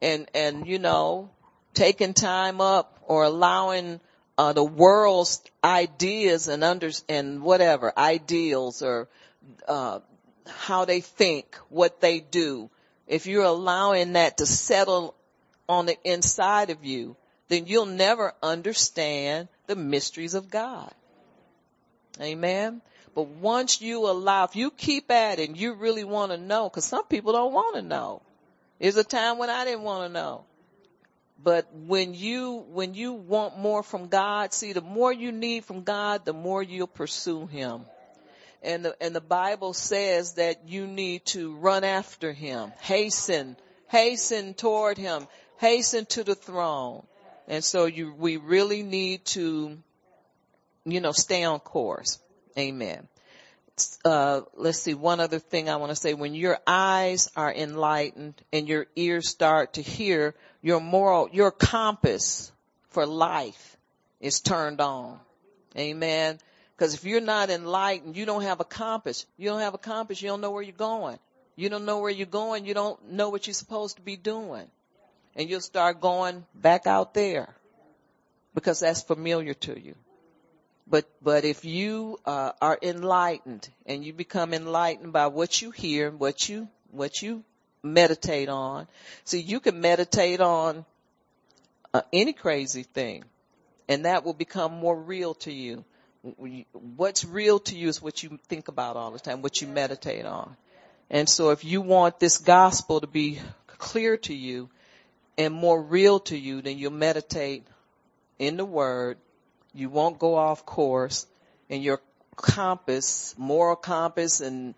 and, 0.01 0.27
and, 0.35 0.67
you 0.67 0.79
know, 0.79 1.31
taking 1.75 2.15
time 2.15 2.61
up 2.61 2.99
or 3.07 3.25
allowing 3.25 4.01
uh, 4.39 4.55
the 4.55 4.65
world's 4.65 5.43
ideas 5.63 6.49
and 6.49 6.65
under 6.65 6.91
and 7.09 7.43
whatever 7.43 7.93
ideals 7.99 8.83
or 8.83 9.09
uh, 9.69 10.01
how 10.47 10.85
they 10.85 11.01
think, 11.01 11.57
what 11.69 12.01
they 12.01 12.21
do, 12.21 12.71
if 13.13 13.27
you're 13.27 13.45
allowing 13.45 14.15
that 14.15 14.39
to 14.39 14.47
settle 14.47 15.15
on 15.69 15.85
the 15.85 15.99
inside 16.03 16.71
of 16.71 16.83
you, 16.83 17.15
then 17.49 17.67
you'll 17.67 17.85
never 17.85 18.33
understand 18.43 19.49
the 19.67 19.77
mysteries 19.77 20.33
of 20.33 20.51
God. 20.51 20.91
Amen. 22.19 22.81
But 23.15 23.27
once 23.27 23.83
you 23.83 24.09
allow, 24.09 24.45
if 24.45 24.57
you 24.57 24.71
keep 24.71 25.11
at 25.11 25.39
it 25.39 25.51
and 25.51 25.59
you 25.59 25.75
really 25.75 26.05
want 26.05 26.33
to 26.33 26.39
know, 26.39 26.71
cause 26.71 26.87
some 26.87 27.05
people 27.05 27.35
don't 27.35 27.53
want 27.53 27.77
to 27.77 27.83
know. 27.83 28.23
There's 28.81 28.97
a 28.97 29.05
time 29.05 29.37
when 29.37 29.51
I 29.51 29.67
didn't 29.67 29.83
want 29.83 30.09
to 30.09 30.13
know. 30.13 30.45
But 31.45 31.69
when 31.75 32.15
you, 32.15 32.65
when 32.71 32.95
you 32.95 33.13
want 33.13 33.59
more 33.59 33.83
from 33.83 34.09
God, 34.09 34.55
see, 34.55 34.73
the 34.73 34.81
more 34.81 35.13
you 35.13 35.33
need 35.33 35.67
from 35.67 35.83
God, 35.83 36.25
the 36.25 36.33
more 36.33 36.63
you'll 36.63 36.87
pursue 36.87 37.47
Him 37.47 37.85
and 38.63 38.85
the, 38.85 38.97
and 39.01 39.15
the 39.15 39.21
Bible 39.21 39.73
says 39.73 40.35
that 40.35 40.69
you 40.69 40.87
need 40.87 41.27
to 41.27 41.55
run 41.57 41.85
after 41.85 42.33
him, 42.33 42.73
hasten, 42.81 43.57
hasten 43.89 44.55
toward 44.55 44.99
him, 44.99 45.27
hasten 45.59 46.07
to 46.07 46.25
the 46.25 46.35
throne. 46.35 47.03
And 47.49 47.65
so 47.65 47.87
you, 47.87 48.15
we 48.17 48.37
really 48.37 48.83
need 48.83 49.25
to, 49.27 49.79
you 50.85 51.01
know, 51.01 51.13
stay 51.13 51.45
on 51.45 51.59
course. 51.59 52.21
Amen. 52.57 53.09
Uh, 54.05 54.43
let's 54.55 54.79
see, 54.79 54.95
one 54.95 55.19
other 55.19 55.39
thing 55.39 55.69
I 55.69 55.77
want 55.77 55.91
to 55.91 55.97
say. 55.97 56.15
When 56.15 56.35
your 56.35 56.59
eyes 56.67 57.31
are 57.35 57.53
enlightened 57.53 58.41
and 58.53 58.69
your 58.69 58.87
ears 58.95 59.29
start 59.29 59.75
to 59.75 59.83
hear, 59.83 60.35
your 60.61 60.81
moral, 60.81 61.29
your 61.33 61.51
compass 61.51 62.53
for 62.91 63.07
life 63.07 63.77
is 64.21 64.41
turned 64.41 64.81
on. 64.81 65.19
Amen. 65.77 66.39
Because 66.83 66.95
if 66.95 67.05
you're 67.05 67.21
not 67.21 67.49
enlightened, 67.49 68.17
you 68.17 68.27
don't 68.27 68.43
have 68.43 68.59
a 68.59 68.65
compass. 68.65 69.25
You 69.39 69.51
don't 69.51 69.61
have 69.61 69.75
a 69.75 69.79
compass. 69.79 70.21
You 70.21 70.31
don't 70.31 70.41
know 70.41 70.51
where 70.51 70.65
you're 70.65 70.73
going. 70.73 71.17
You 71.55 71.69
don't 71.69 71.85
know 71.85 72.01
where 72.01 72.11
you're 72.11 72.27
going. 72.27 72.67
You 72.67 72.75
don't 72.75 73.13
know 73.13 73.29
what 73.29 73.47
you're 73.47 73.55
supposed 73.55 73.99
to 73.99 74.03
be 74.03 74.17
doing. 74.17 74.67
And 75.37 75.49
you'll 75.49 75.61
start 75.61 76.01
going 76.01 76.45
back 76.57 76.89
out 76.89 77.15
there 77.15 77.55
because 78.53 78.81
that's 78.81 79.01
familiar 79.01 79.55
to 79.55 79.79
you. 79.79 79.95
But, 80.89 81.09
but 81.23 81.45
if 81.45 81.65
you 81.65 82.19
uh, 82.27 82.51
are 82.61 82.81
enlightened 82.83 83.69
and 83.87 84.05
you 84.05 84.13
become 84.13 84.53
enlightened 84.53 85.13
by 85.13 85.29
what 85.29 85.63
you 85.63 85.71
hear, 85.71 86.11
what 86.11 86.49
you, 86.49 86.67
what 86.91 87.23
you 87.23 87.45
meditate 87.85 88.49
on, 88.49 88.89
see, 89.23 89.39
you 89.39 89.61
can 89.61 89.81
meditate 89.81 90.41
on 90.41 90.85
uh, 91.95 92.03
any 92.13 92.33
crazy 92.33 92.83
thing 92.83 93.23
and 93.89 94.05
that 94.05 94.25
will 94.25 94.35
become 94.35 94.73
more 94.73 94.97
real 94.97 95.35
to 95.35 95.53
you 95.53 95.85
what's 96.97 97.25
real 97.25 97.59
to 97.59 97.77
you 97.77 97.89
is 97.89 98.01
what 98.01 98.23
you 98.23 98.39
think 98.49 98.69
about 98.69 98.97
all 98.97 99.11
the 99.11 99.19
time, 99.19 99.43
what 99.43 99.61
you 99.61 99.67
meditate 99.67 100.25
on. 100.25 100.57
And 101.11 101.29
so 101.29 101.51
if 101.51 101.65
you 101.65 101.81
want 101.81 102.21
this 102.21 102.39
gospel 102.39 103.01
to 103.01 103.07
be 103.07 103.39
clear 103.67 104.17
to 104.19 104.35
you 104.35 104.71
and 105.37 105.53
more 105.53 105.81
real 105.83 106.21
to 106.21 106.39
you, 106.39 106.63
then 106.63 106.79
you'll 106.79 106.93
meditate 106.93 107.65
in 108.39 108.57
the 108.57 108.65
word. 108.65 109.19
You 109.75 109.89
won't 109.89 110.19
go 110.19 110.37
off 110.37 110.65
course 110.65 111.27
and 111.69 111.83
your 111.83 112.01
compass, 112.37 113.35
moral 113.37 113.77
compass 113.77 114.41
and 114.41 114.75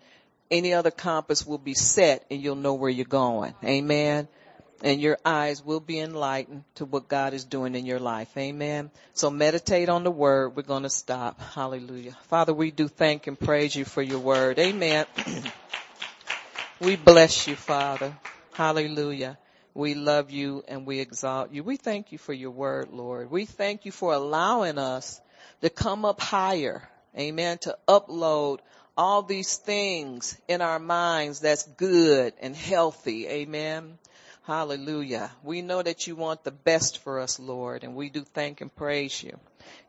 any 0.51 0.73
other 0.73 0.91
compass 0.91 1.45
will 1.45 1.57
be 1.57 1.73
set 1.73 2.25
and 2.29 2.41
you'll 2.41 2.55
know 2.55 2.73
where 2.73 2.89
you're 2.89 3.05
going. 3.05 3.53
Amen. 3.63 4.27
And 4.85 5.01
your 5.01 5.17
eyes 5.25 5.65
will 5.65 5.79
be 5.79 5.99
enlightened 5.99 6.63
to 6.75 6.85
what 6.85 7.07
God 7.07 7.33
is 7.33 7.43
doing 7.43 7.73
in 7.73 7.87
your 7.87 7.97
life. 7.97 8.29
Amen. 8.37 8.91
So 9.13 9.31
meditate 9.31 9.89
on 9.89 10.03
the 10.03 10.11
word. 10.11 10.55
We're 10.55 10.61
going 10.61 10.83
to 10.83 10.91
stop. 10.91 11.41
Hallelujah. 11.41 12.15
Father, 12.27 12.53
we 12.53 12.69
do 12.69 12.87
thank 12.87 13.25
and 13.25 13.39
praise 13.39 13.75
you 13.75 13.83
for 13.83 14.03
your 14.03 14.19
word. 14.19 14.59
Amen. 14.59 15.07
we 16.79 16.97
bless 16.97 17.47
you, 17.47 17.55
Father. 17.55 18.15
Hallelujah. 18.53 19.39
We 19.73 19.95
love 19.95 20.29
you 20.29 20.63
and 20.67 20.85
we 20.85 20.99
exalt 20.99 21.51
you. 21.51 21.63
We 21.63 21.77
thank 21.77 22.11
you 22.11 22.19
for 22.19 22.33
your 22.33 22.51
word, 22.51 22.89
Lord. 22.91 23.31
We 23.31 23.45
thank 23.45 23.85
you 23.85 23.91
for 23.91 24.13
allowing 24.13 24.77
us 24.77 25.19
to 25.61 25.71
come 25.71 26.05
up 26.05 26.21
higher. 26.21 26.87
Amen. 27.17 27.57
To 27.63 27.75
upload 27.87 28.59
all 28.95 29.23
these 29.23 29.57
things 29.57 30.37
in 30.47 30.61
our 30.61 30.77
minds 30.77 31.39
that's 31.39 31.63
good 31.63 32.33
and 32.39 32.55
healthy. 32.55 33.27
Amen. 33.27 33.97
Hallelujah. 34.45 35.31
We 35.43 35.63
know 35.63 35.81
that 35.81 36.05
you 36.05 36.15
want 36.15 36.43
the 36.43 36.51
best 36.51 36.99
for 36.99 37.19
us, 37.19 37.39
Lord, 37.39 37.83
and 37.83 37.95
we 37.95 38.09
do 38.09 38.23
thank 38.23 38.61
and 38.61 38.73
praise 38.73 39.23
you. 39.23 39.39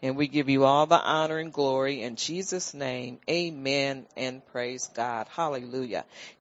And 0.03 0.17
we 0.17 0.29
give 0.29 0.49
you 0.49 0.65
all 0.65 0.87
the 0.87 0.99
honor 0.99 1.37
and 1.37 1.53
glory 1.53 2.01
in 2.01 2.17
Jesus' 2.17 2.73
name. 2.73 3.19
Amen 3.29 4.07
and 4.17 4.47
praise 4.47 4.89
God. 4.95 5.27
Hallelujah. 5.29 6.07